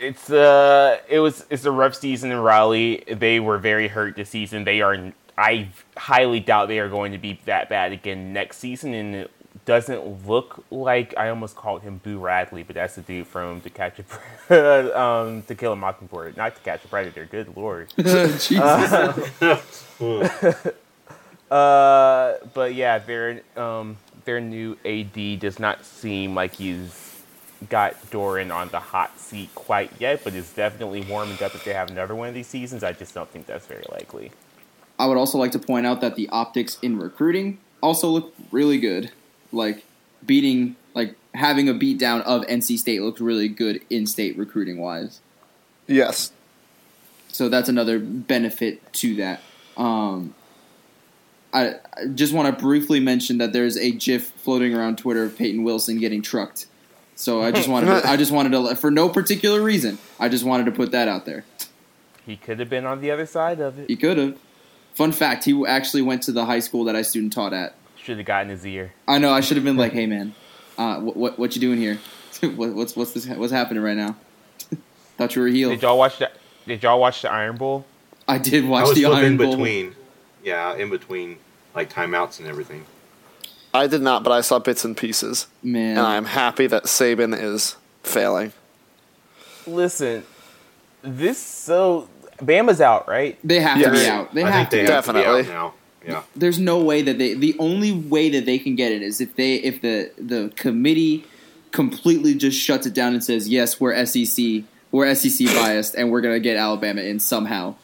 It's 0.00 0.28
uh, 0.28 0.98
it 1.08 1.20
was 1.20 1.46
it's 1.48 1.64
a 1.64 1.70
rough 1.70 1.94
season 1.94 2.32
in 2.32 2.38
Raleigh. 2.38 3.04
They 3.06 3.38
were 3.38 3.58
very 3.58 3.86
hurt 3.86 4.16
this 4.16 4.30
season. 4.30 4.64
They 4.64 4.80
are. 4.80 5.12
I 5.38 5.68
highly 5.96 6.40
doubt 6.40 6.66
they 6.66 6.80
are 6.80 6.88
going 6.88 7.12
to 7.12 7.18
be 7.18 7.40
that 7.44 7.68
bad 7.68 7.92
again 7.92 8.32
next 8.32 8.56
season, 8.58 8.94
and 8.94 9.14
it 9.14 9.30
doesn't 9.66 10.26
look 10.26 10.64
like 10.70 11.14
I 11.18 11.28
almost 11.28 11.56
called 11.56 11.82
him 11.82 12.00
Boo 12.02 12.18
Radley, 12.18 12.62
but 12.62 12.74
that's 12.74 12.94
the 12.94 13.02
dude 13.02 13.26
from 13.26 13.60
To 13.60 13.70
Catch 13.70 13.98
a 13.98 14.02
Pre- 14.04 14.56
um, 14.92 15.42
To 15.42 15.54
Kill 15.54 15.72
a 15.72 15.76
Mockingbird, 15.76 16.36
not 16.36 16.56
To 16.56 16.62
Catch 16.62 16.84
a 16.84 16.88
Predator. 16.88 17.26
Good 17.26 17.54
lord. 17.56 17.92
Jesus. 17.98 19.84
Uh, 21.48 22.38
but 22.54 22.74
yeah, 22.74 22.98
their 22.98 23.40
um 23.56 23.96
their 24.24 24.40
new 24.40 24.76
AD 24.84 25.38
does 25.38 25.60
not 25.60 25.84
seem 25.84 26.34
like 26.34 26.54
he's 26.54 27.22
got 27.70 27.94
Doeren 28.10 28.52
on 28.52 28.68
the 28.70 28.80
hot 28.80 29.18
seat 29.20 29.54
quite 29.54 29.92
yet, 30.00 30.24
but 30.24 30.34
it's 30.34 30.52
definitely 30.52 31.02
warming 31.02 31.40
up 31.42 31.54
if 31.54 31.64
they 31.64 31.72
have 31.72 31.88
another 31.88 32.16
one 32.16 32.28
of 32.28 32.34
these 32.34 32.48
seasons. 32.48 32.82
I 32.82 32.92
just 32.92 33.14
don't 33.14 33.30
think 33.30 33.46
that's 33.46 33.66
very 33.66 33.84
likely. 33.92 34.32
I 34.98 35.06
would 35.06 35.16
also 35.16 35.38
like 35.38 35.52
to 35.52 35.60
point 35.60 35.86
out 35.86 36.00
that 36.00 36.16
the 36.16 36.28
optics 36.30 36.78
in 36.82 36.98
recruiting 36.98 37.58
also 37.80 38.08
look 38.08 38.34
really 38.50 38.78
good. 38.78 39.12
Like 39.52 39.84
beating, 40.24 40.76
like 40.94 41.14
having 41.34 41.68
a 41.68 41.74
beatdown 41.74 42.22
of 42.22 42.42
NC 42.46 42.78
State 42.78 43.02
looks 43.02 43.20
really 43.20 43.48
good 43.48 43.82
in 43.90 44.06
state 44.06 44.36
recruiting 44.36 44.78
wise. 44.78 45.20
Yes. 45.86 46.32
So 47.28 47.48
that's 47.48 47.68
another 47.68 47.98
benefit 47.98 48.92
to 48.94 49.16
that. 49.16 49.42
Um, 49.76 50.34
I, 51.52 51.74
I 51.94 52.06
just 52.14 52.32
want 52.32 52.54
to 52.54 52.62
briefly 52.62 53.00
mention 53.00 53.38
that 53.38 53.52
there's 53.52 53.76
a 53.76 53.90
GIF 53.90 54.28
floating 54.28 54.74
around 54.74 54.98
Twitter 54.98 55.24
of 55.24 55.36
Payton 55.36 55.62
Wilson 55.62 55.98
getting 55.98 56.22
trucked. 56.22 56.66
So 57.14 57.42
I 57.42 57.50
just 57.50 57.68
wanted, 57.68 57.86
to, 57.86 58.08
I 58.08 58.16
just 58.16 58.32
wanted 58.32 58.52
to, 58.52 58.74
for 58.76 58.90
no 58.90 59.08
particular 59.08 59.62
reason, 59.62 59.98
I 60.18 60.28
just 60.28 60.44
wanted 60.44 60.66
to 60.66 60.72
put 60.72 60.92
that 60.92 61.08
out 61.08 61.24
there. 61.24 61.44
He 62.26 62.36
could 62.36 62.58
have 62.58 62.68
been 62.68 62.84
on 62.84 63.00
the 63.00 63.10
other 63.10 63.24
side 63.24 63.60
of 63.60 63.78
it. 63.78 63.88
He 63.88 63.96
could 63.96 64.18
have. 64.18 64.38
Fun 64.94 65.12
fact: 65.12 65.44
He 65.44 65.64
actually 65.66 66.02
went 66.02 66.22
to 66.22 66.32
the 66.32 66.46
high 66.46 66.58
school 66.58 66.84
that 66.84 66.96
I 66.96 67.02
student 67.02 67.32
taught 67.32 67.52
at. 67.52 67.74
Should 68.06 68.18
have 68.18 68.26
gotten 68.26 68.50
his 68.50 68.64
ear. 68.64 68.92
I 69.08 69.18
know 69.18 69.32
I 69.32 69.40
should 69.40 69.56
have 69.56 69.64
been 69.64 69.76
like, 69.76 69.90
"Hey, 69.92 70.06
man, 70.06 70.32
uh, 70.78 71.00
what, 71.00 71.16
what 71.16 71.38
what 71.40 71.54
you 71.56 71.60
doing 71.60 71.76
here? 71.78 71.98
what, 72.40 72.70
what's 72.72 72.94
what's 72.94 73.10
this? 73.12 73.26
What's 73.26 73.52
happening 73.52 73.82
right 73.82 73.96
now? 73.96 74.14
Thought 75.18 75.34
you 75.34 75.42
were 75.42 75.48
healed. 75.48 75.72
Did 75.72 75.82
y'all 75.82 75.98
watch 75.98 76.18
the 76.18 76.30
Did 76.68 76.84
y'all 76.84 77.00
watch 77.00 77.22
the 77.22 77.32
Iron 77.32 77.56
Bowl? 77.56 77.84
I 78.28 78.38
did 78.38 78.64
I 78.64 78.68
watch 78.68 78.86
was 78.88 78.94
the 78.96 79.02
flipping 79.02 79.18
Iron 79.24 79.36
Bowl. 79.36 79.50
between, 79.56 79.96
yeah, 80.44 80.76
in 80.76 80.88
between 80.88 81.38
like 81.74 81.92
timeouts 81.92 82.38
and 82.38 82.46
everything. 82.46 82.84
I 83.74 83.88
did 83.88 84.02
not, 84.02 84.22
but 84.22 84.30
I 84.32 84.40
saw 84.40 84.60
bits 84.60 84.84
and 84.84 84.96
pieces. 84.96 85.48
Man, 85.62 85.98
And 85.98 86.06
I'm 86.06 86.24
happy 86.26 86.66
that 86.68 86.84
Saban 86.84 87.36
is 87.36 87.76
failing. 88.04 88.52
Listen, 89.66 90.22
this 91.02 91.38
so 91.38 92.08
Bama's 92.38 92.80
out, 92.80 93.08
right? 93.08 93.36
they 93.42 93.58
have 93.60 93.82
to 93.82 93.90
be 93.90 94.06
out. 94.06 94.32
They 94.32 94.44
I 94.44 94.50
have 94.50 94.70
think 94.70 94.70
to. 94.70 94.76
they 94.76 94.86
Be. 94.86 94.92
have 94.92 95.04
to 95.06 95.12
be 95.12 95.18
Definitely. 95.18 95.40
out 95.42 95.48
now. 95.48 95.74
Yeah. 96.06 96.22
There's 96.36 96.58
no 96.58 96.82
way 96.82 97.02
that 97.02 97.18
they. 97.18 97.34
The 97.34 97.56
only 97.58 97.92
way 97.92 98.30
that 98.30 98.46
they 98.46 98.58
can 98.58 98.76
get 98.76 98.92
it 98.92 99.02
is 99.02 99.20
if 99.20 99.34
they 99.34 99.56
if 99.56 99.82
the 99.82 100.12
the 100.16 100.52
committee 100.54 101.24
completely 101.72 102.34
just 102.34 102.58
shuts 102.58 102.86
it 102.86 102.94
down 102.94 103.12
and 103.12 103.24
says, 103.24 103.48
"Yes, 103.48 103.80
we're 103.80 104.06
SEC, 104.06 104.62
we're 104.92 105.12
SEC 105.14 105.46
biased, 105.48 105.96
and 105.96 106.10
we're 106.10 106.20
gonna 106.20 106.38
get 106.38 106.56
Alabama 106.56 107.02
in 107.02 107.18
somehow." 107.18 107.74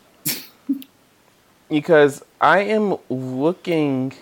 because 1.68 2.22
I 2.40 2.60
am 2.60 2.96
looking 3.10 4.12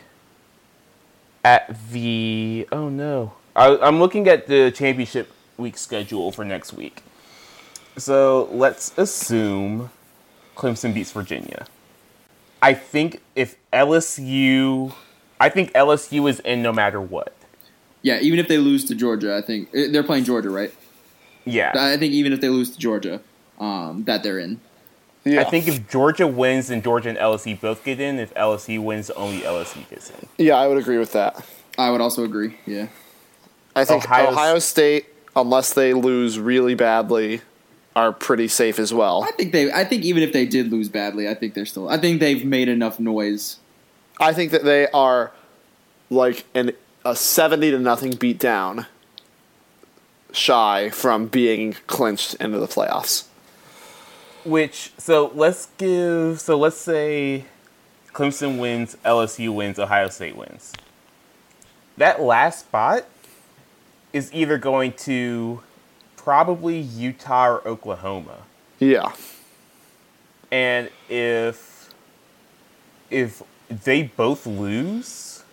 at 1.44 1.90
the 1.90 2.66
oh 2.72 2.88
no, 2.88 3.34
I, 3.54 3.76
I'm 3.76 3.98
looking 3.98 4.28
at 4.28 4.46
the 4.46 4.70
championship 4.70 5.30
week 5.58 5.76
schedule 5.76 6.32
for 6.32 6.44
next 6.44 6.72
week. 6.72 7.02
So 7.98 8.48
let's 8.50 8.96
assume 8.96 9.90
Clemson 10.56 10.94
beats 10.94 11.12
Virginia. 11.12 11.66
I 12.62 12.74
think 12.74 13.20
if 13.34 13.56
LSU, 13.72 14.92
I 15.40 15.48
think 15.48 15.72
LSU 15.72 16.28
is 16.28 16.40
in 16.40 16.62
no 16.62 16.72
matter 16.72 17.00
what. 17.00 17.34
Yeah, 18.02 18.18
even 18.20 18.38
if 18.38 18.48
they 18.48 18.58
lose 18.58 18.84
to 18.86 18.94
Georgia, 18.94 19.36
I 19.36 19.42
think 19.42 19.68
eh, 19.74 19.88
they're 19.90 20.02
playing 20.02 20.24
Georgia, 20.24 20.50
right? 20.50 20.72
Yeah, 21.44 21.72
I 21.74 21.96
think 21.96 22.12
even 22.12 22.32
if 22.32 22.40
they 22.40 22.48
lose 22.48 22.70
to 22.72 22.78
Georgia, 22.78 23.20
um, 23.58 24.04
that 24.04 24.22
they're 24.22 24.38
in. 24.38 24.60
Yeah. 25.24 25.40
I 25.42 25.44
think 25.44 25.68
if 25.68 25.88
Georgia 25.90 26.26
wins, 26.26 26.68
then 26.68 26.80
Georgia 26.80 27.10
and 27.10 27.18
LSU 27.18 27.60
both 27.60 27.84
get 27.84 28.00
in. 28.00 28.18
If 28.18 28.32
LSU 28.34 28.82
wins, 28.82 29.10
only 29.10 29.40
LSU 29.40 29.88
gets 29.90 30.10
in. 30.10 30.26
yeah, 30.38 30.54
I 30.56 30.66
would 30.66 30.78
agree 30.78 30.96
with 30.98 31.12
that. 31.12 31.44
I 31.76 31.90
would 31.90 32.00
also 32.00 32.24
agree. 32.24 32.56
Yeah. 32.66 32.86
I 33.76 33.84
think 33.84 34.04
Ohio- 34.04 34.30
Ohio, 34.30 34.58
State, 34.58 35.06
unless 35.36 35.74
they 35.74 35.92
lose 35.92 36.38
really 36.38 36.74
badly, 36.74 37.42
are 37.96 38.12
pretty 38.12 38.48
safe 38.48 38.78
as 38.78 38.94
well. 38.94 39.24
I 39.24 39.32
think 39.32 39.52
they. 39.52 39.72
I 39.72 39.84
think 39.84 40.04
even 40.04 40.22
if 40.22 40.32
they 40.32 40.46
did 40.46 40.70
lose 40.70 40.88
badly, 40.88 41.28
I 41.28 41.34
think 41.34 41.54
they're 41.54 41.66
still. 41.66 41.88
I 41.88 41.98
think 41.98 42.20
they've 42.20 42.44
made 42.44 42.68
enough 42.68 43.00
noise. 43.00 43.58
I 44.18 44.32
think 44.32 44.52
that 44.52 44.64
they 44.64 44.88
are 44.88 45.32
like 46.08 46.44
an 46.54 46.72
a 47.04 47.16
seventy 47.16 47.70
to 47.70 47.78
nothing 47.78 48.12
beat 48.12 48.38
down 48.38 48.86
shy 50.32 50.90
from 50.90 51.26
being 51.26 51.74
clinched 51.86 52.34
into 52.34 52.58
the 52.58 52.66
playoffs. 52.66 53.26
Which 54.44 54.92
so 54.96 55.32
let's 55.34 55.66
give 55.76 56.40
so 56.40 56.56
let's 56.56 56.76
say 56.76 57.44
Clemson 58.12 58.58
wins, 58.58 58.96
LSU 59.04 59.54
wins, 59.54 59.78
Ohio 59.78 60.08
State 60.08 60.36
wins. 60.36 60.72
That 61.96 62.20
last 62.20 62.60
spot 62.60 63.04
is 64.12 64.32
either 64.32 64.58
going 64.58 64.92
to 64.92 65.62
probably 66.22 66.78
Utah 66.78 67.48
or 67.48 67.68
Oklahoma. 67.68 68.42
Yeah. 68.78 69.12
And 70.52 70.90
if 71.08 71.92
if 73.10 73.42
they 73.68 74.02
both 74.02 74.46
lose, 74.46 75.44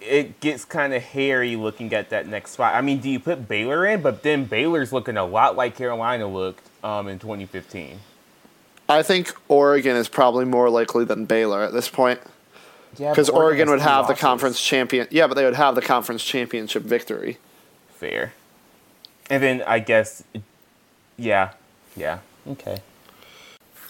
it 0.00 0.40
gets 0.40 0.64
kind 0.64 0.94
of 0.94 1.02
hairy 1.02 1.56
looking 1.56 1.92
at 1.92 2.10
that 2.10 2.26
next 2.28 2.52
spot. 2.52 2.74
I 2.74 2.80
mean, 2.80 3.00
do 3.00 3.10
you 3.10 3.18
put 3.18 3.48
Baylor 3.48 3.86
in? 3.86 4.02
But 4.02 4.22
then 4.22 4.44
Baylor's 4.44 4.92
looking 4.92 5.16
a 5.16 5.24
lot 5.24 5.56
like 5.56 5.76
Carolina 5.76 6.26
looked 6.26 6.66
um, 6.84 7.08
in 7.08 7.18
2015. 7.18 7.98
I 8.88 9.02
think 9.02 9.34
Oregon 9.48 9.96
is 9.96 10.08
probably 10.08 10.44
more 10.44 10.68
likely 10.68 11.04
than 11.04 11.24
Baylor 11.24 11.62
at 11.62 11.72
this 11.72 11.88
point 11.88 12.20
Yeah, 12.98 13.10
because 13.10 13.30
but 13.30 13.36
Oregon 13.36 13.70
would 13.70 13.78
two 13.78 13.84
have 13.84 14.06
the 14.06 14.14
conference 14.14 14.60
champion. 14.60 15.08
Yeah, 15.10 15.26
but 15.26 15.34
they 15.34 15.44
would 15.44 15.54
have 15.54 15.74
the 15.74 15.82
conference 15.82 16.22
championship 16.22 16.82
victory. 16.82 17.38
Fair. 17.88 18.34
And 19.30 19.42
then 19.42 19.62
I 19.62 19.78
guess, 19.78 20.22
yeah, 21.16 21.52
yeah, 21.96 22.18
okay. 22.46 22.78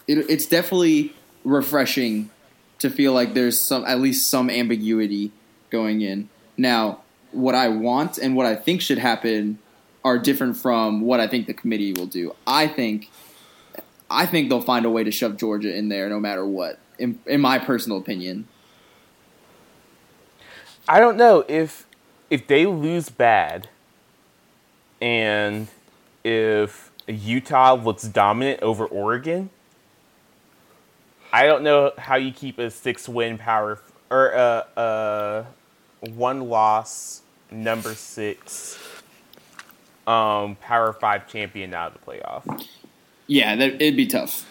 It, 0.07 0.31
it's 0.31 0.47
definitely 0.47 1.14
refreshing 1.44 2.31
to 2.79 2.90
feel 2.90 3.12
like 3.12 3.35
there's 3.35 3.59
some 3.59 3.85
at 3.87 4.01
least 4.01 4.29
some 4.29 4.51
ambiguity 4.51 5.33
going 5.70 6.03
in. 6.03 6.29
Now, 6.57 7.01
what 7.33 7.55
I 7.55 7.68
want 7.68 8.18
and 8.18 8.37
what 8.37 8.47
I 8.47 8.55
think 8.55 8.81
should 8.81 8.99
happen 8.99 9.59
are 10.05 10.18
different 10.18 10.57
from 10.57 11.01
what 11.01 11.18
I 11.18 11.27
think 11.27 11.47
the 11.47 11.55
committee 11.55 11.92
will 11.92 12.07
do. 12.07 12.35
I 12.47 12.68
think 12.68 13.11
I 14.11 14.27
think 14.27 14.49
they'll 14.49 14.61
find 14.61 14.85
a 14.85 14.90
way 14.90 15.03
to 15.03 15.11
shove 15.11 15.37
Georgia 15.37 15.75
in 15.75 15.88
there 15.88 16.09
no 16.09 16.20
matter 16.20 16.47
what. 16.47 16.79
In, 16.99 17.18
in 17.27 17.40
my 17.40 17.59
personal 17.59 17.99
opinion. 17.99 18.47
I 20.87 21.01
don't 21.01 21.16
know 21.16 21.44
if 21.49 21.87
if 22.31 22.47
they 22.47 22.66
lose 22.66 23.09
bad, 23.09 23.68
and 25.01 25.69
if 26.23 26.91
Utah 27.07 27.75
looks 27.75 28.05
dominant 28.05 28.63
over 28.63 28.87
Oregon. 28.87 29.51
I 31.33 31.47
don't 31.47 31.65
know 31.65 31.93
how 31.99 32.17
you 32.17 32.33
keep 32.33 32.59
a 32.59 32.71
six 32.71 33.09
win 33.09 33.39
power 33.39 33.81
or 34.11 34.29
a, 34.31 34.67
a 34.77 35.47
one 36.01 36.49
loss 36.49 37.23
number 37.51 37.95
six 37.95 38.79
um, 40.07 40.57
power 40.57 40.93
five 40.93 41.29
champion 41.29 41.75
out 41.75 41.95
of 41.95 42.01
the 42.01 42.13
playoff. 42.13 42.67
Yeah, 43.27 43.57
that, 43.57 43.75
it'd 43.75 43.97
be 43.97 44.07
tough. 44.07 44.47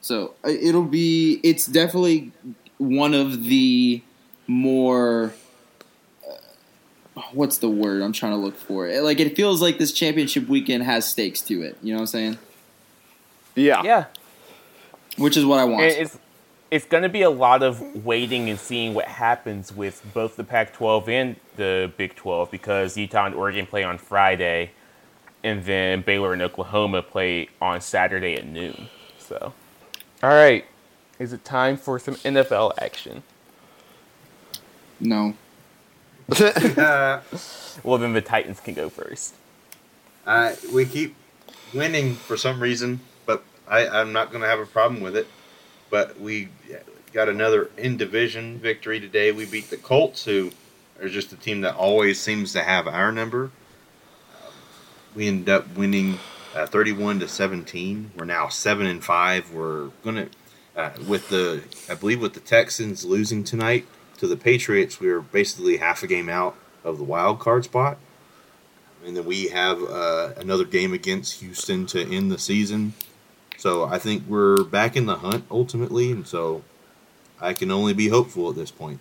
So 0.00 0.34
uh, 0.44 0.50
it'll 0.50 0.84
be. 0.84 1.40
It's 1.42 1.66
definitely 1.66 2.32
one 2.78 3.14
of 3.14 3.44
the 3.44 4.02
more. 4.46 5.32
What's 7.32 7.58
the 7.58 7.70
word 7.70 8.02
I'm 8.02 8.12
trying 8.12 8.32
to 8.32 8.38
look 8.38 8.56
for? 8.56 8.86
It- 8.88 9.02
Like 9.02 9.20
it 9.20 9.34
feels 9.36 9.62
like 9.62 9.78
this 9.78 9.92
championship 9.92 10.48
weekend 10.48 10.82
has 10.84 11.06
stakes 11.06 11.40
to 11.42 11.62
it. 11.62 11.76
You 11.82 11.92
know 11.92 11.98
what 11.98 12.02
I'm 12.02 12.06
saying? 12.08 12.38
Yeah. 13.54 13.82
Yeah, 13.82 14.04
Which 15.16 15.36
is 15.36 15.44
what 15.46 15.58
I 15.58 15.64
want. 15.64 15.84
And 15.84 15.92
it's 15.92 16.18
it's 16.70 16.84
going 16.84 17.04
to 17.04 17.08
be 17.08 17.22
a 17.22 17.30
lot 17.30 17.62
of 17.62 18.04
waiting 18.04 18.50
and 18.50 18.58
seeing 18.58 18.92
what 18.92 19.06
happens 19.06 19.72
with 19.74 20.02
both 20.12 20.34
the 20.36 20.42
Pac-12 20.44 21.08
and 21.08 21.36
the 21.56 21.90
Big 21.96 22.16
12 22.16 22.50
because 22.50 22.96
Utah 22.98 23.24
and 23.26 23.34
Oregon 23.36 23.66
play 23.66 23.84
on 23.84 23.98
Friday, 23.98 24.72
and 25.44 25.64
then 25.64 26.02
Baylor 26.02 26.32
and 26.32 26.42
Oklahoma 26.42 27.02
play 27.02 27.48
on 27.62 27.80
Saturday 27.80 28.34
at 28.34 28.46
noon. 28.46 28.88
So, 29.18 29.54
all 30.24 30.30
right, 30.30 30.64
is 31.20 31.32
it 31.32 31.44
time 31.44 31.76
for 31.76 31.98
some 32.00 32.16
NFL 32.16 32.72
action? 32.78 33.22
no. 35.00 35.34
Uh, 36.76 37.20
Well, 37.84 37.98
then 37.98 38.12
the 38.14 38.22
Titans 38.22 38.60
can 38.60 38.74
go 38.74 38.88
first. 38.88 39.34
I, 40.26 40.56
we 40.72 40.84
keep 40.86 41.14
winning 41.74 42.14
for 42.14 42.36
some 42.36 42.60
reason, 42.60 43.00
but 43.26 43.44
I, 43.68 43.86
I'm 43.86 44.12
not 44.12 44.30
going 44.30 44.42
to 44.42 44.48
have 44.48 44.58
a 44.58 44.66
problem 44.66 45.02
with 45.02 45.16
it. 45.16 45.26
But 45.90 46.18
we 46.18 46.48
got 47.12 47.28
another 47.28 47.70
in 47.76 47.96
division 47.96 48.58
victory 48.58 48.98
today. 48.98 49.30
We 49.30 49.46
beat 49.46 49.70
the 49.70 49.76
Colts, 49.76 50.24
who 50.24 50.50
are 51.00 51.08
just 51.08 51.32
a 51.32 51.36
team 51.36 51.60
that 51.60 51.76
always 51.76 52.20
seems 52.20 52.52
to 52.54 52.62
have 52.62 52.88
our 52.88 53.12
number. 53.12 53.44
Um, 54.42 54.52
we 55.14 55.28
end 55.28 55.48
up 55.48 55.76
winning 55.76 56.18
uh, 56.54 56.66
31 56.66 57.20
to 57.20 57.28
17. 57.28 58.12
We're 58.16 58.24
now 58.24 58.48
seven 58.48 58.86
and 58.86 59.04
five. 59.04 59.52
We're 59.52 59.90
gonna 60.02 60.28
uh, 60.74 60.90
with 61.06 61.28
the 61.28 61.62
I 61.88 61.94
believe 61.94 62.20
with 62.20 62.34
the 62.34 62.40
Texans 62.40 63.04
losing 63.04 63.44
tonight 63.44 63.86
to 64.16 64.26
the 64.26 64.36
Patriots, 64.36 65.00
we 65.00 65.08
are 65.08 65.20
basically 65.20 65.76
half 65.76 66.02
a 66.02 66.06
game 66.06 66.28
out 66.28 66.56
of 66.84 66.98
the 66.98 67.04
wild 67.04 67.38
card 67.38 67.64
spot 67.64 67.98
and 69.06 69.16
then 69.16 69.24
we 69.24 69.48
have 69.48 69.80
uh, 69.82 70.32
another 70.36 70.64
game 70.64 70.92
against 70.92 71.40
Houston 71.40 71.86
to 71.86 72.12
end 72.12 72.30
the 72.30 72.38
season. 72.38 72.92
So 73.56 73.84
I 73.84 73.98
think 73.98 74.24
we're 74.26 74.64
back 74.64 74.96
in 74.96 75.06
the 75.06 75.16
hunt 75.16 75.44
ultimately, 75.48 76.10
and 76.10 76.26
so 76.26 76.64
I 77.40 77.54
can 77.54 77.70
only 77.70 77.92
be 77.92 78.08
hopeful 78.08 78.50
at 78.50 78.56
this 78.56 78.72
point. 78.72 78.98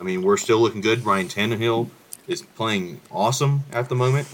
I 0.00 0.02
mean, 0.02 0.22
we're 0.22 0.38
still 0.38 0.58
looking 0.60 0.80
good. 0.80 1.04
Ryan 1.04 1.28
Tannehill 1.28 1.90
is 2.26 2.42
playing 2.42 3.02
awesome 3.10 3.64
at 3.70 3.90
the 3.90 3.94
moment. 3.94 4.28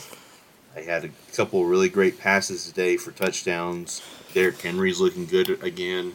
I 0.76 0.82
had 0.82 1.04
a 1.04 1.10
couple 1.34 1.64
really 1.64 1.88
great 1.88 2.20
passes 2.20 2.66
today 2.66 2.96
for 2.96 3.10
touchdowns. 3.10 4.00
Derrick 4.32 4.60
Henry's 4.60 5.00
looking 5.00 5.26
good 5.26 5.62
again. 5.62 6.14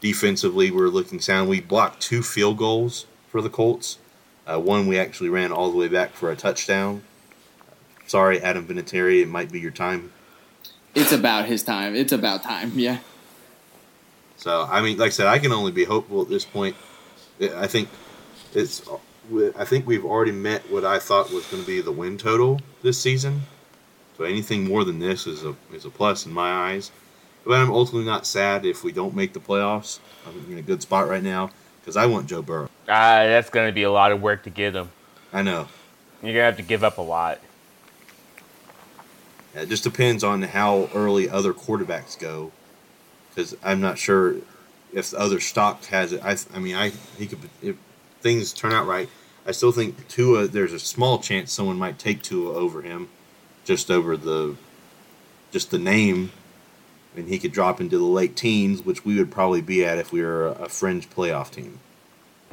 Defensively, 0.00 0.70
we're 0.70 0.88
looking 0.88 1.20
sound. 1.20 1.48
We 1.48 1.60
blocked 1.60 2.00
two 2.00 2.22
field 2.22 2.56
goals 2.56 3.06
for 3.28 3.42
the 3.42 3.50
Colts. 3.50 3.98
Uh, 4.46 4.58
one 4.58 4.86
we 4.86 4.98
actually 4.98 5.28
ran 5.28 5.52
all 5.52 5.70
the 5.70 5.76
way 5.76 5.88
back 5.88 6.12
for 6.12 6.30
a 6.30 6.36
touchdown. 6.36 7.02
Sorry, 8.06 8.40
Adam 8.40 8.66
Vinatieri, 8.66 9.22
it 9.22 9.28
might 9.28 9.52
be 9.52 9.60
your 9.60 9.70
time. 9.70 10.12
It's 10.94 11.12
about 11.12 11.46
his 11.46 11.62
time. 11.62 11.94
It's 11.94 12.12
about 12.12 12.42
time. 12.42 12.72
Yeah. 12.74 12.98
So 14.36 14.66
I 14.70 14.80
mean, 14.80 14.96
like 14.98 15.08
I 15.08 15.10
said, 15.10 15.26
I 15.26 15.38
can 15.38 15.52
only 15.52 15.72
be 15.72 15.84
hopeful 15.84 16.22
at 16.22 16.28
this 16.28 16.44
point. 16.44 16.76
I 17.40 17.66
think 17.66 17.88
it's. 18.54 18.82
I 19.58 19.64
think 19.66 19.86
we've 19.86 20.06
already 20.06 20.32
met 20.32 20.70
what 20.70 20.86
I 20.86 20.98
thought 20.98 21.30
was 21.30 21.44
going 21.46 21.62
to 21.62 21.66
be 21.66 21.82
the 21.82 21.92
win 21.92 22.16
total 22.16 22.60
this 22.82 22.98
season. 22.98 23.42
So 24.16 24.24
anything 24.24 24.64
more 24.64 24.84
than 24.84 25.00
this 25.00 25.26
is 25.26 25.44
a 25.44 25.54
is 25.72 25.84
a 25.84 25.90
plus 25.90 26.24
in 26.24 26.32
my 26.32 26.50
eyes. 26.50 26.90
But 27.44 27.54
I'm 27.54 27.70
ultimately 27.70 28.06
not 28.06 28.26
sad 28.26 28.66
if 28.66 28.84
we 28.84 28.92
don't 28.92 29.14
make 29.14 29.32
the 29.32 29.40
playoffs. 29.40 30.00
I'm 30.26 30.52
in 30.52 30.58
a 30.58 30.62
good 30.62 30.82
spot 30.82 31.08
right 31.08 31.22
now 31.22 31.50
because 31.80 31.96
I 31.96 32.06
want 32.06 32.26
Joe 32.26 32.42
Burrow. 32.42 32.68
Ah, 32.88 33.24
that's 33.24 33.50
going 33.50 33.68
to 33.68 33.72
be 33.72 33.84
a 33.84 33.90
lot 33.90 34.12
of 34.12 34.20
work 34.20 34.42
to 34.44 34.50
get 34.50 34.74
him. 34.74 34.90
I 35.32 35.42
know. 35.42 35.68
You're 36.22 36.32
going 36.32 36.34
to 36.34 36.42
have 36.42 36.56
to 36.56 36.62
give 36.62 36.84
up 36.84 36.98
a 36.98 37.02
lot. 37.02 37.40
It 39.54 39.68
just 39.68 39.84
depends 39.84 40.22
on 40.22 40.42
how 40.42 40.88
early 40.94 41.28
other 41.28 41.52
quarterbacks 41.52 42.18
go, 42.18 42.52
because 43.30 43.56
I'm 43.62 43.80
not 43.80 43.98
sure 43.98 44.36
if 44.92 45.10
the 45.10 45.18
other 45.18 45.40
stock 45.40 45.84
has 45.86 46.12
it. 46.12 46.22
I, 46.22 46.36
I 46.54 46.58
mean, 46.58 46.76
I 46.76 46.92
he 47.16 47.26
could 47.26 47.38
if 47.62 47.76
things 48.20 48.52
turn 48.52 48.72
out 48.72 48.86
right. 48.86 49.08
I 49.46 49.52
still 49.52 49.72
think 49.72 50.06
Tua. 50.08 50.46
There's 50.46 50.72
a 50.72 50.78
small 50.78 51.18
chance 51.18 51.52
someone 51.52 51.78
might 51.78 51.98
take 51.98 52.22
Tua 52.22 52.52
over 52.52 52.82
him, 52.82 53.08
just 53.64 53.90
over 53.90 54.16
the, 54.16 54.56
just 55.50 55.70
the 55.70 55.78
name, 55.78 56.30
and 57.16 57.28
he 57.28 57.38
could 57.38 57.52
drop 57.52 57.80
into 57.80 57.98
the 57.98 58.04
late 58.04 58.36
teens, 58.36 58.82
which 58.84 59.04
we 59.04 59.16
would 59.18 59.30
probably 59.30 59.60
be 59.60 59.84
at 59.84 59.98
if 59.98 60.12
we 60.12 60.22
were 60.22 60.48
a, 60.48 60.52
a 60.64 60.68
fringe 60.68 61.08
playoff 61.10 61.50
team. 61.50 61.80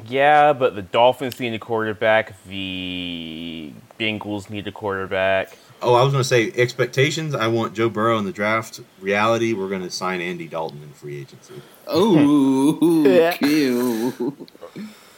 Yeah, 0.06 0.52
but 0.52 0.74
the 0.74 0.82
Dolphins 0.82 1.40
need 1.40 1.54
a 1.54 1.58
quarterback. 1.58 2.34
The 2.44 3.72
Bengals 3.98 4.50
need 4.50 4.66
a 4.66 4.72
quarterback. 4.72 5.56
Oh, 5.82 5.94
I 5.94 6.02
was 6.02 6.12
going 6.12 6.20
to 6.22 6.28
say 6.28 6.52
expectations. 6.54 7.34
I 7.34 7.48
want 7.48 7.74
Joe 7.74 7.88
Burrow 7.88 8.18
in 8.18 8.24
the 8.24 8.32
draft. 8.32 8.80
Reality, 9.00 9.52
we're 9.52 9.68
going 9.68 9.82
to 9.82 9.90
sign 9.90 10.20
Andy 10.20 10.46
Dalton 10.46 10.82
in 10.82 10.90
free 10.90 11.18
agency. 11.20 11.54
Oh, 11.86 13.04
Yeah. 13.06 13.36
ew. 13.40 14.46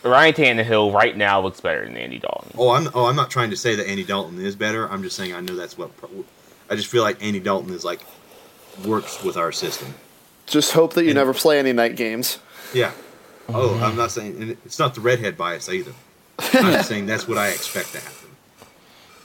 Ryan 0.04 0.34
Tannehill 0.34 0.94
right 0.94 1.16
now 1.16 1.40
looks 1.40 1.60
better 1.60 1.84
than 1.84 1.96
Andy 1.96 2.18
Dalton. 2.18 2.52
Oh, 2.56 2.70
I'm 2.70 2.88
oh, 2.94 3.06
I'm 3.06 3.16
not 3.16 3.30
trying 3.30 3.50
to 3.50 3.56
say 3.56 3.74
that 3.74 3.88
Andy 3.88 4.04
Dalton 4.04 4.40
is 4.40 4.54
better. 4.54 4.88
I'm 4.90 5.02
just 5.02 5.16
saying 5.16 5.34
I 5.34 5.40
know 5.40 5.56
that's 5.56 5.76
what. 5.76 5.90
I 6.70 6.76
just 6.76 6.88
feel 6.88 7.02
like 7.02 7.22
Andy 7.22 7.40
Dalton 7.40 7.72
is 7.74 7.84
like 7.84 8.00
works 8.84 9.22
with 9.22 9.36
our 9.36 9.52
system. 9.52 9.94
Just 10.46 10.72
hope 10.72 10.94
that 10.94 11.02
you 11.04 11.10
And- 11.10 11.16
never 11.16 11.34
play 11.34 11.58
any 11.58 11.72
night 11.72 11.96
games. 11.96 12.38
Yeah. 12.72 12.92
Oh, 13.48 13.78
I'm 13.82 13.96
not 13.96 14.10
saying 14.10 14.36
and 14.40 14.50
it's 14.64 14.78
not 14.78 14.94
the 14.94 15.00
redhead 15.00 15.36
bias 15.36 15.68
either. 15.68 15.92
I'm 16.38 16.72
just 16.72 16.88
saying 16.88 17.06
that's 17.06 17.26
what 17.26 17.38
I 17.38 17.48
expect 17.48 17.92
to 17.92 18.00
happen. 18.00 18.28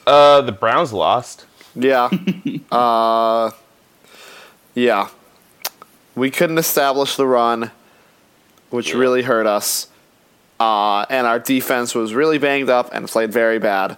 Uh, 0.06 0.40
the 0.42 0.52
Browns 0.52 0.92
lost. 0.92 1.44
Yeah. 1.74 2.08
uh, 2.72 3.50
yeah. 4.74 5.08
We 6.14 6.30
couldn't 6.30 6.58
establish 6.58 7.16
the 7.16 7.26
run, 7.26 7.70
which 8.70 8.90
Yeah. 8.90 8.98
really 8.98 9.22
hurt 9.22 9.46
us. 9.46 9.88
Uh, 10.60 11.04
and 11.10 11.26
our 11.26 11.38
defense 11.38 11.94
was 11.94 12.14
really 12.14 12.38
banged 12.38 12.70
up 12.70 12.88
and 12.92 13.08
played 13.08 13.32
very 13.32 13.58
bad. 13.58 13.96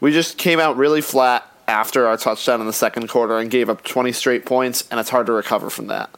We 0.00 0.12
just 0.12 0.38
came 0.38 0.58
out 0.58 0.76
really 0.76 1.00
flat 1.02 1.46
after 1.72 2.06
our 2.06 2.16
touchdown 2.16 2.60
in 2.60 2.66
the 2.66 2.72
second 2.72 3.08
quarter 3.08 3.38
and 3.38 3.50
gave 3.50 3.68
up 3.70 3.82
20 3.82 4.12
straight 4.12 4.44
points, 4.44 4.84
and 4.90 5.00
it's 5.00 5.10
hard 5.10 5.26
to 5.26 5.32
recover 5.32 5.70
from 5.70 5.86
that. 5.88 6.10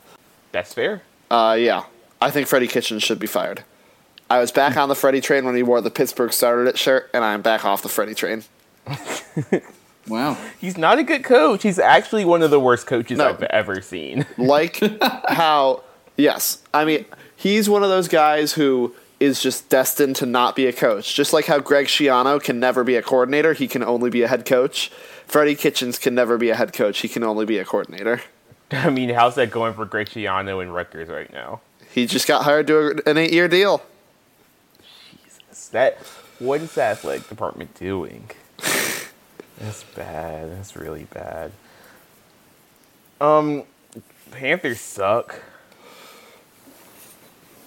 That's 0.53 0.75
fair. 0.75 1.03
Uh, 1.31 1.57
yeah. 1.59 1.85
I 2.21 2.31
think 2.31 2.49
Freddie 2.49 2.67
Kitchens 2.69 3.03
should 3.03 3.19
be 3.19 3.27
fired. 3.27 3.63
I 4.29 4.41
was 4.41 4.51
back 4.51 4.77
on 4.77 4.89
the 4.89 4.95
Freddie 4.95 5.21
train 5.21 5.45
when 5.45 5.55
he 5.55 5.63
wore 5.63 5.81
the 5.81 5.91
Pittsburgh 5.91 6.33
started 6.33 6.67
it 6.69 6.79
shirt, 6.79 7.09
and 7.15 7.23
I'm 7.25 7.41
back 7.43 7.65
off 7.65 7.83
the 7.83 7.89
Freddie 7.89 8.15
train. 8.15 8.43
Wow. 10.07 10.37
He's 10.61 10.77
not 10.77 10.99
a 10.99 11.03
good 11.03 11.25
coach. 11.25 11.63
He's 11.63 11.79
actually 11.79 12.27
one 12.27 12.43
of 12.43 12.51
the 12.51 12.61
worst 12.61 12.87
coaches 12.87 13.17
No. 13.17 13.29
I've 13.31 13.43
ever 13.45 13.81
seen. 13.81 14.27
like 14.37 14.79
how 15.01 15.83
yes 16.19 16.63
i 16.73 16.85
mean 16.85 17.05
he's 17.35 17.69
one 17.69 17.83
of 17.83 17.89
those 17.89 18.07
guys 18.07 18.53
who 18.53 18.95
is 19.19 19.43
just 19.43 19.69
destined 19.69 20.15
to 20.17 20.27
not 20.27 20.55
be 20.55 20.67
a 20.67 20.73
coach 20.73 21.15
just 21.15 21.33
like 21.33 21.47
how 21.47 21.59
greg 21.59 21.87
schiano 21.87 22.41
can 22.41 22.61
never 22.61 22.85
be 22.85 22.95
a 22.95 23.03
coordinator 23.03 23.53
he 23.53 23.67
can 23.67 23.83
only 23.83 24.11
be 24.11 24.23
a 24.23 24.29
head 24.29 24.45
coach 24.45 24.93
freddie 25.27 25.55
kitchens 25.55 25.99
can 25.99 26.15
never 26.15 26.37
be 26.39 26.51
a 26.51 26.55
head 26.55 26.73
coach 26.73 27.01
he 27.01 27.09
can 27.09 27.23
only 27.23 27.45
be 27.47 27.59
a 27.59 27.65
coordinator 27.65 28.21
I 28.73 28.91
mean, 28.91 29.11
how's 29.11 29.35
that 29.37 29.51
going 29.51 29.75
for 29.75 29.85
Greg 29.85 30.09
Schiano 30.09 30.61
and 30.63 30.75
Rutgers 30.75 31.09
right 31.09 31.33
now? 31.33 31.61
he 31.93 32.07
just 32.07 32.27
got 32.27 32.45
hired 32.45 32.67
to 32.69 32.77
a- 33.07 33.11
an 33.11 33.19
eight-year 33.19 33.47
deal 33.49 33.83
Is 35.51 35.69
that 35.71 35.99
what 36.39 36.61
is 36.61 36.75
that 36.75 36.93
athletic 36.99 37.29
department 37.29 37.75
doing? 37.75 38.29
That's 39.59 39.85
bad. 39.95 40.51
That's 40.51 40.75
really 40.75 41.05
bad. 41.05 41.53
Um, 43.21 43.63
Panthers 44.33 44.81
suck. 44.81 45.41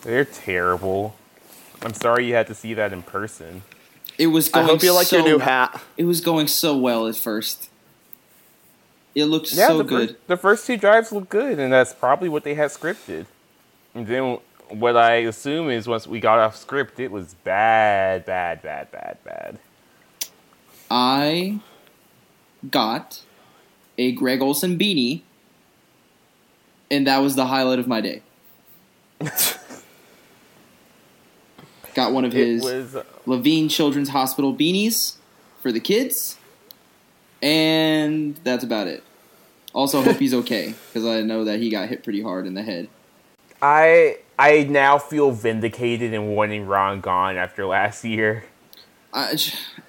They're 0.02 0.26
terrible. 0.26 1.16
I'm 1.82 1.94
sorry 1.94 2.28
you 2.28 2.34
had 2.34 2.48
to 2.48 2.54
see 2.54 2.74
that 2.74 2.92
in 2.92 3.04
person. 3.04 3.64
It 4.18 4.28
was 4.28 4.50
i 4.50 4.52
going 4.54 4.68
hope 4.68 4.84
you 4.84 4.94
like 4.94 5.12
your 5.12 5.24
new 5.24 5.40
hat 5.40 5.82
It 5.96 6.06
was 6.06 6.22
going 6.22 6.48
so 6.48 6.76
well 6.76 7.08
at 7.08 7.16
first. 7.16 7.70
It 9.14 9.26
looked 9.26 9.52
Yeah, 9.54 9.68
so 9.68 9.78
the 9.80 9.84
good. 9.84 10.10
First, 10.10 10.28
the 10.28 10.38
first 10.38 10.68
two 10.68 10.78
drives 10.78 11.12
look 11.12 11.30
good, 11.30 11.60
and 11.60 11.74
that's 11.74 11.94
probably 11.94 12.30
what 12.30 12.44
they 12.44 12.56
had 12.56 12.70
scripted. 12.70 13.26
And 13.96 14.06
then 14.06 14.40
what 14.70 14.96
I 14.96 15.16
assume 15.16 15.70
is 15.70 15.88
once 15.88 16.06
we 16.06 16.20
got 16.20 16.40
off 16.40 16.56
script, 16.56 17.00
it 17.00 17.12
was 17.12 17.34
bad, 17.34 18.26
bad, 18.26 18.62
bad, 18.62 18.92
bad, 18.92 19.18
bad. 19.24 19.60
I 20.90 21.60
got 22.70 23.24
a 23.98 24.12
Greg 24.12 24.42
Olsen 24.42 24.78
beanie, 24.78 25.22
and 26.92 27.08
that 27.08 27.20
was 27.20 27.36
the 27.36 27.48
highlight 27.48 27.80
of 27.80 27.88
my 27.88 28.02
day. 28.02 28.22
got 31.98 32.14
one 32.14 32.24
of 32.24 32.32
his 32.32 32.64
was 32.64 32.96
uh, 32.96 33.04
Levine 33.26 33.68
Children's 33.68 34.10
Hospital 34.10 34.56
beanies 34.56 35.16
for 35.62 35.72
the 35.72 35.80
kids, 35.80 36.38
and 37.42 38.40
that's 38.44 38.64
about 38.64 38.88
it. 38.88 39.04
Also, 39.74 40.02
hope 40.02 40.18
he's 40.18 40.34
okay 40.44 40.76
because 40.88 41.06
I 41.06 41.22
know 41.22 41.44
that 41.44 41.60
he 41.60 41.70
got 41.70 41.90
hit 41.90 42.04
pretty 42.04 42.22
hard 42.22 42.46
in 42.46 42.54
the 42.54 42.62
head. 42.62 42.88
I 43.62 44.20
I 44.38 44.64
now 44.64 45.00
feel 45.00 45.32
vindicated 45.32 46.14
in 46.14 46.28
wanting 46.28 46.68
Ron 46.68 47.02
gone 47.02 47.36
after 47.36 47.66
last 47.66 48.06
year. 48.06 48.46
I, 49.12 49.36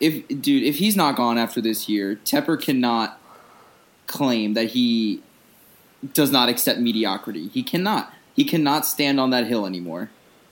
if 0.01 0.27
dude, 0.29 0.65
if 0.65 0.79
he's 0.79 0.97
not 0.97 1.15
gone 1.15 1.37
after 1.37 1.61
this 1.61 1.89
year, 1.91 2.19
Tepper 2.25 2.61
cannot 2.61 3.21
claim 4.07 4.55
that 4.55 4.71
he 4.71 5.23
does 6.15 6.31
not 6.31 6.49
accept 6.49 6.81
mediocrity. 6.81 7.49
He 7.49 7.63
cannot. 7.63 8.11
He 8.35 8.45
cannot 8.45 8.87
stand 8.87 9.21
on 9.21 9.29
that 9.31 9.47
hill 9.47 9.67
anymore. 9.67 10.11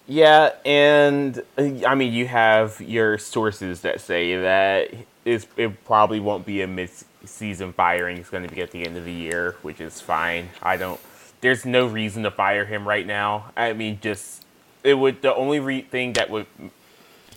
Yeah, 0.09 0.53
and 0.65 1.39
uh, 1.59 1.87
I 1.87 1.95
mean 1.95 2.13
you 2.13 2.27
have 2.29 2.81
your 2.81 3.19
sources 3.19 3.81
that 3.81 4.01
say 4.01 4.41
that 4.41 4.95
it's, 5.25 5.47
it 5.57 5.85
probably 5.85 6.21
won't 6.21 6.47
be 6.47 6.63
a 6.63 6.67
mid-season 6.69 7.73
firing. 7.73 8.19
It's 8.19 8.31
going 8.31 8.49
to 8.49 8.55
be 8.55 8.63
at 8.63 8.71
the 8.71 8.87
end 8.87 8.97
of 8.97 9.05
the 9.05 9.13
year, 9.13 9.57
which 9.63 9.81
is 9.81 10.01
fine. 10.01 10.51
I 10.63 10.77
don't. 10.77 11.01
There's 11.41 11.67
no 11.67 11.87
reason 11.87 12.23
to 12.23 12.31
fire 12.31 12.65
him 12.65 12.87
right 12.87 13.07
now. 13.07 13.53
I 13.57 13.73
mean, 13.73 13.99
just 14.01 14.45
it 14.85 14.95
would. 14.95 15.23
The 15.23 15.35
only 15.35 15.59
re- 15.59 15.83
thing 15.83 16.13
that 16.15 16.31
would, 16.31 16.47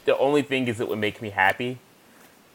the 0.05 0.17
only 0.17 0.43
thing 0.43 0.67
is 0.67 0.79
it 0.79 0.87
would 0.87 0.99
make 0.99 1.21
me 1.21 1.31
happy. 1.31 1.79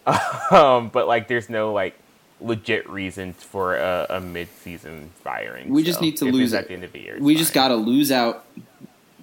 um, 0.50 0.90
but 0.90 1.08
like, 1.08 1.26
there's 1.26 1.50
no 1.50 1.72
like 1.72 1.98
legit 2.40 2.88
reason 2.88 3.32
for 3.32 3.76
a, 3.76 4.06
a 4.10 4.20
mid-season 4.20 5.10
firing. 5.22 5.70
We 5.70 5.82
just 5.82 6.00
need 6.00 6.16
to 6.18 6.26
lose 6.26 6.54
at 6.54 6.68
the 6.68 6.74
end 6.74 6.84
of 6.84 6.92
the 6.92 7.00
year. 7.00 7.18
We 7.20 7.34
just 7.34 7.52
got 7.52 7.68
to 7.68 7.76
lose 7.76 8.12
out, 8.12 8.44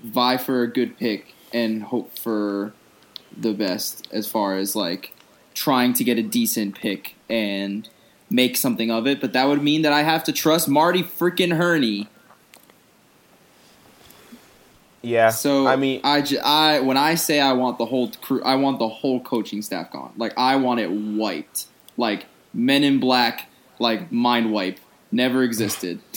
vie 0.03 0.37
for 0.37 0.63
a 0.63 0.67
good 0.67 0.97
pick, 0.97 1.33
and 1.53 1.83
hope 1.83 2.17
for 2.17 2.73
the 3.35 3.53
best 3.53 4.07
as 4.11 4.29
far 4.29 4.57
as 4.57 4.75
like 4.75 5.13
trying 5.53 5.93
to 5.93 6.03
get 6.03 6.17
a 6.17 6.23
decent 6.23 6.75
pick 6.75 7.15
and 7.29 7.87
make 8.29 8.57
something 8.57 8.91
of 8.91 9.07
it. 9.07 9.21
But 9.21 9.33
that 9.33 9.47
would 9.47 9.61
mean 9.61 9.81
that 9.83 9.93
I 9.93 10.03
have 10.03 10.23
to 10.25 10.31
trust 10.31 10.67
Marty 10.67 11.03
freaking 11.03 11.55
Hurney. 11.55 12.07
Yeah. 15.01 15.29
So 15.29 15.67
I 15.67 15.75
mean, 15.75 16.01
I, 16.03 16.23
I 16.43 16.79
when 16.79 16.97
I 16.97 17.15
say 17.15 17.39
I 17.39 17.53
want 17.53 17.77
the 17.77 17.85
whole 17.85 18.11
crew, 18.21 18.43
I 18.43 18.55
want 18.55 18.79
the 18.79 18.89
whole 18.89 19.19
coaching 19.19 19.61
staff 19.61 19.91
gone. 19.91 20.13
Like 20.17 20.33
I 20.37 20.55
want 20.57 20.79
it 20.79 20.91
wiped. 20.91 21.65
Like 21.97 22.25
Men 22.53 22.83
in 22.83 22.99
Black, 22.99 23.49
like 23.79 24.11
mind 24.11 24.51
wipe, 24.51 24.79
never 25.11 25.43
existed. 25.43 25.99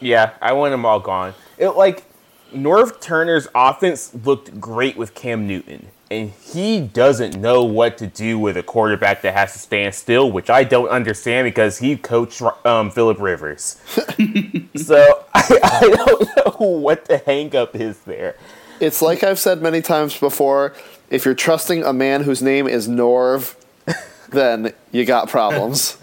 Yeah, 0.00 0.34
I 0.40 0.52
want 0.52 0.70
them 0.70 0.86
all 0.86 1.00
gone. 1.00 1.34
It 1.58 1.70
like 1.70 2.04
Norv 2.52 3.00
Turner's 3.00 3.48
offense 3.54 4.14
looked 4.24 4.60
great 4.60 4.96
with 4.96 5.14
Cam 5.14 5.46
Newton, 5.46 5.88
and 6.10 6.30
he 6.30 6.80
doesn't 6.80 7.36
know 7.36 7.62
what 7.64 7.98
to 7.98 8.06
do 8.06 8.38
with 8.38 8.56
a 8.56 8.62
quarterback 8.62 9.22
that 9.22 9.34
has 9.34 9.52
to 9.52 9.58
stand 9.58 9.94
still, 9.94 10.30
which 10.30 10.48
I 10.48 10.64
don't 10.64 10.88
understand 10.88 11.44
because 11.46 11.78
he 11.78 11.96
coached 11.96 12.42
um, 12.64 12.90
Philip 12.90 13.20
Rivers. 13.20 13.76
so 14.76 15.24
I, 15.34 15.58
I 15.62 15.80
don't 15.94 16.36
know 16.60 16.66
what 16.68 17.04
the 17.04 17.18
hang 17.18 17.54
up 17.54 17.74
is 17.76 18.00
there. 18.00 18.36
it's 18.80 19.02
like 19.02 19.22
i've 19.24 19.38
said 19.38 19.60
many 19.60 19.80
times 19.80 20.16
before 20.18 20.72
if 21.10 21.24
you're 21.24 21.34
trusting 21.34 21.82
a 21.84 21.92
man 21.92 22.22
whose 22.22 22.40
name 22.42 22.66
is 22.68 22.86
norv 22.88 23.56
then 24.30 24.72
you 24.92 25.04
got 25.04 25.28
problems 25.28 25.96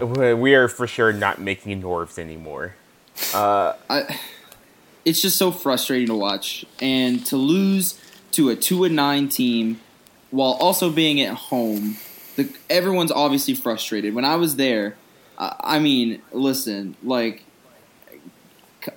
We 0.00 0.54
are 0.54 0.68
for 0.68 0.86
sure 0.86 1.12
not 1.12 1.40
making 1.40 1.82
Norvs 1.82 2.18
anymore. 2.20 2.74
I, 3.90 4.20
it's 5.08 5.22
just 5.22 5.38
so 5.38 5.50
frustrating 5.50 6.08
to 6.08 6.14
watch 6.14 6.66
and 6.82 7.24
to 7.26 7.36
lose 7.36 7.98
to 8.32 8.50
a 8.50 8.56
two 8.56 8.84
and 8.84 8.94
nine 8.94 9.28
team 9.30 9.80
while 10.30 10.52
also 10.60 10.90
being 10.90 11.18
at 11.22 11.34
home. 11.34 11.96
The, 12.36 12.52
everyone's 12.68 13.10
obviously 13.10 13.54
frustrated. 13.54 14.14
When 14.14 14.26
I 14.26 14.36
was 14.36 14.56
there, 14.56 14.96
I, 15.38 15.56
I 15.60 15.78
mean, 15.78 16.20
listen, 16.30 16.94
like 17.02 17.42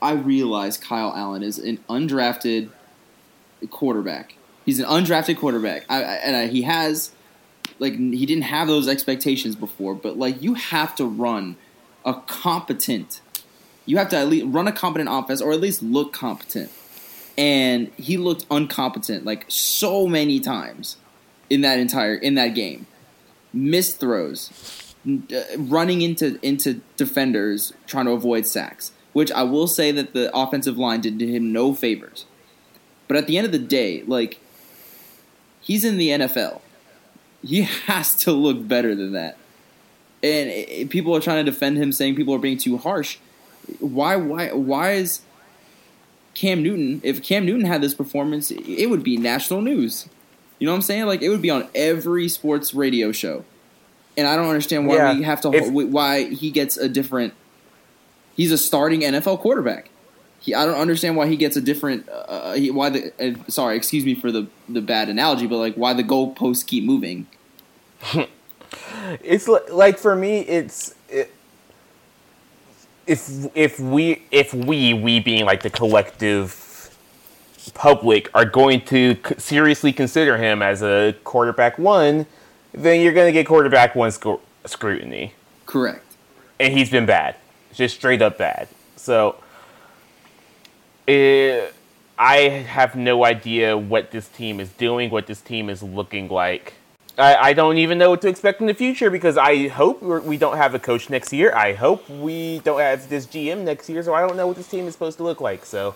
I 0.02 0.12
realize 0.12 0.78
Kyle 0.78 1.14
Allen 1.16 1.44
is 1.44 1.58
an 1.58 1.80
undrafted 1.90 2.70
quarterback. 3.70 4.36
He's 4.66 4.80
an 4.80 4.86
undrafted 4.86 5.38
quarterback, 5.38 5.86
I, 5.88 6.04
I, 6.04 6.14
and 6.16 6.36
I, 6.36 6.48
he 6.48 6.64
has 6.64 7.14
like 7.80 7.94
he 7.94 8.26
didn't 8.26 8.44
have 8.44 8.68
those 8.68 8.90
expectations 8.90 9.56
before. 9.56 9.96
But 9.96 10.18
like 10.18 10.44
you 10.44 10.56
have 10.56 10.94
to 10.96 11.06
run 11.06 11.56
a 12.04 12.16
competent 12.16 13.22
you 13.86 13.98
have 13.98 14.10
to 14.10 14.18
at 14.18 14.28
least 14.28 14.46
run 14.50 14.68
a 14.68 14.72
competent 14.72 15.10
offense 15.12 15.42
or 15.42 15.52
at 15.52 15.60
least 15.60 15.82
look 15.82 16.14
competent. 16.14 16.72
And 17.38 17.88
he 17.98 18.18
looked 18.18 18.46
uncompetent 18.52 19.26
like 19.26 19.46
so 19.48 20.06
many 20.08 20.40
times 20.40 20.98
in 21.50 21.62
that 21.62 21.80
entire 21.80 22.14
in 22.16 22.36
that 22.36 22.50
game. 22.50 22.86
Missed 23.54 24.00
throws, 24.00 24.94
uh, 25.08 25.42
running 25.58 26.02
into 26.02 26.40
into 26.46 26.82
defenders 26.98 27.74
trying 27.88 28.06
to 28.06 28.12
avoid 28.12 28.46
sacks, 28.46 28.92
which 29.14 29.32
I 29.32 29.44
will 29.44 29.68
say 29.68 29.92
that 29.92 30.14
the 30.14 30.30
offensive 30.38 30.78
line 30.78 31.02
did 31.02 31.20
him 31.20 31.52
no 31.52 31.74
favors. 31.74 32.26
But 33.08 33.18
at 33.18 33.28
the 33.28 33.38
end 33.38 33.46
of 33.46 33.52
the 33.52 33.60
day, 33.60 34.04
like 34.04 34.40
he's 35.62 35.84
in 35.84 35.98
the 35.98 36.10
NFL. 36.10 36.62
He 37.44 37.62
has 37.88 38.16
to 38.18 38.32
look 38.32 38.68
better 38.68 38.94
than 38.96 39.14
that. 39.14 39.38
And 40.24 40.50
it, 40.50 40.70
it- 40.70 40.90
people 40.90 41.16
are 41.16 41.22
trying 41.22 41.44
to 41.44 41.52
defend 41.52 41.78
him, 41.78 41.92
saying 41.92 42.16
people 42.16 42.34
are 42.36 42.40
being 42.40 42.58
too 42.58 42.78
harsh. 42.78 43.18
Why? 43.80 44.16
Why? 44.16 44.52
Why 44.52 44.92
is 44.94 45.22
Cam 46.34 46.64
Newton? 46.64 47.02
If 47.04 47.22
Cam 47.24 47.46
Newton 47.46 47.66
had 47.66 47.82
this 47.82 47.94
performance, 47.94 48.52
it 48.52 48.90
would 48.90 49.04
be 49.04 49.18
national 49.18 49.62
news. 49.62 50.08
You 50.60 50.66
know 50.66 50.74
what 50.74 50.78
I'm 50.78 50.82
saying? 50.84 51.06
Like 51.06 51.22
it 51.22 51.30
would 51.30 51.42
be 51.42 51.50
on 51.50 51.68
every 51.74 52.28
sports 52.28 52.74
radio 52.74 53.12
show. 53.12 53.46
And 54.18 54.28
I 54.28 54.36
don't 54.36 54.48
understand 54.50 54.88
why 54.88 54.96
Yeah. 54.96 55.14
we 55.16 55.24
have 55.24 55.42
to. 55.42 55.52
If- 55.54 55.70
why 55.72 56.26
he 56.26 56.52
gets 56.52 56.78
a 56.78 56.88
different. 56.90 57.34
He's 58.36 58.52
a 58.52 58.58
starting 58.58 59.02
NFL 59.02 59.40
quarterback. 59.40 59.90
He, 60.40 60.56
I 60.56 60.66
don't 60.66 60.78
understand 60.80 61.16
why 61.18 61.28
he 61.28 61.36
gets 61.38 61.56
a 61.56 61.62
different. 61.62 62.10
Uh, 62.10 62.54
he, 62.54 62.72
why 62.72 62.90
the? 62.90 63.14
Uh, 63.20 63.36
sorry, 63.50 63.78
excuse 63.78 64.06
me 64.06 64.16
for 64.16 64.32
the 64.32 64.48
the 64.68 64.82
bad 64.82 65.08
analogy, 65.10 65.48
but 65.48 65.58
like 65.58 65.76
why 65.76 65.94
the 65.94 66.04
goalposts 66.04 66.66
keep 66.66 66.84
moving. 66.84 67.28
it's 69.24 69.48
li- 69.48 69.60
like 69.70 69.98
for 69.98 70.16
me 70.16 70.40
it's 70.40 70.96
it, 71.10 71.32
if 73.12 73.46
if 73.56 73.80
we 73.80 74.24
if 74.32 74.54
we 74.54 74.94
we 74.94 75.20
being 75.20 75.46
like 75.46 75.62
the 75.64 75.70
collective 75.70 76.58
public 77.74 78.30
are 78.34 78.46
going 78.46 78.82
to 78.82 79.16
seriously 79.38 79.94
consider 79.94 80.38
him 80.38 80.62
as 80.62 80.82
a 80.82 81.16
quarterback 81.24 81.78
one 81.78 82.26
then 82.74 83.02
you're 83.02 83.14
going 83.14 83.28
to 83.28 83.34
get 83.34 83.46
quarterback 83.46 83.96
one 83.96 84.12
sc- 84.12 84.40
scrutiny. 84.66 85.34
Correct. 85.66 86.06
and 86.60 86.74
he's 86.74 86.90
been 86.90 87.06
bad. 87.06 87.36
Just 87.74 87.96
straight 87.96 88.22
up 88.22 88.38
bad. 88.38 88.68
So 88.96 89.36
it, 91.08 91.74
i 92.18 92.36
have 92.78 92.96
no 92.96 93.26
idea 93.26 93.78
what 93.78 94.12
this 94.12 94.28
team 94.30 94.60
is 94.60 94.70
doing 94.74 95.10
what 95.10 95.26
this 95.28 95.42
team 95.42 95.70
is 95.70 95.82
looking 95.82 96.28
like 96.30 96.74
I, 97.22 97.50
I 97.50 97.54
don't 97.54 97.78
even 97.78 97.98
know 97.98 98.10
what 98.10 98.22
to 98.22 98.28
expect 98.28 98.62
in 98.62 98.68
the 98.68 98.74
future 98.74 99.10
because 99.10 99.38
I 99.38 99.68
hope 99.68 100.02
we're, 100.02 100.22
we 100.22 100.38
don't 100.38 100.58
have 100.58 100.74
a 100.74 100.80
coach 100.80 101.10
next 101.10 101.32
year. 101.32 101.54
I 101.56 101.74
hope 101.74 102.10
we 102.10 102.60
don't 102.60 102.80
have 102.80 103.08
this 103.10 103.26
GM 103.28 103.64
next 103.64 103.90
year, 103.90 104.02
so 104.04 104.14
I 104.14 104.22
don't 104.22 104.36
know 104.36 104.48
what 104.48 104.58
this 104.58 104.68
team 104.68 104.88
is 104.88 104.94
supposed 104.94 105.18
to 105.18 105.24
look 105.24 105.40
like. 105.40 105.66
So 105.66 105.96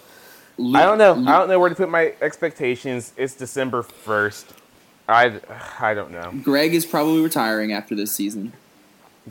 I 0.59 0.83
don't 0.83 0.97
know. 0.97 1.13
I 1.13 1.37
don't 1.37 1.49
know 1.49 1.59
where 1.59 1.69
to 1.69 1.75
put 1.75 1.89
my 1.89 2.13
expectations. 2.21 3.13
It's 3.17 3.33
December 3.33 3.83
first. 3.83 4.53
I, 5.07 5.39
I 5.79 5.93
don't 5.93 6.11
know. 6.11 6.31
Greg 6.43 6.73
is 6.73 6.85
probably 6.85 7.21
retiring 7.21 7.71
after 7.73 7.95
this 7.95 8.11
season. 8.11 8.53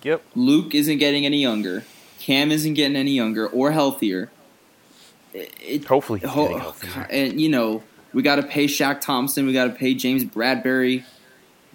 Yep. 0.03 0.23
Luke 0.35 0.75
isn't 0.75 0.99
getting 0.99 1.25
any 1.27 1.41
younger. 1.41 1.85
Cam 2.19 2.51
isn't 2.51 2.75
getting 2.75 2.97
any 2.97 3.13
younger 3.13 3.47
or 3.49 3.73
healthier. 3.73 4.31
It, 5.33 5.85
Hopefully, 5.87 6.21
he's 6.21 6.29
ho- 6.31 6.57
healthier. 6.57 7.07
and 7.11 7.41
you 7.41 7.49
know 7.49 7.83
we 8.13 8.23
got 8.23 8.37
to 8.37 8.43
pay 8.45 8.67
Shaq 8.67 9.01
Thompson. 9.01 9.47
We 9.47 9.53
got 9.53 9.65
to 9.65 9.73
pay 9.73 9.95
James 9.95 10.25
Bradberry. 10.25 11.05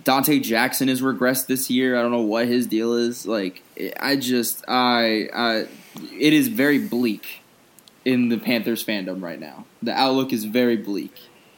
Donte 0.03 0.41
Jackson 0.41 0.87
has 0.87 1.01
regressed 1.01 1.47
this 1.47 1.69
year. 1.69 1.97
I 1.97 2.01
don't 2.01 2.11
know 2.11 2.21
what 2.21 2.47
his 2.47 2.67
deal 2.67 2.93
is. 2.93 3.25
Like 3.25 3.63
I 3.99 4.15
just 4.15 4.63
I, 4.67 5.29
I 5.33 5.67
it 6.17 6.33
is 6.33 6.47
very 6.47 6.79
bleak 6.79 7.41
in 8.05 8.29
the 8.29 8.37
Panthers 8.37 8.83
fandom 8.83 9.21
right 9.21 9.39
now. 9.39 9.65
The 9.81 9.93
outlook 9.93 10.33
is 10.33 10.45
very 10.45 10.77
bleak. 10.77 11.13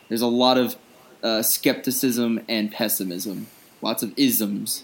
There's 0.09 0.21
a 0.21 0.27
lot 0.27 0.57
of 0.57 0.75
uh, 1.23 1.41
skepticism 1.41 2.41
and 2.49 2.71
pessimism. 2.71 3.47
Lots 3.81 4.03
of 4.03 4.13
isms. 4.17 4.83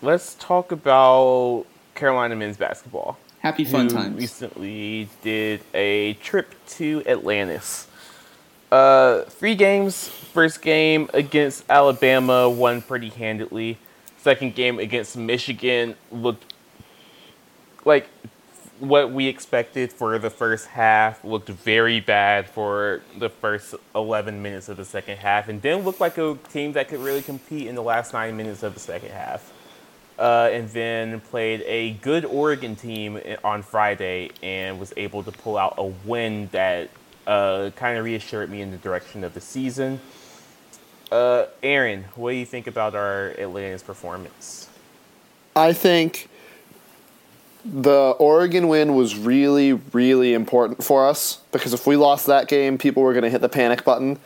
Let's 0.00 0.34
talk 0.34 0.70
about 0.70 1.66
Carolina 1.94 2.36
men's 2.36 2.56
basketball. 2.56 3.18
Happy 3.40 3.64
fun 3.64 3.88
times. 3.88 4.16
recently 4.16 5.08
did 5.22 5.60
a 5.74 6.14
trip 6.14 6.54
to 6.66 7.02
Atlantis. 7.06 7.87
Uh, 8.70 9.22
three 9.22 9.54
games. 9.54 10.08
First 10.08 10.62
game 10.62 11.08
against 11.14 11.64
Alabama, 11.70 12.48
won 12.48 12.82
pretty 12.82 13.08
handedly. 13.08 13.78
Second 14.18 14.54
game 14.54 14.78
against 14.78 15.16
Michigan 15.16 15.94
looked 16.10 16.52
like 17.84 18.08
what 18.78 19.10
we 19.10 19.26
expected 19.26 19.92
for 19.92 20.18
the 20.18 20.30
first 20.30 20.66
half. 20.68 21.24
Looked 21.24 21.48
very 21.48 22.00
bad 22.00 22.48
for 22.48 23.02
the 23.16 23.28
first 23.28 23.74
11 23.94 24.42
minutes 24.42 24.68
of 24.68 24.76
the 24.76 24.84
second 24.84 25.16
half, 25.16 25.48
and 25.48 25.62
then 25.62 25.82
looked 25.82 26.00
like 26.00 26.18
a 26.18 26.36
team 26.52 26.72
that 26.72 26.88
could 26.88 27.00
really 27.00 27.22
compete 27.22 27.66
in 27.66 27.74
the 27.74 27.82
last 27.82 28.12
nine 28.12 28.36
minutes 28.36 28.62
of 28.62 28.74
the 28.74 28.80
second 28.80 29.10
half 29.10 29.52
uh, 30.18 30.50
and 30.52 30.68
then 30.70 31.20
played 31.20 31.62
a 31.66 31.92
good 31.94 32.24
Oregon 32.24 32.74
team 32.74 33.20
on 33.44 33.62
Friday 33.62 34.30
and 34.42 34.78
was 34.78 34.92
able 34.96 35.22
to 35.22 35.30
pull 35.30 35.56
out 35.56 35.74
a 35.78 35.84
win 35.84 36.48
that 36.52 36.90
uh, 37.28 37.70
kind 37.76 37.96
of 37.98 38.04
reassured 38.04 38.50
me 38.50 38.60
in 38.62 38.70
the 38.72 38.78
direction 38.78 39.22
of 39.22 39.34
the 39.34 39.40
season. 39.40 40.00
Uh, 41.12 41.46
Aaron, 41.62 42.04
what 42.16 42.32
do 42.32 42.36
you 42.36 42.46
think 42.46 42.66
about 42.66 42.94
our 42.94 43.34
Atlantis 43.38 43.82
performance? 43.82 44.68
I 45.54 45.72
think 45.72 46.28
the 47.64 48.14
Oregon 48.18 48.68
win 48.68 48.94
was 48.94 49.16
really, 49.16 49.74
really 49.74 50.34
important 50.34 50.82
for 50.82 51.06
us 51.06 51.40
because 51.52 51.72
if 51.74 51.86
we 51.86 51.96
lost 51.96 52.26
that 52.26 52.48
game, 52.48 52.78
people 52.78 53.02
were 53.02 53.12
going 53.12 53.24
to 53.24 53.30
hit 53.30 53.40
the 53.40 53.48
panic 53.48 53.84
button. 53.84 54.18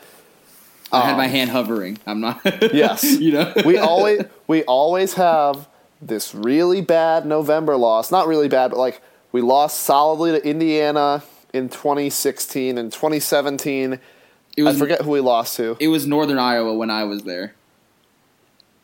I 0.93 1.01
had 1.01 1.13
Um, 1.13 1.17
my 1.19 1.27
hand 1.27 1.51
hovering. 1.51 1.99
I'm 2.07 2.21
not. 2.21 2.41
Yes. 2.73 3.03
you 3.19 3.33
know. 3.33 3.53
we 3.65 3.79
always 3.79 4.23
we 4.47 4.63
always 4.65 5.15
have 5.15 5.67
this 6.01 6.35
really 6.35 6.81
bad 6.83 7.27
November 7.27 7.77
loss. 7.77 8.11
Not 8.13 8.27
really 8.27 8.49
bad, 8.49 8.71
but 8.73 8.79
like 8.79 9.01
we 9.33 9.41
lost 9.41 9.81
solidly 9.81 10.33
to 10.33 10.47
Indiana 10.47 11.23
in 11.53 11.69
2016 11.69 12.79
and 12.79 12.93
2017. 12.93 13.99
It 14.57 14.63
was 14.63 14.77
I 14.77 14.79
forget 14.79 15.01
who 15.03 15.11
we 15.13 15.21
lost 15.21 15.57
to. 15.57 15.77
It 15.81 15.89
was 15.89 16.07
Northern 16.07 16.39
Iowa 16.39 16.75
when 16.75 16.91
I 16.91 17.05
was 17.05 17.23
there. 17.25 17.55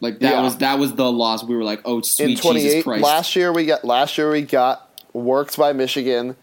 Like 0.00 0.20
that 0.20 0.33
Yeah. 0.35 0.42
was 0.42 0.57
that 0.59 0.78
was 0.78 0.94
the 0.94 1.11
loss. 1.11 1.42
We 1.44 1.57
were 1.57 1.64
like, 1.64 1.81
oh 1.85 2.00
sweet 2.02 2.44
in 2.44 2.54
Jesus 2.57 2.85
Christ! 2.85 3.02
last 3.02 3.37
year 3.37 3.52
we 3.52 3.66
got 3.66 3.85
last 3.85 4.16
year 4.16 4.31
we 4.31 4.42
got 4.42 4.88
worked 5.12 5.57
by 5.57 5.72
Michigan. 5.72 6.37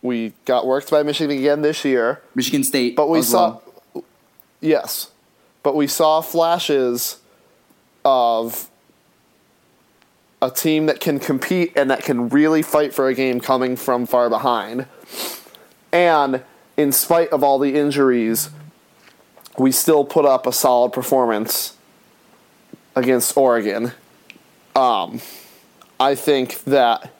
We 0.00 0.32
got 0.46 0.66
worked 0.66 0.90
by 0.90 1.02
Michigan 1.04 1.36
again 1.38 1.62
this 1.62 1.84
year. 1.84 2.22
Michigan 2.34 2.64
State, 2.64 2.96
But 2.96 3.08
we 3.08 3.22
saw 3.22 3.60
well. 3.94 4.04
yes. 4.60 5.10
But 5.62 5.76
we 5.76 5.86
saw 5.86 6.20
flashes 6.22 7.18
of 8.04 8.68
a 10.42 10.50
team 10.50 10.86
that 10.86 10.98
can 10.98 11.20
compete 11.20 11.72
and 11.76 11.88
that 11.88 12.02
can 12.02 12.28
really 12.28 12.62
fight 12.62 12.92
for 12.92 13.06
a 13.06 13.14
game 13.14 13.40
coming 13.40 13.76
from 13.76 14.04
far 14.04 14.28
behind. 14.28 14.86
And 15.92 16.42
in 16.76 16.90
spite 16.90 17.30
of 17.30 17.44
all 17.44 17.60
the 17.60 17.76
injuries, 17.76 18.50
we 19.56 19.70
still 19.70 20.04
put 20.04 20.24
up 20.24 20.44
a 20.46 20.52
solid 20.52 20.92
performance 20.92 21.76
against 22.96 23.36
Oregon. 23.36 23.92
Um, 24.74 25.20
I 26.00 26.16
think 26.16 26.64
that 26.64 27.12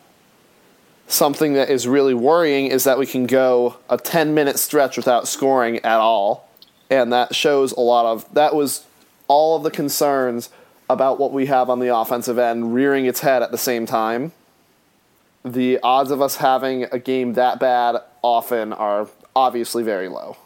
something 1.07 1.53
that 1.53 1.71
is 1.71 1.87
really 1.87 2.15
worrying 2.15 2.67
is 2.67 2.83
that 2.85 2.99
we 2.99 3.07
can 3.07 3.27
go 3.27 3.77
a 3.89 3.99
10 3.99 4.35
minute 4.35 4.59
stretch 4.59 4.97
without 4.97 5.29
scoring 5.29 5.77
at 5.79 5.99
all. 5.99 6.49
And 6.91 7.13
that 7.13 7.37
shows 7.37 7.71
a 7.73 7.81
lot 7.81 8.05
of 8.05 8.35
that 8.35 8.55
was 8.55 8.85
all 9.29 9.57
of 9.57 9.63
the 9.63 9.71
concerns 9.71 10.51
about 10.93 11.19
what 11.19 11.33
we 11.33 11.47
have 11.47 11.71
on 11.71 11.81
the 11.81 11.95
offensive 11.95 12.39
end 12.39 12.75
rearing 12.75 13.07
its 13.07 13.21
head 13.21 13.43
at 13.43 13.51
the 13.51 13.59
same 13.59 13.87
time. 13.87 14.33
The 15.45 15.81
odds 15.83 16.11
of 16.11 16.23
us 16.23 16.37
having 16.37 16.85
a 16.85 16.99
game 16.99 17.33
that 17.35 17.59
bad 17.59 17.97
often 18.23 18.73
are 18.73 19.09
obviously 19.35 19.83
very 19.83 20.09
low. 20.09 20.37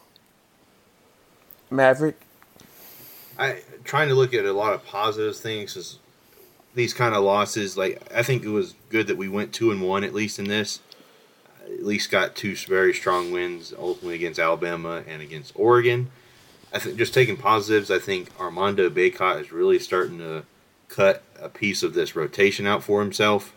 Maverick? 1.71 2.17
I 3.39 3.63
trying 3.85 4.09
to 4.09 4.15
look 4.15 4.33
at 4.33 4.45
a 4.45 4.53
lot 4.53 4.73
of 4.73 4.85
positive 4.85 5.37
things 5.37 5.77
is 5.77 5.99
these 6.75 6.95
kind 6.95 7.15
of 7.15 7.23
losses. 7.23 7.77
Like 7.77 8.01
I 8.15 8.23
think 8.23 8.45
it 8.45 8.49
was 8.49 8.75
good 8.89 9.07
that 9.09 9.17
we 9.17 9.29
went 9.29 9.53
two 9.53 9.71
and 9.71 9.83
one 9.83 10.05
at 10.05 10.15
least 10.15 10.39
in 10.39 10.47
this. 10.47 10.81
At 11.65 11.85
least 11.85 12.11
got 12.11 12.37
two 12.37 12.55
very 12.57 12.95
strong 12.95 13.33
wins 13.33 13.75
ultimately 13.77 14.15
against 14.15 14.39
Alabama 14.39 15.03
and 15.07 15.21
against 15.21 15.53
Oregon. 15.57 16.11
I 16.77 16.79
think 16.79 16.99
just 16.99 17.15
taking 17.15 17.39
positives. 17.39 17.91
I 17.91 17.99
think 17.99 18.29
Armando 18.39 18.91
Bacot 18.91 19.41
is 19.41 19.51
really 19.51 19.79
starting 19.79 20.19
to 20.19 20.45
cut 20.89 21.23
a 21.41 21.49
piece 21.49 21.83
of 21.83 21.95
this 21.95 22.15
rotation 22.15 22.67
out 22.67 22.83
for 22.83 23.01
himself. 23.01 23.55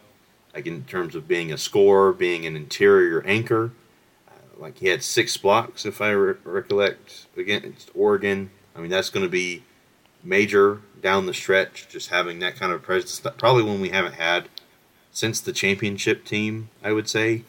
Like 0.56 0.66
in 0.66 0.86
terms 0.86 1.16
of 1.16 1.28
being 1.28 1.52
a 1.52 1.58
scorer, 1.58 2.14
being 2.14 2.46
an 2.46 2.56
interior 2.56 3.22
anchor. 3.28 3.74
Uh, 4.26 4.32
like 4.58 4.78
he 4.78 4.88
had 4.88 5.04
six 5.04 5.36
blocks, 5.36 5.86
if 5.86 6.00
I 6.00 6.12
re- 6.12 6.36
recollect, 6.46 7.26
against 7.36 7.92
Oregon. 7.94 8.52
I 8.74 8.80
mean, 8.80 8.90
that's 8.90 9.10
going 9.10 9.26
to 9.26 9.30
be 9.30 9.64
major 10.24 10.80
down 11.02 11.26
the 11.26 11.34
stretch. 11.34 11.90
Just 11.90 12.12
having 12.12 12.40
that 12.40 12.56
kind 12.56 12.72
of 12.72 12.82
presence, 12.82 13.20
probably 13.38 13.64
one 13.64 13.82
we 13.82 13.90
haven't 13.90 14.16
had 14.16 14.48
since 15.12 15.42
the 15.42 15.52
championship 15.52 16.24
team. 16.24 16.70
I 16.82 16.94
would 16.94 17.10
say 17.10 17.44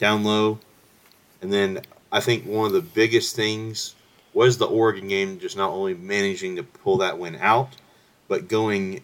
down 0.00 0.24
low, 0.24 0.58
and 1.40 1.52
then 1.52 1.82
I 2.10 2.18
think 2.18 2.44
one 2.44 2.66
of 2.66 2.72
the 2.72 2.80
biggest 2.80 3.36
things 3.36 3.94
was 4.34 4.58
the 4.58 4.66
Oregon 4.66 5.08
game. 5.08 5.38
Just 5.38 5.56
not 5.56 5.70
only 5.70 5.94
managing 5.94 6.56
to 6.56 6.62
pull 6.62 6.98
that 6.98 7.18
win 7.18 7.36
out, 7.40 7.76
but 8.28 8.48
going 8.48 9.02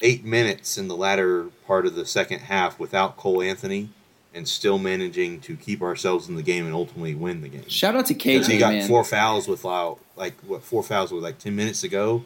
eight 0.00 0.24
minutes 0.24 0.78
in 0.78 0.88
the 0.88 0.96
latter 0.96 1.44
part 1.66 1.86
of 1.86 1.94
the 1.94 2.06
second 2.06 2.40
half 2.40 2.78
without 2.78 3.16
Cole 3.16 3.42
Anthony 3.42 3.90
and 4.32 4.46
still 4.46 4.78
managing 4.78 5.40
to 5.40 5.56
keep 5.56 5.82
ourselves 5.82 6.28
in 6.28 6.36
the 6.36 6.42
game 6.42 6.64
and 6.64 6.74
ultimately 6.74 7.14
win 7.14 7.40
the 7.40 7.48
game. 7.48 7.68
Shout 7.68 7.96
out 7.96 8.06
to 8.06 8.14
Because 8.14 8.46
he 8.46 8.58
got 8.58 8.72
man. 8.72 8.88
four 8.88 9.04
fouls 9.04 9.48
without 9.48 9.92
uh, 9.92 9.94
like 10.16 10.34
what 10.40 10.62
four 10.62 10.82
fouls 10.82 11.12
with 11.12 11.22
like 11.22 11.38
ten 11.38 11.56
minutes 11.56 11.82
ago, 11.82 12.18
go, 12.18 12.24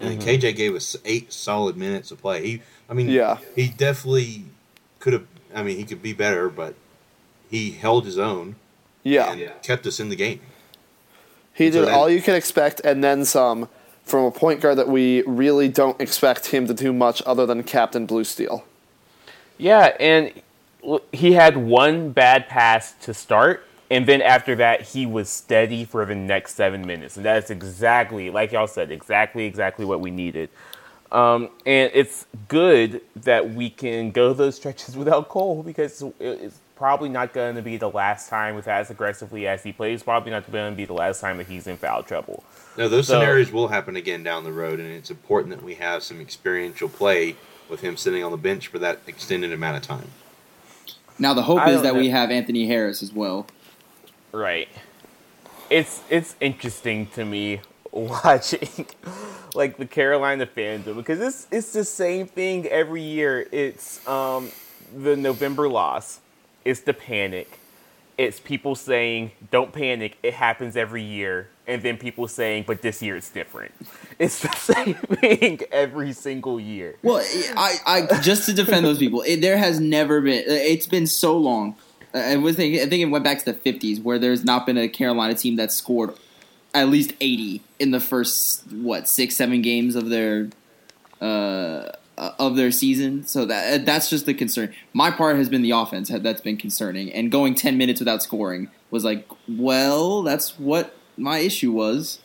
and 0.00 0.18
mm-hmm. 0.18 0.26
then 0.26 0.40
KJ 0.40 0.56
gave 0.56 0.74
us 0.74 0.96
eight 1.04 1.32
solid 1.32 1.76
minutes 1.76 2.10
of 2.10 2.20
play. 2.20 2.44
He, 2.46 2.62
I 2.88 2.94
mean, 2.94 3.08
Yeah. 3.08 3.38
he 3.54 3.68
definitely 3.68 4.44
could 4.98 5.12
have. 5.12 5.26
I 5.54 5.62
mean, 5.62 5.76
he 5.76 5.84
could 5.84 6.02
be 6.02 6.12
better, 6.12 6.48
but 6.48 6.74
he 7.48 7.70
held 7.70 8.04
his 8.04 8.18
own 8.18 8.56
Yeah. 9.04 9.32
and 9.32 9.52
kept 9.62 9.86
us 9.86 10.00
in 10.00 10.08
the 10.08 10.16
game. 10.16 10.40
He 11.56 11.70
So 11.72 11.80
did 11.80 11.88
that- 11.88 11.94
all 11.94 12.10
you 12.10 12.20
can 12.20 12.34
expect 12.34 12.80
and 12.84 13.02
then 13.02 13.24
some 13.24 13.68
from 14.04 14.24
a 14.24 14.30
point 14.30 14.60
guard 14.60 14.76
that 14.78 14.88
we 14.88 15.22
really 15.22 15.68
don't 15.68 16.00
expect 16.00 16.46
him 16.46 16.66
to 16.68 16.74
do 16.74 16.92
much 16.92 17.22
other 17.26 17.46
than 17.46 17.62
Captain 17.64 18.06
Blue 18.06 18.24
Steel. 18.24 18.64
Yeah, 19.58 19.96
and 19.98 20.32
he 21.12 21.32
had 21.32 21.56
one 21.56 22.10
bad 22.10 22.46
pass 22.46 22.92
to 23.02 23.14
start, 23.14 23.64
and 23.90 24.06
then 24.06 24.20
after 24.22 24.54
that, 24.56 24.82
he 24.82 25.06
was 25.06 25.28
steady 25.28 25.84
for 25.84 26.04
the 26.04 26.14
next 26.14 26.54
seven 26.54 26.86
minutes, 26.86 27.16
and 27.16 27.24
that's 27.24 27.50
exactly, 27.50 28.30
like 28.30 28.52
y'all 28.52 28.66
said, 28.68 28.92
exactly, 28.92 29.46
exactly 29.46 29.84
what 29.84 30.00
we 30.00 30.10
needed. 30.10 30.50
Um, 31.10 31.48
and 31.64 31.90
it's 31.94 32.26
good 32.48 33.00
that 33.16 33.54
we 33.54 33.70
can 33.70 34.10
go 34.10 34.32
those 34.34 34.56
stretches 34.56 34.96
without 35.02 35.28
Cole 35.28 35.62
because 35.62 36.04
it's 36.20 36.60
probably 36.76 37.08
not 37.08 37.32
going 37.32 37.56
to 37.56 37.62
be 37.62 37.76
the 37.76 37.90
last 37.90 38.28
time 38.28 38.54
with 38.54 38.68
as 38.68 38.90
aggressively 38.90 39.48
as 39.48 39.62
he 39.64 39.72
plays. 39.72 40.02
Probably 40.02 40.30
not 40.30 40.50
going 40.50 40.72
to 40.72 40.76
be 40.76 40.84
the 40.84 40.92
last 40.92 41.20
time 41.20 41.38
that 41.38 41.46
he's 41.46 41.66
in 41.66 41.76
foul 41.76 42.02
trouble. 42.02 42.44
No, 42.76 42.88
those 42.88 43.06
So- 43.08 43.14
scenarios 43.14 43.50
will 43.50 43.68
happen 43.68 43.96
again 43.96 44.22
down 44.22 44.44
the 44.44 44.52
road, 44.52 44.78
and 44.78 44.92
it's 44.92 45.10
important 45.10 45.56
that 45.56 45.64
we 45.64 45.74
have 45.76 46.02
some 46.02 46.20
experiential 46.20 46.88
play 46.88 47.36
with 47.68 47.80
him 47.80 47.96
sitting 47.96 48.22
on 48.22 48.30
the 48.30 48.36
bench 48.36 48.68
for 48.68 48.78
that 48.78 49.00
extended 49.06 49.52
amount 49.52 49.76
of 49.76 49.82
time. 49.82 50.10
Now 51.18 51.32
the 51.34 51.42
hope 51.42 51.60
I 51.60 51.70
is 51.70 51.76
don't 51.76 51.84
that 51.84 51.94
we 51.96 52.10
have 52.10 52.30
Anthony 52.30 52.66
Harris 52.66 53.02
as 53.02 53.12
well. 53.12 53.46
Right. 54.32 54.68
It's 55.70 56.00
it's 56.10 56.36
interesting 56.40 57.06
to 57.14 57.24
me 57.24 57.62
watching 57.90 58.86
like 59.54 59.78
the 59.78 59.86
Carolina 59.86 60.46
fandom 60.46 60.96
because 60.96 61.20
it's 61.20 61.46
it's 61.50 61.72
the 61.72 61.84
same 61.84 62.26
thing 62.26 62.66
every 62.66 63.02
year. 63.02 63.48
It's 63.50 64.06
um 64.06 64.50
the 64.94 65.16
November 65.16 65.68
loss. 65.68 66.20
It's 66.66 66.80
the 66.80 66.92
panic. 66.94 67.60
It's 68.18 68.40
people 68.40 68.74
saying, 68.74 69.30
"Don't 69.50 69.72
panic. 69.72 70.18
It 70.22 70.34
happens 70.34 70.76
every 70.76 71.02
year." 71.02 71.48
And 71.66 71.82
then 71.82 71.96
people 71.96 72.26
saying, 72.28 72.64
"But 72.66 72.82
this 72.82 73.00
year 73.02 73.16
it's 73.16 73.30
different." 73.30 73.72
It's 74.18 74.40
the 74.40 74.48
same 74.56 74.94
thing 74.94 75.60
every 75.70 76.14
single 76.14 76.58
year. 76.58 76.96
Well, 77.02 77.22
I, 77.54 77.76
I 77.86 78.20
just 78.20 78.46
to 78.46 78.54
defend 78.54 78.86
those 78.86 78.98
people, 78.98 79.20
it, 79.20 79.42
there 79.42 79.58
has 79.58 79.78
never 79.78 80.22
been. 80.22 80.42
It's 80.46 80.86
been 80.86 81.06
so 81.06 81.36
long. 81.36 81.76
I 82.14 82.36
was 82.36 82.56
thinking, 82.56 82.80
I 82.80 82.86
think 82.86 83.02
it 83.02 83.10
went 83.10 83.24
back 83.24 83.44
to 83.44 83.52
the 83.52 83.52
'50s 83.52 84.02
where 84.02 84.18
there's 84.18 84.42
not 84.42 84.64
been 84.64 84.78
a 84.78 84.88
Carolina 84.88 85.34
team 85.34 85.56
that 85.56 85.70
scored 85.70 86.14
at 86.72 86.88
least 86.88 87.12
80 87.20 87.62
in 87.78 87.90
the 87.90 88.00
first 88.00 88.66
what 88.72 89.06
six, 89.08 89.36
seven 89.36 89.62
games 89.62 89.96
of 89.96 90.08
their 90.08 90.48
uh, 91.20 91.92
of 92.18 92.56
their 92.56 92.70
season. 92.70 93.26
So 93.26 93.44
that 93.46 93.84
that's 93.84 94.08
just 94.08 94.26
the 94.26 94.34
concern. 94.34 94.74
My 94.92 95.10
part 95.10 95.36
has 95.36 95.48
been 95.48 95.62
the 95.62 95.72
offense 95.72 96.08
that's 96.08 96.40
been 96.40 96.56
concerning, 96.56 97.12
and 97.12 97.30
going 97.30 97.54
10 97.54 97.76
minutes 97.76 98.00
without 98.00 98.22
scoring 98.22 98.68
was 98.90 99.04
like, 99.04 99.26
well, 99.48 100.22
that's 100.22 100.58
what 100.58 100.96
my 101.16 101.38
issue 101.38 101.72
was. 101.72 102.20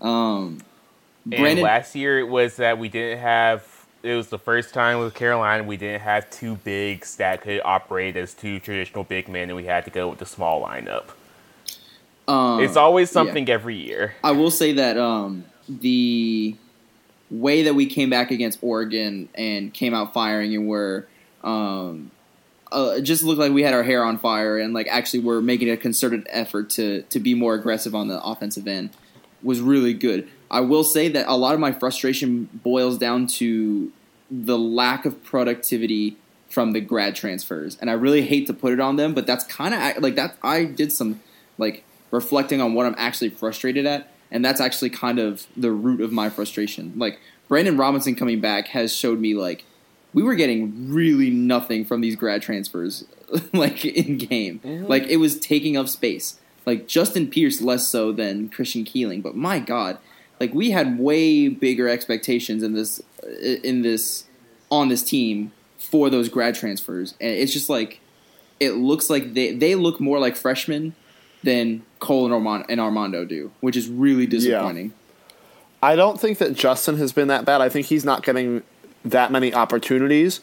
Um, 0.00 0.60
And 1.30 1.60
last 1.60 1.94
year 1.94 2.18
it 2.18 2.28
was 2.28 2.56
that 2.56 2.78
we 2.78 2.88
didn't 2.88 3.18
have. 3.18 3.64
It 4.02 4.14
was 4.14 4.28
the 4.28 4.38
first 4.38 4.72
time 4.72 5.00
with 5.00 5.14
Carolina 5.14 5.64
we 5.64 5.76
didn't 5.76 6.02
have 6.02 6.30
two 6.30 6.56
bigs 6.56 7.16
that 7.16 7.40
could 7.40 7.60
operate 7.64 8.16
as 8.16 8.34
two 8.34 8.60
traditional 8.60 9.02
big 9.02 9.28
men, 9.28 9.48
and 9.48 9.56
we 9.56 9.64
had 9.64 9.84
to 9.86 9.90
go 9.90 10.08
with 10.08 10.20
the 10.20 10.26
small 10.26 10.64
lineup. 10.64 11.06
um, 12.28 12.60
it's 12.60 12.76
always 12.76 13.08
yeah. 13.08 13.14
something 13.14 13.48
every 13.48 13.74
year. 13.74 14.14
I 14.22 14.30
will 14.30 14.52
say 14.52 14.72
that 14.74 14.96
um, 14.96 15.44
the 15.68 16.54
way 17.30 17.62
that 17.64 17.74
we 17.74 17.86
came 17.86 18.10
back 18.10 18.30
against 18.30 18.58
Oregon 18.62 19.28
and 19.34 19.72
came 19.72 19.94
out 19.94 20.12
firing 20.12 20.54
and 20.54 20.68
were 20.68 21.06
um, 21.42 22.10
uh, 22.72 23.00
just 23.00 23.22
looked 23.22 23.38
like 23.38 23.52
we 23.52 23.62
had 23.62 23.74
our 23.74 23.82
hair 23.82 24.04
on 24.04 24.18
fire 24.18 24.58
and 24.58 24.74
like 24.74 24.88
actually 24.88 25.20
were 25.20 25.40
making 25.40 25.70
a 25.70 25.76
concerted 25.76 26.26
effort 26.30 26.70
to 26.70 27.02
to 27.02 27.20
be 27.20 27.34
more 27.34 27.54
aggressive 27.54 27.94
on 27.94 28.08
the 28.08 28.22
offensive 28.22 28.66
end 28.66 28.90
was 29.42 29.60
really 29.60 29.94
good. 29.94 30.28
I 30.50 30.60
will 30.60 30.84
say 30.84 31.08
that 31.08 31.26
a 31.28 31.36
lot 31.36 31.54
of 31.54 31.60
my 31.60 31.72
frustration 31.72 32.48
boils 32.52 32.98
down 32.98 33.26
to 33.28 33.92
the 34.30 34.58
lack 34.58 35.04
of 35.04 35.22
productivity 35.22 36.16
from 36.48 36.72
the 36.72 36.80
grad 36.80 37.14
transfers, 37.14 37.76
and 37.80 37.90
I 37.90 37.94
really 37.94 38.22
hate 38.22 38.46
to 38.46 38.54
put 38.54 38.72
it 38.72 38.80
on 38.80 38.96
them, 38.96 39.14
but 39.14 39.26
that's 39.26 39.44
kind 39.44 39.74
of 39.74 40.02
like 40.02 40.14
that. 40.16 40.36
I 40.42 40.64
did 40.64 40.92
some 40.92 41.20
like 41.58 41.84
reflecting 42.10 42.60
on 42.60 42.74
what 42.74 42.86
I'm 42.86 42.94
actually 42.98 43.30
frustrated 43.30 43.86
at, 43.86 44.10
and 44.30 44.44
that's 44.44 44.60
actually 44.60 44.90
kind 44.90 45.18
of 45.18 45.46
the 45.56 45.70
root 45.70 46.00
of 46.00 46.12
my 46.12 46.28
frustration. 46.28 46.92
Like 46.96 47.20
Brandon 47.48 47.76
Robinson 47.76 48.14
coming 48.14 48.40
back 48.40 48.68
has 48.68 48.94
showed 48.94 49.20
me 49.20 49.34
like 49.34 49.64
we 50.12 50.22
were 50.22 50.34
getting 50.34 50.90
really 50.92 51.30
nothing 51.30 51.84
from 51.84 52.00
these 52.00 52.16
grad 52.16 52.42
transfers, 52.42 53.04
like 53.52 53.84
in 53.84 54.18
game. 54.18 54.60
Like 54.88 55.04
it 55.04 55.18
was 55.18 55.38
taking 55.38 55.76
up 55.76 55.88
space. 55.88 56.38
Like 56.64 56.88
Justin 56.88 57.28
Pierce 57.28 57.60
less 57.60 57.88
so 57.88 58.12
than 58.12 58.48
Christian 58.48 58.84
Keeling, 58.84 59.20
but 59.20 59.36
my 59.36 59.60
God, 59.60 59.98
like 60.40 60.52
we 60.52 60.70
had 60.70 60.98
way 60.98 61.48
bigger 61.48 61.88
expectations 61.88 62.62
in 62.62 62.72
this 62.72 63.00
uh, 63.22 63.28
in 63.28 63.82
this 63.82 64.24
on 64.70 64.88
this 64.88 65.02
team 65.02 65.52
for 65.78 66.10
those 66.10 66.28
grad 66.28 66.54
transfers, 66.54 67.14
and 67.20 67.30
it's 67.30 67.52
just 67.52 67.68
like 67.68 68.00
it 68.58 68.72
looks 68.72 69.08
like 69.08 69.34
they 69.34 69.54
they 69.54 69.74
look 69.74 70.00
more 70.00 70.18
like 70.18 70.36
freshmen 70.36 70.94
than 71.46 71.82
Cole 72.00 72.24
and, 72.24 72.34
Armand, 72.34 72.64
and 72.68 72.80
Armando 72.80 73.24
do, 73.24 73.52
which 73.60 73.76
is 73.76 73.88
really 73.88 74.26
disappointing. 74.26 74.92
I 75.80 75.94
don't 75.94 76.20
think 76.20 76.38
that 76.38 76.54
Justin 76.54 76.96
has 76.98 77.12
been 77.12 77.28
that 77.28 77.44
bad. 77.44 77.60
I 77.60 77.68
think 77.68 77.86
he's 77.86 78.04
not 78.04 78.24
getting 78.24 78.64
that 79.04 79.30
many 79.30 79.54
opportunities, 79.54 80.40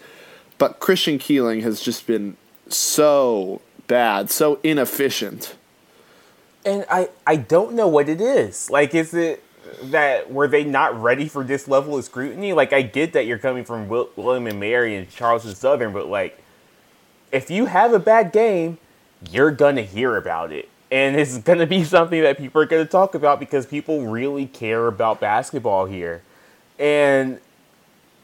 but 0.58 0.80
Christian 0.80 1.20
Keeling 1.20 1.60
has 1.62 1.82
just 1.82 2.08
been 2.08 2.38
so 2.70 3.62
bad, 3.88 4.32
so 4.32 4.60
inefficient. 4.64 5.56
And 6.66 6.86
I, 6.90 7.10
I 7.28 7.36
don't 7.36 7.74
know 7.74 7.90
what 7.90 8.08
it 8.08 8.22
is. 8.22 8.70
Like, 8.70 8.96
is 8.96 9.14
it 9.14 9.44
that 9.84 10.32
were 10.32 10.48
they 10.48 10.64
not 10.64 11.00
ready 11.02 11.28
for 11.28 11.44
this 11.44 11.68
level 11.68 11.98
of 11.98 12.06
scrutiny? 12.06 12.54
Like, 12.54 12.72
I 12.72 12.82
get 12.82 13.12
that 13.12 13.26
you're 13.26 13.40
coming 13.40 13.66
from 13.66 13.90
Will, 13.90 14.10
William 14.16 14.48
and 14.48 14.60
Mary 14.60 14.96
and 14.96 15.10
Charleston 15.10 15.54
Southern, 15.54 15.92
but 15.92 16.08
like, 16.08 16.42
if 17.34 17.52
you 17.52 17.66
have 17.66 17.94
a 17.94 18.00
bad 18.00 18.32
game, 18.32 18.78
you're 19.30 19.52
gonna 19.52 19.82
hear 19.82 20.16
about 20.16 20.52
it, 20.54 20.70
and 20.94 21.16
it's 21.16 21.40
gonna 21.40 21.66
be 21.66 21.84
something 21.84 22.22
that 22.22 22.38
people 22.38 22.62
are 22.62 22.68
gonna 22.68 22.86
talk 22.86 23.16
about 23.16 23.40
because 23.40 23.66
people 23.66 24.06
really 24.06 24.46
care 24.46 24.86
about 24.86 25.20
basketball 25.20 25.86
here, 25.86 26.22
and 26.78 27.42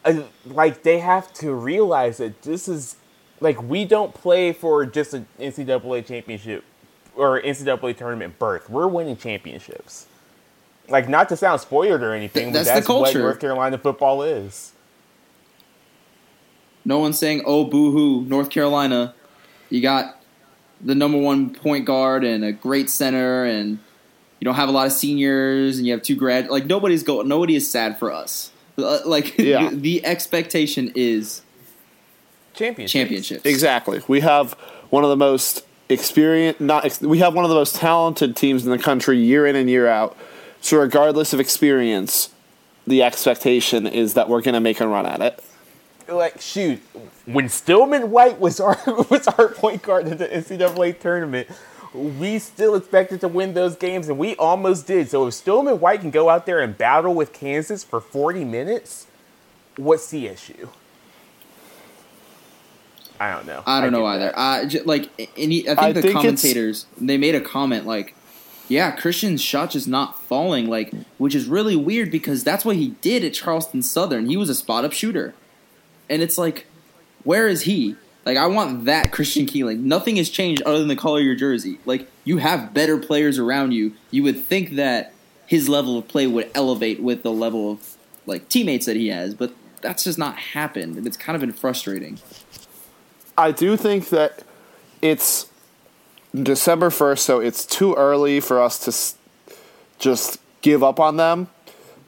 uh, 0.06 0.22
like 0.46 0.84
they 0.84 1.00
have 1.00 1.34
to 1.34 1.52
realize 1.52 2.18
that 2.18 2.44
this 2.44 2.68
is 2.68 2.96
like 3.42 3.62
we 3.64 3.86
don't 3.86 4.14
play 4.14 4.54
for 4.54 4.86
just 4.86 5.16
an 5.16 5.26
NCAA 5.40 6.06
championship 6.06 6.64
or 7.16 7.42
NCAA 7.42 7.98
tournament 7.98 8.38
berth. 8.38 8.70
We're 8.70 8.88
winning 8.88 9.18
championships. 9.18 10.06
Like 10.88 11.10
not 11.10 11.28
to 11.30 11.38
sound 11.38 11.62
spoiled 11.62 12.04
or 12.04 12.14
anything, 12.14 12.46
Th- 12.46 12.54
but 12.54 12.66
that's 12.66 12.86
the 12.86 12.94
that's 12.94 13.16
what. 13.16 13.16
North 13.16 13.40
Carolina 13.40 13.80
football 13.80 14.22
is. 14.22 14.74
No 16.86 17.00
one's 17.00 17.18
saying, 17.18 17.42
"Oh, 17.48 17.66
boo 17.66 17.92
hoo, 17.92 18.26
North 18.26 18.52
Carolina, 18.52 19.16
you 19.72 19.82
got 19.82 20.19
the 20.82 20.96
number 20.96 21.18
one 21.18 21.50
point 21.54 21.86
guard 21.86 22.24
and 22.24 22.44
a 22.44 22.52
great 22.52 22.90
center, 22.90 23.44
and 23.46 23.80
you 24.40 24.46
don't 24.46 24.56
have 24.56 24.70
a 24.70 24.72
lot 24.72 24.88
of 24.88 24.94
seniors, 24.94 25.78
and 25.78 25.86
you 25.88 25.94
have 25.94 26.02
two 26.02 26.16
grad." 26.16 26.50
Like 26.50 26.66
nobody's 26.66 27.04
go, 27.04 27.22
nobody 27.22 27.56
is 27.56 27.70
sad 27.70 27.98
for 28.00 28.12
us. 28.12 28.52
Uh, 28.78 29.00
Like 29.06 29.38
Yeah. 29.40 29.70
the, 29.70 29.76
the 29.76 30.06
expectation 30.06 30.92
is 30.96 31.42
Championships. 32.54 32.92
championships. 32.92 33.46
Exactly. 33.46 34.02
We 34.08 34.20
have 34.22 34.54
one 34.90 35.04
of 35.04 35.10
the 35.10 35.16
most 35.18 35.66
experienced, 35.88 36.60
not 36.60 36.86
ex- 36.86 37.02
we 37.02 37.20
have 37.20 37.34
one 37.34 37.46
of 37.46 37.50
the 37.50 37.56
most 37.56 37.76
talented 37.76 38.36
teams 38.36 38.66
in 38.66 38.72
the 38.72 38.78
country 38.78 39.18
year 39.18 39.46
in 39.46 39.56
and 39.56 39.70
year 39.70 39.88
out. 39.88 40.18
So 40.62 40.78
regardless 40.78 41.32
of 41.34 41.40
experience, 41.40 42.30
the 42.86 43.02
expectation 43.04 43.88
is 43.88 44.14
that 44.16 44.28
we're 44.30 44.42
going 44.42 44.56
to 44.56 44.60
make 44.60 44.82
a 44.82 44.88
run 44.88 45.06
at 45.06 45.22
it. 45.22 45.42
Like 46.12 46.42
shoot, 46.42 46.82
when 47.26 47.50
Stillman 47.50 48.10
White 48.12 48.40
was 48.40 48.60
our 48.60 48.78
was 49.10 49.28
our 49.28 49.50
point 49.50 49.82
guard 49.82 50.08
in 50.08 50.18
the 50.18 50.28
NCAA 50.28 51.00
tournament, 51.00 51.48
we 51.94 52.40
still 52.40 52.76
expected 52.76 53.22
to 53.22 53.28
win 53.28 53.54
those 53.54 53.76
games, 53.76 54.10
and 54.10 54.18
we 54.18 54.36
almost 54.36 54.88
did. 54.88 55.10
So 55.10 55.28
if 55.28 55.34
Stillman 55.34 55.80
White 55.80 56.02
can 56.02 56.12
go 56.12 56.30
out 56.30 56.46
there 56.46 56.60
and 56.60 56.78
battle 56.78 57.14
with 57.14 57.34
Kansas 57.34 57.84
for 57.84 58.02
forty 58.02 58.44
minutes, 58.44 59.08
what's 59.78 60.10
the 60.10 60.28
issue? 60.28 60.70
I 63.20 63.34
don't 63.34 63.46
know. 63.46 63.64
I 63.66 63.82
don't 63.82 63.92
know 63.92 64.04
get 64.04 64.08
either. 64.08 64.34
I 64.38 64.66
j- 64.66 64.82
like 64.82 65.10
any. 65.38 65.62
I 65.68 65.76
think 65.76 65.80
I 65.80 65.92
the 65.94 66.02
think 66.02 66.14
commentators 66.14 66.86
they 67.00 67.18
made 67.18 67.36
a 67.36 67.42
comment 67.42 67.86
like, 67.86 68.16
"Yeah, 68.70 68.92
Christian's 68.92 69.42
shot 69.42 69.72
just 69.72 69.88
not 69.88 70.22
falling," 70.24 70.70
like, 70.70 70.94
which 71.18 71.36
is 71.36 71.48
really 71.48 71.76
weird 71.76 72.12
because 72.12 72.44
that's 72.44 72.64
what 72.64 72.78
he 72.78 72.90
did 73.02 73.24
at 73.26 73.34
Charleston 73.34 73.84
Southern. 73.84 74.28
He 74.28 74.38
was 74.38 74.50
a 74.50 74.56
spot 74.56 74.86
up 74.86 74.94
shooter, 74.94 75.34
and 76.10 76.22
it's 76.22 76.38
like, 76.38 76.66
where 77.24 77.48
is 77.48 77.64
he? 77.64 77.96
Like 78.26 78.38
I 78.38 78.48
want 78.48 78.86
that 78.86 79.12
Christian 79.12 79.46
Keeling. 79.46 79.88
Nothing 79.88 80.18
has 80.18 80.30
changed 80.30 80.62
other 80.64 80.80
than 80.80 80.88
the 80.88 80.96
color 80.96 81.20
of 81.20 81.26
your 81.26 81.36
jersey. 81.36 81.80
Like 81.86 82.08
you 82.24 82.38
have 82.38 82.74
better 82.74 82.98
players 82.98 83.40
around 83.40 83.72
you. 83.72 83.94
You 84.12 84.24
would 84.24 84.46
think 84.46 84.72
that 84.72 85.14
his 85.48 85.68
level 85.68 85.98
of 85.98 86.08
play 86.08 86.28
would 86.28 86.52
elevate 86.54 87.02
with 87.02 87.24
the 87.24 87.32
level 87.32 87.72
of 87.72 87.96
like 88.26 88.50
teammates 88.50 88.86
that 88.86 88.96
he 88.96 89.08
has, 89.08 89.34
but 89.34 89.54
that's 89.82 90.04
just 90.04 90.20
not 90.20 90.36
happened, 90.38 90.98
and 90.98 91.08
it's 91.08 91.18
kind 91.18 91.36
of 91.36 91.40
been 91.42 91.54
frustrating. 91.54 92.20
I 93.38 93.52
do 93.52 93.78
think 93.78 94.10
that 94.10 94.44
it's 95.02 95.48
December 96.36 96.90
1st, 96.90 97.20
so 97.20 97.40
it's 97.40 97.66
too 97.66 97.96
early 97.96 98.42
for 98.42 98.62
us 98.62 98.78
to 98.80 99.18
just 99.98 100.40
give 100.62 100.84
up 100.84 101.00
on 101.00 101.16
them. 101.18 101.48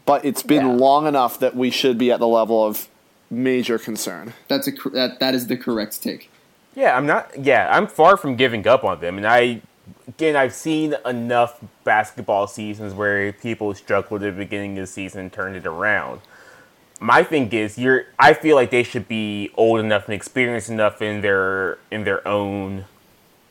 But 0.05 0.25
it's 0.25 0.43
been 0.43 0.65
Yeah. 0.65 0.73
long 0.75 1.07
enough 1.07 1.39
that 1.39 1.55
we 1.55 1.69
should 1.71 1.97
be 1.97 2.11
at 2.11 2.19
the 2.19 2.27
level 2.27 2.63
of 2.63 2.87
major 3.31 3.79
concern. 3.79 4.33
That's 4.47 4.67
a 4.67 4.71
that 4.91 5.19
that 5.19 5.33
is 5.33 5.47
the 5.47 5.57
correct 5.57 6.03
take. 6.03 6.29
Yeah, 6.75 6.95
I'm 6.95 7.05
not. 7.05 7.31
Yeah, 7.39 7.69
I'm 7.71 7.87
far 7.87 8.17
from 8.17 8.35
giving 8.35 8.67
up 8.67 8.83
on 8.83 8.99
them, 9.01 9.17
and 9.17 9.25
I, 9.25 9.61
again, 10.07 10.35
I've 10.35 10.53
seen 10.53 10.95
enough 11.05 11.59
basketball 11.83 12.47
seasons 12.47 12.93
where 12.93 13.33
people 13.33 13.73
struggled 13.73 14.23
at 14.23 14.35
the 14.35 14.43
beginning 14.43 14.77
of 14.77 14.83
the 14.83 14.87
season 14.87 15.21
and 15.21 15.33
turned 15.33 15.55
it 15.55 15.65
around. 15.65 16.21
My 16.99 17.23
thing 17.23 17.51
is, 17.51 17.77
you're. 17.77 18.05
I 18.19 18.33
feel 18.33 18.55
like 18.55 18.69
they 18.69 18.83
should 18.83 19.07
be 19.07 19.51
old 19.55 19.79
enough 19.79 20.05
and 20.05 20.13
experienced 20.13 20.69
enough 20.69 21.01
in 21.01 21.21
their 21.21 21.79
in 21.89 22.03
their 22.03 22.25
own 22.27 22.85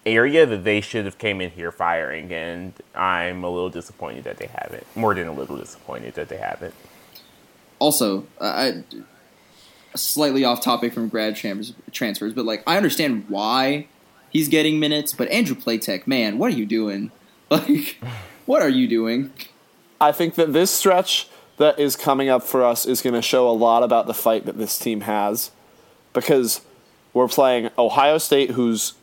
area 0.07 0.47
that 0.47 0.65
they 0.65 0.81
should 0.81 1.05
have 1.05 1.19
came 1.19 1.41
in 1.41 1.51
here 1.51 1.73
firing, 1.73 2.33
and 2.33 2.73
I'm 2.95 3.45
a 3.45 3.51
little 3.51 3.69
disappointed 3.71 4.25
that 4.25 4.39
they 4.39 4.47
haven't. 4.47 4.87
More 4.97 5.15
than 5.15 5.29
a 5.29 5.33
little 5.33 5.57
disappointed 5.57 6.15
that 6.15 6.29
they 6.29 6.39
haven't. 6.39 6.75
Also, 7.79 8.27
I 8.41 8.85
slightly 9.95 10.45
off 10.45 10.63
topic 10.63 10.93
from 10.93 11.09
grad 11.09 11.37
trans- 11.37 11.73
transfers, 11.93 12.33
but 12.33 12.45
like 12.45 12.63
I 12.67 12.77
understand 12.77 13.27
why 13.29 13.87
he's 14.31 14.49
getting 14.49 14.79
minutes, 14.79 15.13
but 15.13 15.29
Andrew 15.29 15.57
Platek, 15.57 16.07
man, 16.07 16.39
what 16.39 16.53
are 16.53 16.57
you 16.57 16.67
doing? 16.67 17.11
Like, 17.51 17.97
what 18.47 18.63
are 18.63 18.69
you 18.69 18.87
doing? 18.87 19.33
I 20.01 20.13
think 20.13 20.37
that 20.37 20.53
this 20.53 20.71
stretch 20.71 21.29
that 21.57 21.81
is 21.81 21.97
coming 21.97 22.29
up 22.29 22.45
for 22.45 22.63
us 22.65 22.87
is 22.87 23.03
going 23.03 23.15
to 23.15 23.23
show 23.23 23.49
a 23.49 23.51
lot 23.51 23.83
about 23.83 24.07
the 24.07 24.15
fight 24.15 24.47
that 24.47 24.57
this 24.57 24.79
team 24.79 25.01
has 25.01 25.51
because 26.13 26.61
we're 27.13 27.27
playing 27.27 27.71
Ohio 27.77 28.19
State, 28.19 28.51
who's 28.53 28.95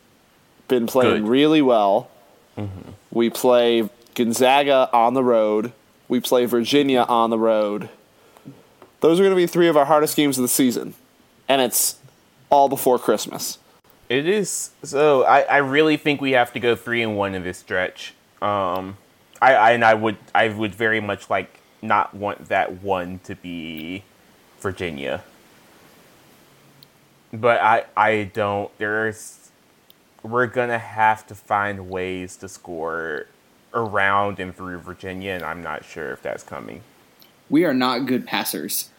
been 0.66 0.86
playing 0.86 1.24
Good. 1.24 1.28
really 1.28 1.60
well. 1.60 2.10
Mm-hmm. 2.56 2.92
We 3.10 3.28
play 3.28 3.88
Gonzaga 4.14 4.88
on 4.94 5.12
the 5.12 5.22
road. 5.22 5.72
We 6.08 6.20
play 6.20 6.46
Virginia 6.46 7.02
on 7.02 7.28
the 7.28 7.38
road. 7.38 7.90
Those 9.00 9.20
are 9.20 9.22
going 9.22 9.34
to 9.34 9.36
be 9.36 9.46
three 9.46 9.68
of 9.68 9.76
our 9.76 9.84
hardest 9.84 10.16
games 10.16 10.38
of 10.38 10.42
the 10.42 10.48
season, 10.48 10.94
and 11.48 11.60
it's 11.60 11.96
all 12.50 12.68
before 12.68 12.98
Christmas. 12.98 13.58
It 14.08 14.26
is 14.26 14.70
so. 14.82 15.24
I, 15.24 15.42
I 15.42 15.56
really 15.58 15.96
think 15.96 16.20
we 16.20 16.32
have 16.32 16.52
to 16.54 16.60
go 16.60 16.74
three 16.74 17.02
and 17.02 17.16
one 17.16 17.34
in 17.34 17.44
this 17.44 17.58
stretch. 17.58 18.14
Um, 18.40 18.96
I, 19.40 19.54
I 19.54 19.70
and 19.72 19.84
I 19.84 19.94
would 19.94 20.16
I 20.34 20.48
would 20.48 20.74
very 20.74 21.00
much 21.00 21.28
like 21.28 21.60
not 21.82 22.14
want 22.14 22.48
that 22.48 22.82
one 22.82 23.20
to 23.24 23.34
be 23.34 24.02
Virginia, 24.60 25.22
but 27.32 27.60
I 27.60 27.84
I 27.96 28.30
don't. 28.32 28.76
There's 28.78 29.50
we're 30.22 30.46
gonna 30.46 30.78
have 30.78 31.26
to 31.28 31.34
find 31.34 31.90
ways 31.90 32.36
to 32.38 32.48
score 32.48 33.26
around 33.74 34.40
and 34.40 34.56
through 34.56 34.78
Virginia, 34.78 35.32
and 35.32 35.44
I'm 35.44 35.62
not 35.62 35.84
sure 35.84 36.12
if 36.12 36.22
that's 36.22 36.42
coming. 36.42 36.82
We 37.50 37.64
are 37.64 37.74
not 37.74 38.06
good 38.06 38.26
passers 38.26 38.90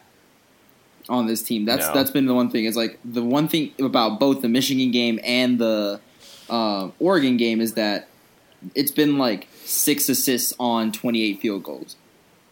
on 1.08 1.26
this 1.26 1.42
team. 1.42 1.64
That's 1.64 1.86
No. 1.86 1.94
that's 1.94 2.10
been 2.10 2.26
the 2.26 2.34
one 2.34 2.50
thing. 2.50 2.64
Is 2.64 2.76
like 2.76 2.98
the 3.04 3.22
one 3.22 3.48
thing 3.48 3.72
about 3.80 4.20
both 4.20 4.42
the 4.42 4.48
Michigan 4.48 4.90
game 4.90 5.18
and 5.24 5.58
the 5.58 6.00
uh, 6.48 6.90
Oregon 6.98 7.36
game 7.36 7.60
is 7.60 7.74
that 7.74 8.08
it's 8.74 8.90
been 8.90 9.18
like 9.18 9.48
six 9.64 10.08
assists 10.08 10.52
on 10.58 10.92
twenty 10.92 11.22
eight 11.22 11.40
field 11.40 11.62
goals, 11.62 11.96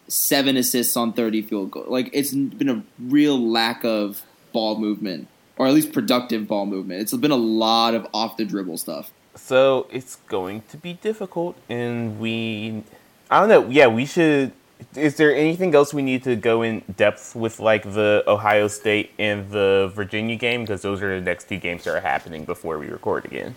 seven 0.07 0.57
assists 0.57 0.95
on 0.97 1.13
thirty 1.13 1.41
field 1.41 1.71
goals. 1.71 1.87
Like 1.87 2.09
it's 2.13 2.33
been 2.33 2.69
a 2.69 2.83
real 2.99 3.39
lack 3.39 3.83
of 3.83 4.23
ball 4.51 4.79
movement, 4.79 5.27
or 5.57 5.67
at 5.67 5.73
least 5.73 5.91
productive 5.93 6.47
ball 6.47 6.65
movement. 6.65 7.01
It's 7.01 7.13
been 7.15 7.31
a 7.31 7.35
lot 7.35 7.93
of 7.93 8.07
off 8.13 8.37
the 8.37 8.45
dribble 8.45 8.77
stuff. 8.77 9.11
So 9.35 9.87
it's 9.91 10.15
going 10.27 10.63
to 10.69 10.77
be 10.77 10.93
difficult, 10.93 11.55
and 11.69 12.19
we, 12.19 12.83
I 13.29 13.39
don't 13.39 13.49
know. 13.49 13.69
Yeah, 13.69 13.87
we 13.87 14.05
should. 14.05 14.51
Is 14.95 15.15
there 15.17 15.35
anything 15.35 15.75
else 15.75 15.93
we 15.93 16.01
need 16.01 16.23
to 16.23 16.35
go 16.35 16.61
in 16.61 16.83
depth 16.95 17.35
with, 17.35 17.59
like 17.59 17.83
the 17.83 18.23
Ohio 18.27 18.67
State 18.67 19.11
and 19.19 19.49
the 19.51 19.91
Virginia 19.93 20.35
game? 20.35 20.61
Because 20.61 20.81
those 20.81 21.01
are 21.01 21.19
the 21.19 21.23
next 21.23 21.49
two 21.49 21.57
games 21.57 21.83
that 21.83 21.95
are 21.95 21.99
happening 21.99 22.45
before 22.45 22.77
we 22.79 22.87
record 22.87 23.25
again. 23.25 23.55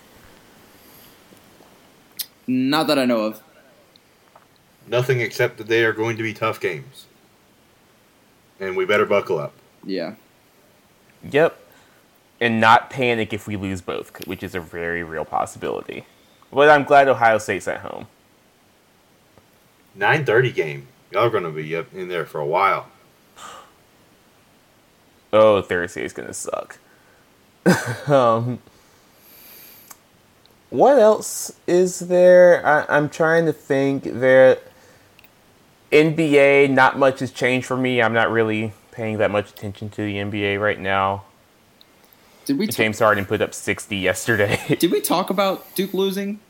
Not 2.47 2.87
that 2.89 2.99
I 2.99 3.05
know 3.05 3.21
of. 3.21 3.43
Nothing 4.89 5.21
except 5.21 5.59
that 5.59 5.69
they 5.69 5.85
are 5.85 5.93
going 5.93 6.17
to 6.17 6.23
be 6.23 6.35
tough 6.35 6.61
games. 6.61 7.07
And 8.59 8.77
we 8.77 8.85
better 8.85 9.07
buckle 9.07 9.39
up. 9.39 9.53
Yeah. 9.85 10.15
Yep, 11.31 11.57
and 12.41 12.61
not 12.61 12.91
panic 12.91 13.33
if 13.33 13.47
we 13.47 13.57
lose 13.57 13.81
both, 13.81 14.27
which 14.27 14.43
is 14.43 14.55
a 14.55 14.61
very 14.61 15.05
real 15.05 15.25
possibility. 15.25 16.05
But 16.53 16.69
I'm 16.69 16.83
glad 16.85 17.09
Ohio 17.09 17.39
State's 17.39 17.69
at 17.69 17.81
home. 17.81 18.09
9:30 19.97 20.55
game. 20.55 20.89
Y'all 21.13 21.25
are 21.25 21.31
going 21.31 21.45
to 21.45 21.51
be 21.51 21.77
up 21.77 21.93
in 21.95 22.09
there 22.09 22.25
for 22.25 22.41
a 22.41 22.47
while. 22.47 22.87
Oh, 25.33 25.63
Thursday 25.63 26.05
is 26.05 26.13
gonna 26.13 26.35
suck. 26.35 26.79
um, 28.07 28.59
what 30.69 30.99
else 30.99 31.53
is 31.67 32.01
there? 32.01 32.65
I, 32.67 32.85
I'm 32.95 33.09
trying 33.09 33.47
to 33.47 33.53
think. 33.53 34.05
There, 34.05 34.59
NBA. 35.91 36.71
Not 36.71 36.99
much 36.99 37.21
has 37.21 37.31
changed 37.31 37.67
for 37.67 37.79
me. 37.79 38.03
I'm 38.03 38.13
not 38.13 38.31
really 38.31 38.75
paying 38.91 39.19
that 39.19 39.31
much 39.31 39.51
attention 39.51 39.89
to 39.91 40.03
the 40.03 40.17
NBA 40.17 40.61
right 40.61 40.79
now. 40.79 41.25
Did 42.45 42.59
we 42.59 42.67
ta- 42.67 42.73
James 42.73 42.99
Harden 42.99 43.25
put 43.25 43.41
up 43.41 43.55
60 43.55 43.97
yesterday. 43.97 44.61
did 44.79 44.91
we 44.91 45.01
talk 45.01 45.31
about 45.31 45.75
Duke 45.75 45.95
losing, 45.95 46.41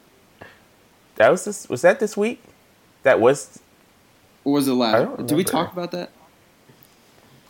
that 1.17 1.31
was 1.31 1.45
this. 1.45 1.69
Was 1.69 1.83
that 1.83 2.01
this 2.01 2.17
week? 2.17 2.43
That 3.05 3.21
was. 3.21 3.61
Or 4.45 4.53
was 4.55 4.69
it 4.69 4.73
last? 4.73 4.95
don't 5.17 5.27
Did 5.27 5.37
we 5.37 5.45
talk 5.45 5.73
about 5.73 5.91
that? 5.93 6.11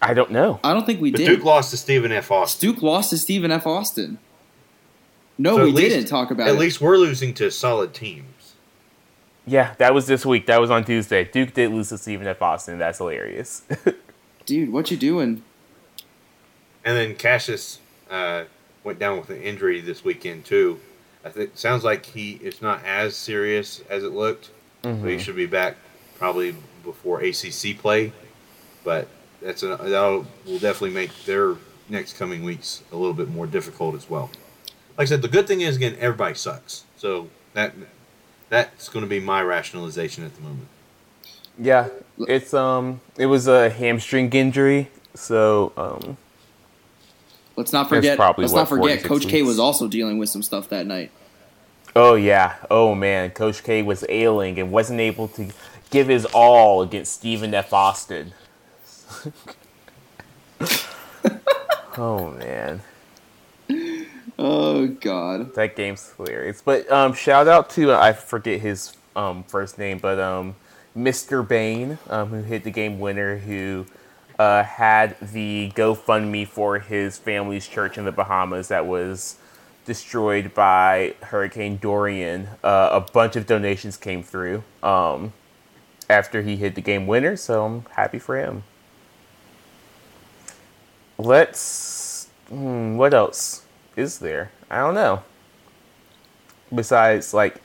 I 0.01 0.15
don't 0.15 0.31
know. 0.33 0.59
I 0.65 0.73
don't 0.75 0.85
think 0.85 1.01
we 1.01 1.11
But 1.13 1.19
did. 1.19 1.27
Duke 1.27 1.45
lost 1.45 1.71
to 1.71 1.77
Stephen 1.77 2.11
F. 2.11 2.31
Austin. 2.31 2.73
Duke 2.73 2.83
lost 2.83 3.11
to 3.11 3.19
Stephen 3.19 3.51
F. 3.53 3.67
Austin. 3.67 4.19
No, 5.39 5.57
So 5.57 5.65
we 5.65 5.71
at 5.71 5.75
least- 5.77 5.89
didn't 5.97 6.09
talk 6.09 6.31
about 6.31 6.49
At 6.49 6.51
it. 6.51 6.55
At 6.55 6.61
least 6.61 6.81
we're 6.81 6.97
losing 6.97 7.33
to 7.35 7.51
solid 7.51 7.95
teams. 7.95 8.55
Yeah, 9.47 9.75
that 9.79 9.95
was 9.95 10.07
this 10.07 10.25
week. 10.27 10.47
That 10.47 10.61
was 10.61 10.71
on 10.71 10.85
Tuesday. 10.85 11.25
Duke 11.25 11.53
did 11.55 11.71
lose 11.73 11.89
to 11.91 11.99
Stephen 11.99 12.27
F. 12.27 12.43
Austin. 12.43 12.79
That's 12.79 12.99
hilarious. 12.99 13.63
Dude, 14.47 14.73
what 14.73 14.91
you 14.91 14.97
doing? 14.97 15.43
And 16.85 16.97
then 16.97 17.15
Cassius 17.17 17.79
uh, 18.11 18.45
went 18.85 18.99
down 18.99 19.19
with 19.19 19.31
an 19.31 19.41
injury 19.41 19.81
this 19.81 20.05
weekend 20.05 20.45
too. 20.45 20.81
I 21.25 21.31
think 21.31 21.53
sounds 21.55 21.85
like 21.85 22.05
he 22.07 22.33
it's 22.43 22.61
not 22.61 22.85
as 22.85 23.15
serious 23.17 23.83
as 23.89 24.03
it 24.03 24.13
looked. 24.13 24.51
But 24.83 24.97
he 25.05 25.19
should 25.19 25.37
be 25.37 25.47
back 25.47 25.77
probably 26.23 26.55
before 26.85 27.21
ACC 27.21 27.77
play. 27.77 28.13
But 28.85 29.09
that's 29.41 29.65
a, 29.65 29.77
that 29.77 30.25
will 30.47 30.59
definitely 30.61 30.91
make 30.91 31.11
their 31.25 31.57
next 31.89 32.17
coming 32.17 32.45
weeks 32.45 32.85
a 32.93 32.97
little 32.97 33.13
bit 33.13 33.29
more 33.29 33.45
difficult 33.45 33.97
as 33.97 34.09
well. 34.09 34.31
Like 34.97 35.07
I 35.07 35.09
said, 35.09 35.23
the 35.23 35.29
good 35.29 35.49
thing 35.49 35.63
is 35.63 35.75
again 35.75 35.97
everybody 35.99 36.37
sucks. 36.37 36.85
So 36.97 37.29
that 37.55 37.75
that's 38.51 38.89
going 38.89 39.05
to 39.05 39.09
be 39.09 39.19
my 39.19 39.43
rationalization 39.43 40.25
at 40.25 40.37
the 40.37 40.43
moment. 40.43 40.69
Yeah, 41.59 41.89
it's 42.21 42.55
um, 42.55 43.01
it 43.19 43.27
was 43.27 43.49
a 43.49 43.69
hamstring 43.69 44.31
injury, 44.33 44.91
so 45.15 45.73
um, 45.77 46.17
Let's 47.57 47.73
not 47.73 47.89
forget. 47.89 48.17
probably 48.17 48.45
Let's 48.45 48.53
what, 48.53 48.61
not 48.61 48.69
forget. 48.69 49.03
46 49.03 49.09
Coach 49.09 49.29
K 49.29 49.43
was 49.43 49.59
also 49.59 49.89
dealing 49.89 50.19
with 50.19 50.29
some 50.29 50.43
stuff 50.43 50.69
that 50.69 50.87
night. 50.87 51.11
oh 51.97 52.15
yeah, 52.15 52.55
oh 52.71 52.95
man, 52.95 53.31
Coach 53.31 53.65
K 53.65 53.83
was 53.83 54.05
ailing 54.09 54.61
and 54.61 54.71
wasn't 54.71 55.01
able 55.01 55.27
to 55.29 55.49
give 55.93 56.09
his 56.09 56.25
all 56.35 56.83
against 56.83 57.13
Stephen 57.13 57.55
F. 57.55 57.73
Austin. 57.73 58.33
oh 61.97 62.31
man, 62.33 62.81
Oh 64.39 64.89
God. 64.89 65.55
that 65.55 65.77
game's 65.77 66.13
hilarious. 66.17 66.63
But 66.63 66.91
um, 66.91 67.13
shout 67.13 67.47
out 67.47 67.71
to 67.71 67.93
I 67.93 68.13
forget 68.13 68.61
his 68.61 68.97
um 69.15 69.45
first 69.45 69.79
name, 69.79 69.99
but 69.99 70.19
um, 70.19 70.57
Mr. 70.97 71.47
Bain, 71.47 71.99
um, 72.09 72.29
who 72.31 72.43
hit 72.43 72.65
the 72.65 72.71
game 72.71 72.99
winner, 72.99 73.39
who 73.39 73.87
uh, 74.39 74.63
had 74.65 75.17
the 75.21 75.71
GoFundMe 75.77 76.49
for 76.49 76.79
his 76.81 77.19
family's 77.19 77.69
church 77.69 77.99
in 77.99 78.05
the 78.05 78.13
Bahamas 78.13 78.69
that 78.69 78.87
was 78.87 79.37
destroyed 79.85 80.55
by 80.55 81.15
Hurricane 81.23 81.77
Dorian. 81.77 82.49
Uh, 82.65 82.89
a 82.93 83.01
bunch 83.01 83.37
of 83.37 83.47
donations 83.47 83.97
came 83.97 84.23
through 84.23 84.65
um, 84.83 85.33
after 86.13 86.43
he 86.43 86.57
hit 86.57 86.75
the 86.77 86.81
game 86.81 87.07
winner, 87.09 87.37
so 87.37 87.65
I'm 87.65 87.85
happy 87.97 88.19
for 88.21 88.37
him. 88.39 88.63
Let's. 91.19 92.29
Hmm, 92.49 92.97
what 92.97 93.15
else? 93.15 93.63
is 93.95 94.21
there? 94.21 94.51
I 94.71 94.79
don't 94.79 94.95
know. 94.95 95.23
Besides, 96.75 97.35
like, 97.35 97.61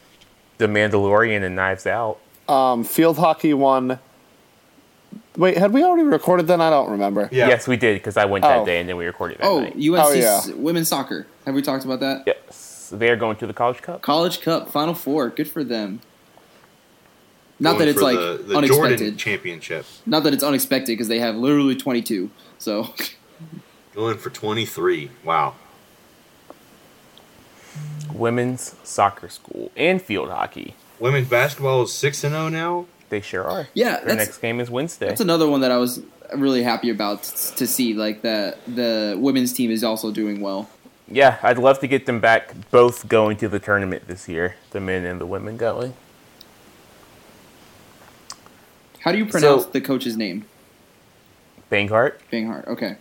The 0.58 0.66
Mandalorian 0.68 1.42
and 1.42 1.56
Knives 1.56 1.88
Out. 1.88 2.20
Um, 2.50 2.84
field 2.84 3.18
hockey 3.18 3.54
won. 3.54 4.00
Wait, 5.38 5.56
had 5.58 5.72
we 5.72 5.86
already 5.86 6.04
recorded 6.04 6.48
then? 6.48 6.60
I 6.60 6.70
don't 6.70 6.90
remember. 6.92 7.30
Yeah. 7.32 7.48
Yes, 7.48 7.66
we 7.66 7.78
did 7.78 7.96
because 7.96 8.18
I 8.18 8.26
went 8.26 8.44
that 8.44 8.60
Oh. 8.60 8.66
day 8.66 8.82
and 8.82 8.90
then 8.90 8.98
we 8.98 9.06
recorded 9.06 9.38
that 9.38 9.46
Oh, 9.46 9.62
night. 9.62 9.76
UNC 9.78 10.04
Oh, 10.06 10.12
yeah. 10.12 10.42
women's 10.56 10.90
soccer. 10.90 11.28
Have 11.46 11.56
we 11.56 11.62
talked 11.62 11.86
about 11.86 12.02
that? 12.02 12.24
yes, 12.28 12.90
they're 12.92 13.16
going 13.16 13.38
to 13.38 13.48
the 13.48 13.54
College 13.54 13.82
Cup. 13.82 14.02
College 14.02 14.42
Cup 14.42 14.70
Final 14.70 14.94
Four. 14.94 15.30
Good 15.30 15.48
for 15.50 15.64
them. 15.64 16.02
Not 17.60 17.80
that 17.80 17.88
it's 17.88 18.02
like 18.02 18.16
the, 18.18 18.44
the 18.48 18.56
unexpected. 18.58 18.98
Jordan 18.98 19.18
Championship. 19.18 19.86
Not 20.06 20.24
that 20.24 20.34
it's 20.34 20.44
unexpected 20.44 20.94
because 20.94 21.08
they 21.08 21.20
have 21.20 21.36
literally 21.36 21.76
22. 21.76 22.30
So 22.60 22.94
Going 23.94 24.18
for 24.18 24.30
23. 24.30 25.10
Wow. 25.24 25.56
Women's 28.14 28.76
soccer 28.84 29.30
school 29.30 29.72
and 29.76 30.02
field 30.02 30.30
hockey. 30.30 30.76
Women's 31.00 31.28
basketball 31.30 31.84
is 31.84 31.94
6 31.94 32.24
and 32.24 32.34
0 32.34 32.50
now. 32.50 32.86
They 33.10 33.22
sure 33.22 33.44
are. 33.44 33.68
yeah, 33.74 33.98
Their 33.98 34.06
that's 34.06 34.18
next 34.18 34.38
game 34.40 34.60
is 34.60 34.70
Wednesday. 34.70 35.08
that's 35.08 35.22
another 35.22 35.48
one 35.48 35.62
that 35.62 35.72
I 35.72 35.78
was 35.78 36.02
really 36.36 36.62
happy 36.64 36.90
about 36.90 37.24
to 37.24 37.66
see. 37.68 37.94
Like 37.94 38.22
that 38.24 38.58
the 38.68 39.16
women's 39.18 39.54
team 39.54 39.72
is 39.72 39.84
also 39.84 40.12
doing 40.12 40.42
well. 40.42 40.70
yeah, 41.08 41.38
I'd 41.42 41.58
love 41.58 41.80
to 41.80 41.88
get 41.88 42.06
them 42.06 42.20
back, 42.20 42.54
both 42.72 43.08
going 43.08 43.38
to 43.38 43.48
the 43.48 43.60
tournament 43.60 44.08
this 44.08 44.28
year. 44.28 44.56
The 44.72 44.80
men 44.82 45.06
and 45.06 45.22
the 45.22 45.26
women 45.26 45.56
going. 45.58 45.94
How 49.00 49.12
do 49.12 49.18
you 49.18 49.26
pronounce 49.26 49.64
So- 49.66 49.70
the 49.72 49.82
coach's 49.82 50.18
name? 50.18 50.46
Banghart. 51.72 52.14
Banghart. 52.32 52.68
Okay. 52.68 52.96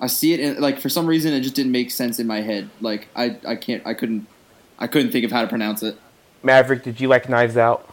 I 0.00 0.08
see 0.08 0.32
it 0.32 0.40
in, 0.40 0.60
like 0.60 0.80
for 0.80 0.88
some 0.88 1.06
reason 1.06 1.32
it 1.32 1.40
just 1.42 1.54
didn't 1.54 1.70
make 1.72 1.90
sense 1.90 2.18
in 2.18 2.26
my 2.26 2.40
head. 2.40 2.68
Like 2.80 3.08
I 3.14 3.36
I 3.46 3.54
can't 3.56 3.86
I 3.86 3.94
couldn't 3.94 4.26
I 4.78 4.86
couldn't 4.88 5.12
think 5.12 5.24
of 5.24 5.30
how 5.30 5.42
to 5.42 5.48
pronounce 5.48 5.82
it. 5.82 5.96
Maverick, 6.42 6.82
did 6.82 7.00
you 7.00 7.06
like 7.06 7.28
Knives 7.28 7.56
Out? 7.56 7.88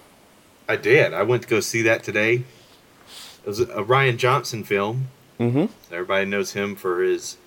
I 0.67 0.75
did. 0.75 1.13
I 1.13 1.21
went 1.23 1.43
to 1.43 1.47
go 1.47 1.59
see 1.59 1.83
that 1.83 2.03
today. 2.03 2.43
It 3.43 3.45
was 3.47 3.59
a 3.59 3.65
Rian 3.83 4.17
Johnson 4.17 4.63
film. 4.63 5.07
Mm-hmm. 5.39 5.65
Everybody 5.93 6.25
knows 6.25 6.53
him 6.53 6.75
for 6.75 7.01
his 7.03 7.37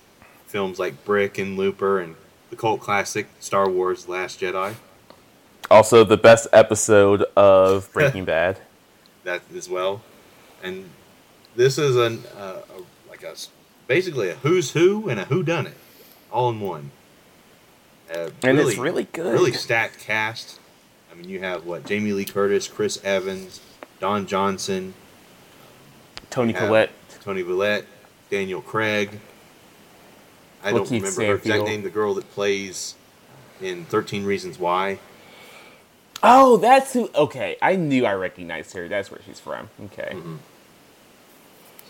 films 0.47 0.79
like 0.79 1.03
Brick 1.05 1.37
and 1.37 1.57
Looper 1.57 1.99
and 1.99 2.15
the 2.49 2.55
cult 2.55 2.79
classic 2.79 3.27
Star 3.41 3.69
Wars: 3.69 4.07
Last 4.07 4.39
Jedi. 4.39 4.75
Also, 5.69 6.03
the 6.05 6.17
best 6.17 6.47
episode 6.53 7.23
of 7.35 7.91
Breaking 7.91 8.23
Bad. 8.33 8.59
That 9.23 9.41
as 9.55 9.69
well, 9.69 10.01
and 10.61 10.89
this 11.55 11.77
is 11.77 11.95
an 11.95 12.23
uh, 12.37 12.61
a, 12.77 13.09
like 13.09 13.23
a 13.23 13.35
basically 13.87 14.29
a 14.29 14.35
who's 14.35 14.71
who 14.71 15.07
and 15.09 15.19
a 15.19 15.25
who 15.25 15.43
done 15.43 15.67
it, 15.67 15.77
all 16.31 16.49
in 16.49 16.59
one. 16.59 16.91
Uh, 18.13 18.29
And 18.43 18.59
it's 18.59 18.77
really 18.77 19.05
good. 19.05 19.31
really 19.31 19.53
stacked 19.53 19.99
cast. 19.99 20.59
I 21.11 21.15
mean, 21.15 21.29
you 21.29 21.39
have 21.39 21.65
what 21.65 21.85
Jamie 21.85 22.11
Lee 22.11 22.25
Curtis, 22.25 22.67
Chris 22.67 22.99
Evans, 23.03 23.61
Don 23.99 24.27
Johnson, 24.27 24.93
Toni. 26.29 26.53
Collette. 26.53 26.91
Tony 27.23 27.41
Villette, 27.41 27.85
Daniel 28.29 28.61
Craig. 28.61 29.19
I 30.61 30.71
Lakeith 30.71 30.75
don't 30.75 30.91
remember 30.91 31.25
her 31.27 31.35
exact 31.35 31.63
name. 31.63 31.83
The 31.83 31.89
girl 31.89 32.13
that 32.15 32.29
plays 32.31 32.95
in 33.61 33.85
Thirteen 33.85 34.25
Reasons 34.25 34.59
Why. 34.59 34.99
Oh, 36.25 36.55
that's 36.55 36.93
who. 36.93 37.09
Okay, 37.13 37.57
I 37.61 37.75
knew 37.75 38.05
I 38.05 38.13
recognized 38.13 38.73
her. 38.73 38.87
That's 38.87 39.11
where 39.11 39.19
she's 39.25 39.41
from. 39.41 39.69
Okay. 39.85 40.11
Mm-hmm. 40.13 40.35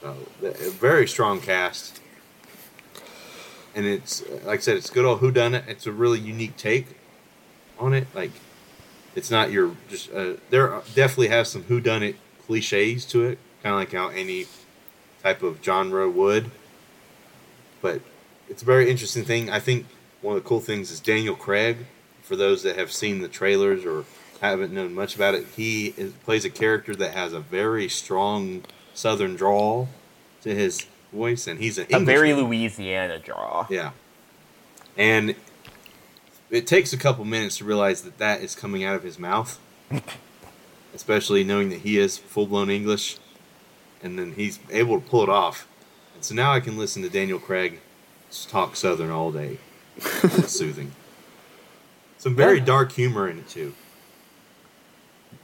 So 0.02 0.16
very 0.80 1.08
strong 1.08 1.40
cast, 1.40 2.02
and 3.76 3.86
it's 3.86 4.28
like 4.44 4.60
I 4.60 4.62
said, 4.62 4.76
it's 4.78 4.90
good 4.90 5.06
old 5.06 5.20
Who 5.20 5.32
Done 5.32 5.54
It. 5.54 5.66
It's 5.68 5.86
a 5.86 5.92
really 5.92 6.20
unique 6.20 6.58
take 6.58 6.98
on 7.80 7.94
it. 7.94 8.08
Like 8.16 8.32
it's 9.16 9.30
not 9.30 9.52
your 9.52 9.76
just 9.88 10.12
uh, 10.12 10.34
there 10.50 10.82
definitely 10.96 11.28
has 11.28 11.50
some 11.50 11.64
Who 11.64 11.80
Done 11.80 12.02
It 12.02 12.16
cliches 12.48 13.06
to 13.06 13.24
it, 13.24 13.38
kind 13.62 13.74
of 13.74 13.80
like 13.80 13.94
how 13.94 14.10
any 14.10 14.48
type 15.22 15.44
of 15.44 15.64
genre 15.64 16.10
would. 16.10 16.50
But 17.82 18.02
it's 18.50 18.64
a 18.64 18.66
very 18.66 18.90
interesting 18.90 19.24
thing. 19.24 19.50
I 19.50 19.60
think 19.60 19.86
one 20.22 20.36
of 20.36 20.44
the 20.44 20.50
cool 20.50 20.60
things 20.60 20.90
is 20.90 21.00
Daniel 21.00 21.36
Craig. 21.36 21.86
For 22.24 22.36
those 22.38 22.64
that 22.64 22.78
have 22.78 22.92
seen 22.92 23.22
the 23.22 23.28
trailers 23.28 23.86
or 23.86 24.06
haven't 24.50 24.74
known 24.74 24.94
much 24.94 25.16
about 25.16 25.36
it, 25.36 25.46
he 25.56 25.94
is, 25.98 26.14
plays 26.26 26.46
a 26.46 26.50
character 26.50 26.96
that 26.96 27.14
has 27.14 27.34
a 27.34 27.40
very 27.40 27.90
strong 27.90 28.64
Southern 28.94 29.36
drawl 29.36 29.90
to 30.42 30.54
his 30.54 30.86
voice, 31.12 31.48
and 31.48 31.60
he's 31.60 31.78
an 31.78 31.88
A 31.92 32.00
very 32.00 32.30
Englishman. 32.30 32.50
Louisiana 32.50 33.20
draw. 33.20 33.68
Yeah. 33.70 33.92
And 34.98 35.36
it 36.50 36.68
takes 36.68 36.94
a 36.94 36.98
couple 36.98 37.26
minutes 37.26 37.58
to 37.58 37.66
realize 37.66 38.04
that 38.04 38.18
that 38.18 38.42
is 38.42 38.56
coming 38.56 38.84
out 38.84 38.96
of 38.96 39.04
his 39.04 39.18
mouth, 39.18 39.60
especially 40.94 41.44
knowing 41.44 41.70
that 41.70 41.80
he 41.80 41.98
is 41.98 42.18
full 42.18 42.48
blown 42.48 42.70
English, 42.70 43.18
and 44.04 44.20
then 44.20 44.34
he's 44.34 44.60
able 44.70 45.00
to 45.00 45.08
pull 45.08 45.24
it 45.24 45.30
off. 45.30 45.68
And 46.16 46.24
so 46.24 46.36
now 46.36 46.52
I 46.52 46.60
can 46.60 46.78
listen 46.78 47.02
to 47.04 47.10
Daniel 47.10 47.40
Craig 47.40 47.80
talk 48.50 48.76
Southern 48.76 49.10
all 49.10 49.32
day. 49.32 49.58
soothing. 50.48 50.92
Some 52.18 52.36
very 52.36 52.60
dark 52.60 52.92
humor 52.94 53.28
in 53.28 53.40
it 53.40 53.50
too. 53.50 53.76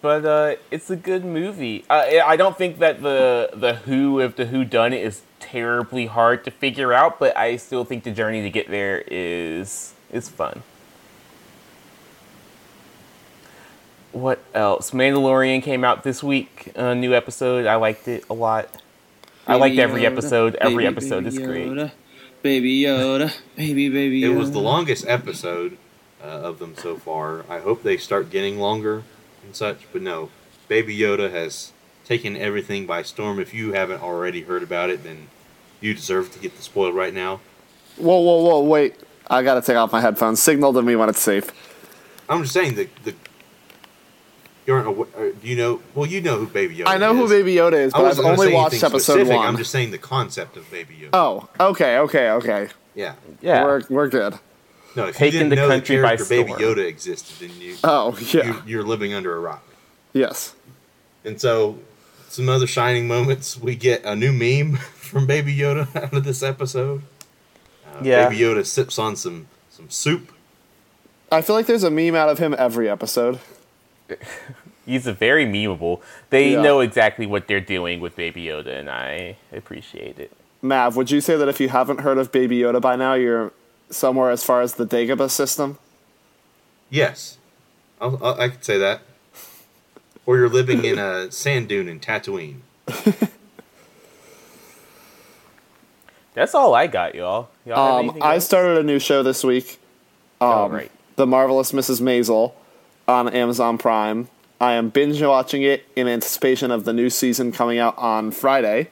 But 0.02 0.26
uh, 0.26 0.56
it's 0.72 0.89
a 0.89 0.95
good 0.95 1.26
movie. 1.26 1.84
I 1.89 2.22
I 2.22 2.36
don't 2.38 2.58
think 2.58 2.80
that 2.80 3.02
the 3.02 3.50
the 3.54 3.76
who 3.76 4.22
of 4.22 4.36
the 4.36 4.45
who 4.45 4.64
done 4.64 4.93
it 4.93 5.04
is 5.04 5.24
terribly 5.39 6.06
hard 6.06 6.45
to 6.45 6.52
figure 6.52 6.93
out, 6.93 7.20
but 7.20 7.36
I 7.36 7.58
still 7.58 7.84
think 7.84 8.04
the 8.04 8.12
journey 8.12 8.41
to 8.41 8.50
get 8.50 8.70
there 8.70 9.04
is 9.08 9.93
is 10.12 10.30
fun. 10.30 10.64
What 14.12 14.39
else? 14.54 14.91
Mandalorian 14.91 15.62
came 15.62 15.84
out 15.84 16.04
this 16.04 16.24
week. 16.24 16.72
A 16.76 16.95
new 16.95 17.14
episode. 17.14 17.66
I 17.66 17.76
liked 17.76 18.08
it 18.08 18.24
a 18.30 18.34
lot. 18.34 18.82
I 19.45 19.56
liked 19.56 19.78
every 19.78 20.02
Yoda, 20.02 20.12
episode. 20.12 20.56
Every 20.56 20.88
episode 20.88 21.24
baby 21.26 21.36
is 21.36 21.39
great. 21.39 21.68
Yoda, 21.68 21.91
Baby 22.41 22.82
Yoda, 22.82 23.36
baby, 23.58 23.89
baby. 23.89 24.24
It 24.24 24.30
was 24.30 24.52
the 24.52 24.60
longest 24.60 25.06
episode 25.08 25.78
uh, 26.24 26.26
of 26.26 26.60
them 26.60 26.76
so 26.78 26.95
far. 26.95 27.45
I 27.50 27.60
hope 27.60 27.84
they 27.84 27.97
start 27.97 28.30
getting 28.30 28.60
longer 28.60 29.04
and 29.50 29.56
such, 29.56 29.80
but 29.91 30.02
no. 30.02 30.30
Baby 30.68 30.95
Yoda 30.95 31.32
has 31.32 31.72
taken 32.06 32.38
everything 32.38 32.86
by 32.86 33.02
storm. 33.02 33.39
If 33.39 33.54
you 33.54 33.74
haven't 33.74 34.02
already 34.02 34.41
heard 34.41 34.62
about 34.62 34.91
it, 34.91 35.04
then 35.04 35.28
you 35.82 35.95
deserve 35.95 36.32
to 36.34 36.39
get 36.39 36.56
the 36.56 36.62
spoil 36.62 36.93
right 36.93 37.14
now. 37.14 37.41
Whoa, 37.97 38.20
whoa, 38.20 38.43
whoa! 38.43 38.62
Wait, 38.62 38.95
I 39.28 39.41
gotta 39.41 39.62
take 39.62 39.76
off 39.76 39.91
my 39.91 40.02
headphones. 40.02 40.41
Signal 40.41 40.72
to 40.74 40.84
me 40.84 40.95
when 40.95 41.10
it's 41.10 41.20
safe. 41.20 41.52
I'm 42.30 42.43
just 42.43 42.54
saying 42.54 42.76
that 42.76 42.95
the 43.04 43.16
you 44.68 44.76
aren't 44.76 44.88
aware, 44.88 45.08
uh, 45.18 45.32
you 45.41 45.56
know? 45.56 45.82
Well, 45.95 46.06
you 46.06 46.22
know 46.22 46.38
who 46.38 46.45
Baby 46.45 46.76
Yoda. 46.76 46.82
Is. 46.82 46.88
I 46.89 46.97
know 47.00 47.16
who 47.16 47.28
Baby 47.28 47.56
Yoda 47.56 47.74
is, 47.74 47.91
but 47.91 48.06
I've 48.06 48.20
only 48.20 48.54
watched 48.54 48.74
anything 48.74 48.88
episode 48.91 49.14
specific, 49.14 49.36
one. 49.36 49.47
I'm 49.47 49.58
just 49.58 49.72
saying 49.72 49.89
the 49.89 49.97
concept 49.97 50.58
of 50.58 50.70
Baby 50.70 50.95
Yoda. 51.02 51.10
Oh, 51.14 51.50
okay, 51.60 51.97
okay, 51.97 52.30
okay. 52.30 52.70
Yeah. 52.93 53.16
Yeah. 53.41 53.64
We're 53.64 53.82
we're 53.89 54.10
good. 54.10 54.38
No, 54.96 55.06
if 55.08 55.16
Taking 55.18 55.26
you 55.26 55.32
didn't 55.32 55.50
the 55.50 55.56
know 55.58 55.68
country 55.68 55.96
the 55.98 56.02
by 56.02 56.08
character 56.18 56.26
Baby 56.30 56.52
storm. 56.54 56.62
Yoda 56.62 56.86
existed, 56.88 57.48
then 57.50 57.62
you, 57.62 57.76
Oh, 57.84 58.18
yeah. 58.34 58.46
you 58.46 58.64
you're 58.66 58.84
living 58.84 59.14
under 59.14 59.36
a 59.36 59.40
rock. 59.40 59.64
yes. 60.14 60.56
And 61.26 61.40
so, 61.40 61.78
some 62.30 62.48
other 62.50 62.66
shining 62.68 63.08
moments. 63.08 63.58
We 63.60 63.76
get 63.76 64.04
a 64.06 64.16
new 64.16 64.32
meme 64.32 64.78
from 64.96 65.26
Baby 65.28 65.56
Yoda 65.56 65.94
out 66.04 66.14
of 66.14 66.24
this 66.24 66.42
episode. 66.42 67.04
Uh, 67.88 68.00
Yeah. 68.04 68.30
Baby 68.30 68.42
Yoda 68.42 68.66
sips 68.66 68.98
on 68.98 69.16
some 69.16 69.48
some 69.70 69.90
soup. 69.90 70.32
I 71.32 71.42
feel 71.42 71.56
like 71.56 71.68
there's 71.68 71.84
a 71.84 71.92
meme 71.92 72.16
out 72.16 72.30
of 72.30 72.40
him 72.40 72.56
every 72.58 72.90
episode. 72.90 73.40
He's 74.86 75.06
a 75.06 75.14
very 75.14 75.46
memeable. 75.46 76.02
They 76.32 76.54
Yeah. 76.54 76.62
know 76.62 76.80
exactly 76.80 77.26
what 77.28 77.48
they're 77.48 77.62
doing 77.62 78.00
with 78.00 78.16
Baby 78.16 78.46
Yoda, 78.46 78.80
and 78.80 78.90
I 78.90 79.38
appreciate 79.52 80.18
it. 80.20 80.32
Mav, 80.64 80.96
would 80.96 81.12
you 81.12 81.22
say 81.22 81.38
that 81.38 81.48
if 81.48 81.60
you 81.60 81.70
haven't 81.70 82.00
heard 82.00 82.18
of 82.18 82.32
Baby 82.32 82.60
Yoda 82.60 82.82
by 82.82 82.96
now, 82.96 83.14
you're 83.14 83.52
somewhere 83.90 84.30
as 84.32 84.44
far 84.44 84.62
as 84.62 84.76
the 84.76 84.86
Dagobah 84.86 85.30
system? 85.30 85.78
Yes, 86.90 87.38
I'll, 88.02 88.18
I'll, 88.24 88.40
I 88.40 88.50
could 88.50 88.64
say 88.64 88.78
that. 88.78 89.02
Or 90.26 90.38
you're 90.38 90.50
living 90.50 90.84
in 90.86 90.98
a 91.00 91.32
sand 91.32 91.68
dune 91.70 91.88
in 91.88 92.00
Tatooine. 92.00 92.58
That's 96.34 96.54
all 96.56 96.74
I 96.76 96.88
got, 96.88 97.16
y'all. 97.16 97.50
Y'all 97.66 98.00
Um, 98.10 98.18
I 98.22 98.36
else? 98.36 98.46
started 98.46 98.78
a 98.78 98.84
new 98.84 99.00
show 99.00 99.24
this 99.24 99.44
week. 99.44 99.80
Um, 100.40 100.48
Oh, 100.50 100.70
right. 100.70 100.92
The 101.16 101.28
Marvelous 101.28 101.72
Mrs. 101.72 102.02
Maisel 102.02 102.54
on 103.08 103.28
Amazon 103.30 103.78
Prime. 103.78 104.30
I 104.62 104.74
am 104.74 104.90
binge 104.90 105.22
watching 105.22 105.64
it 105.64 105.86
in 105.96 106.08
anticipation 106.08 106.72
of 106.72 106.86
the 106.86 106.94
new 106.94 107.10
season 107.10 107.52
coming 107.52 107.80
out 107.80 107.98
on 107.98 108.32
Friday. 108.32 108.90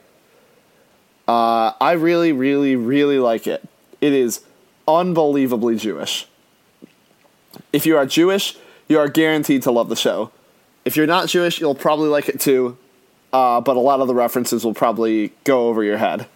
Uh, 1.26 1.72
I 1.80 1.92
really, 1.92 2.32
really, 2.32 2.74
really 2.76 3.18
like 3.18 3.46
it. 3.46 3.62
It 4.00 4.12
is 4.12 4.40
unbelievably 4.88 5.76
Jewish. 5.76 6.26
If 7.72 7.86
you 7.86 7.96
are 7.96 8.06
Jewish, 8.06 8.56
you 8.88 8.98
are 8.98 9.08
guaranteed 9.08 9.62
to 9.62 9.70
love 9.70 9.88
the 9.88 9.96
show. 9.96 10.32
If 10.84 10.96
you're 10.96 11.06
not 11.06 11.28
Jewish, 11.28 11.60
you'll 11.60 11.74
probably 11.74 12.08
like 12.08 12.28
it 12.28 12.40
too, 12.40 12.78
uh, 13.32 13.60
but 13.60 13.76
a 13.76 13.80
lot 13.80 14.00
of 14.00 14.08
the 14.08 14.14
references 14.14 14.64
will 14.64 14.74
probably 14.74 15.32
go 15.44 15.68
over 15.68 15.84
your 15.84 15.98
head. 15.98 16.26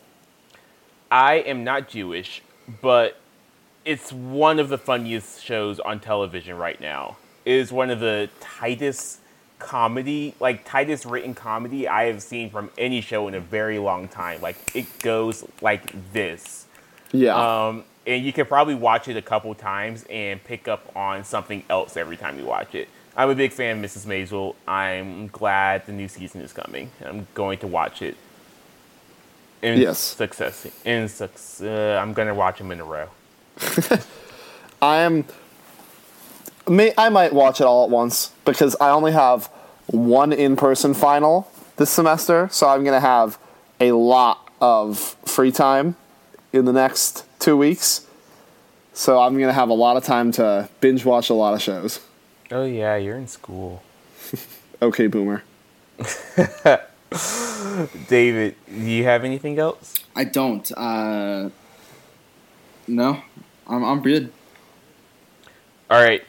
I 1.10 1.36
am 1.36 1.64
not 1.64 1.88
Jewish, 1.88 2.42
but 2.80 3.18
it's 3.84 4.12
one 4.12 4.58
of 4.58 4.68
the 4.68 4.78
funniest 4.78 5.42
shows 5.42 5.80
on 5.80 6.00
television 6.00 6.56
right 6.56 6.80
now. 6.80 7.16
It 7.44 7.54
is 7.54 7.72
one 7.72 7.90
of 7.90 8.00
the 8.00 8.28
tightest 8.40 9.20
comedy, 9.58 10.34
like 10.40 10.64
tightest 10.64 11.04
written 11.04 11.34
comedy 11.34 11.88
I 11.88 12.04
have 12.04 12.22
seen 12.22 12.50
from 12.50 12.70
any 12.76 13.00
show 13.00 13.28
in 13.28 13.34
a 13.34 13.40
very 13.40 13.78
long 13.78 14.08
time. 14.08 14.40
Like 14.40 14.56
it 14.74 14.98
goes 15.00 15.44
like 15.60 16.12
this. 16.12 16.66
Yeah. 17.12 17.34
Um, 17.66 17.84
and 18.06 18.24
you 18.24 18.32
can 18.32 18.46
probably 18.46 18.74
watch 18.74 19.08
it 19.08 19.16
a 19.16 19.22
couple 19.22 19.54
times 19.54 20.04
and 20.10 20.42
pick 20.42 20.68
up 20.68 20.94
on 20.96 21.24
something 21.24 21.62
else 21.70 21.96
every 21.96 22.16
time 22.16 22.38
you 22.38 22.44
watch 22.44 22.74
it. 22.74 22.88
I'm 23.16 23.28
a 23.30 23.34
big 23.34 23.52
fan 23.52 23.78
of 23.78 23.90
Mrs. 23.90 24.06
Maisel. 24.06 24.54
I'm 24.66 25.28
glad 25.28 25.86
the 25.86 25.92
new 25.92 26.08
season 26.08 26.40
is 26.40 26.52
coming. 26.52 26.90
I'm 27.04 27.26
going 27.34 27.58
to 27.58 27.66
watch 27.66 28.00
it. 28.02 28.16
In 29.60 29.78
Yes. 29.80 29.98
success. 29.98 30.66
In 30.84 31.08
success. 31.08 31.60
Uh, 31.62 31.98
I'm 32.02 32.12
gonna 32.14 32.34
watch 32.34 32.58
them 32.58 32.72
in 32.72 32.80
a 32.80 32.84
row. 32.84 33.08
I 34.82 34.96
am. 34.98 35.24
May 36.68 36.92
I 36.98 37.08
might 37.10 37.32
watch 37.32 37.60
it 37.60 37.64
all 37.64 37.84
at 37.84 37.90
once 37.90 38.32
because 38.44 38.74
I 38.80 38.90
only 38.90 39.12
have 39.12 39.46
one 39.86 40.32
in-person 40.32 40.94
final 40.94 41.50
this 41.76 41.90
semester, 41.90 42.48
so 42.50 42.68
I'm 42.68 42.82
gonna 42.82 43.00
have 43.00 43.38
a 43.80 43.92
lot 43.92 44.48
of 44.60 44.98
free 45.26 45.52
time 45.52 45.96
in 46.52 46.64
the 46.64 46.72
next 46.72 47.24
two 47.42 47.56
weeks. 47.56 48.06
So 48.94 49.20
I'm 49.20 49.38
gonna 49.38 49.52
have 49.52 49.68
a 49.68 49.74
lot 49.74 49.96
of 49.96 50.04
time 50.04 50.32
to 50.32 50.68
binge 50.80 51.04
watch 51.04 51.28
a 51.28 51.34
lot 51.34 51.54
of 51.54 51.60
shows. 51.60 52.00
Oh 52.50 52.64
yeah, 52.64 52.96
you're 52.96 53.16
in 53.16 53.28
school. 53.28 53.82
Okay, 54.82 55.06
boomer. 55.06 55.44
David, 58.08 58.56
do 58.66 58.74
you 58.74 59.04
have 59.04 59.22
anything 59.22 59.56
else? 59.60 59.94
I 60.16 60.24
don't. 60.24 60.72
Uh, 60.76 61.50
no, 62.88 63.22
I'm 63.68 63.84
I'm 63.84 64.02
good. 64.02 64.32
All 65.88 66.02
right. 66.02 66.24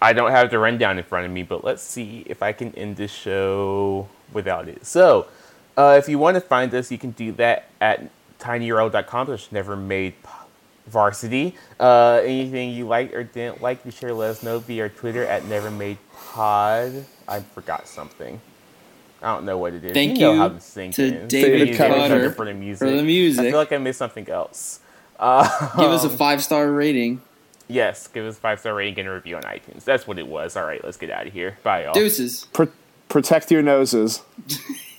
I 0.00 0.14
don't 0.14 0.30
have 0.30 0.50
the 0.50 0.58
rundown 0.58 0.96
in 0.96 1.04
front 1.04 1.26
of 1.26 1.32
me, 1.32 1.42
but 1.42 1.62
let's 1.62 1.82
see 1.82 2.24
if 2.24 2.42
I 2.42 2.54
can 2.54 2.74
end 2.74 2.96
this 2.96 3.10
show 3.10 4.08
without 4.32 4.66
it. 4.66 4.86
So, 4.86 5.26
uh, 5.76 5.96
if 5.98 6.08
you 6.08 6.18
want 6.18 6.36
to 6.36 6.40
find 6.40 6.72
us, 6.74 6.90
you 6.90 6.96
can 6.96 7.10
do 7.10 7.32
that 7.32 7.68
at 7.82 8.08
tinyurl.com. 8.40 9.26
There's 9.26 9.52
never 9.52 9.76
made 9.76 10.19
varsity. 10.90 11.54
Uh, 11.78 12.20
anything 12.24 12.70
you 12.70 12.86
liked 12.86 13.14
or 13.14 13.24
didn't 13.24 13.62
like, 13.62 13.84
be 13.84 13.90
sure 13.90 14.10
to 14.10 14.14
let 14.14 14.30
us 14.30 14.42
know 14.42 14.58
via 14.58 14.82
our 14.84 14.88
Twitter 14.88 15.24
at 15.24 15.44
never 15.46 15.70
made 15.70 15.98
pod. 16.14 17.04
I 17.28 17.40
forgot 17.40 17.86
something. 17.88 18.40
I 19.22 19.34
don't 19.34 19.44
know 19.44 19.58
what 19.58 19.74
it 19.74 19.84
is. 19.84 19.92
Thank 19.92 20.18
know 20.18 20.32
you 20.32 20.38
how 20.38 20.48
to 20.48 20.60
sing 20.60 20.92
to 20.92 21.02
is. 21.04 21.28
David 21.28 21.66
David 21.66 21.76
Cutter 21.76 22.30
for 22.32 22.46
the 22.46 22.54
music. 22.54 22.88
for 22.88 22.90
the 22.90 23.30
I 23.38 23.50
feel 23.50 23.58
like 23.58 23.72
I 23.72 23.78
missed 23.78 23.98
something 23.98 24.28
else. 24.28 24.80
Uh, 25.18 25.76
Give 25.76 25.90
us 25.90 26.04
a 26.04 26.10
five 26.10 26.42
star 26.42 26.70
rating. 26.72 27.20
Yes, 27.68 28.08
give 28.08 28.24
us 28.24 28.36
a 28.36 28.40
five 28.40 28.58
star 28.58 28.74
rating 28.74 28.98
and 29.00 29.08
a 29.08 29.12
review 29.12 29.36
on 29.36 29.42
iTunes. 29.42 29.84
That's 29.84 30.06
what 30.06 30.18
it 30.18 30.26
was. 30.26 30.56
All 30.56 30.64
right, 30.64 30.82
let's 30.82 30.96
get 30.96 31.10
out 31.10 31.26
of 31.26 31.32
here. 31.32 31.58
Bye, 31.62 31.84
y'all. 31.84 31.92
Deuces. 31.92 32.46
Pro- 32.52 32.68
protect 33.08 33.50
your 33.50 33.62
noses. 33.62 34.22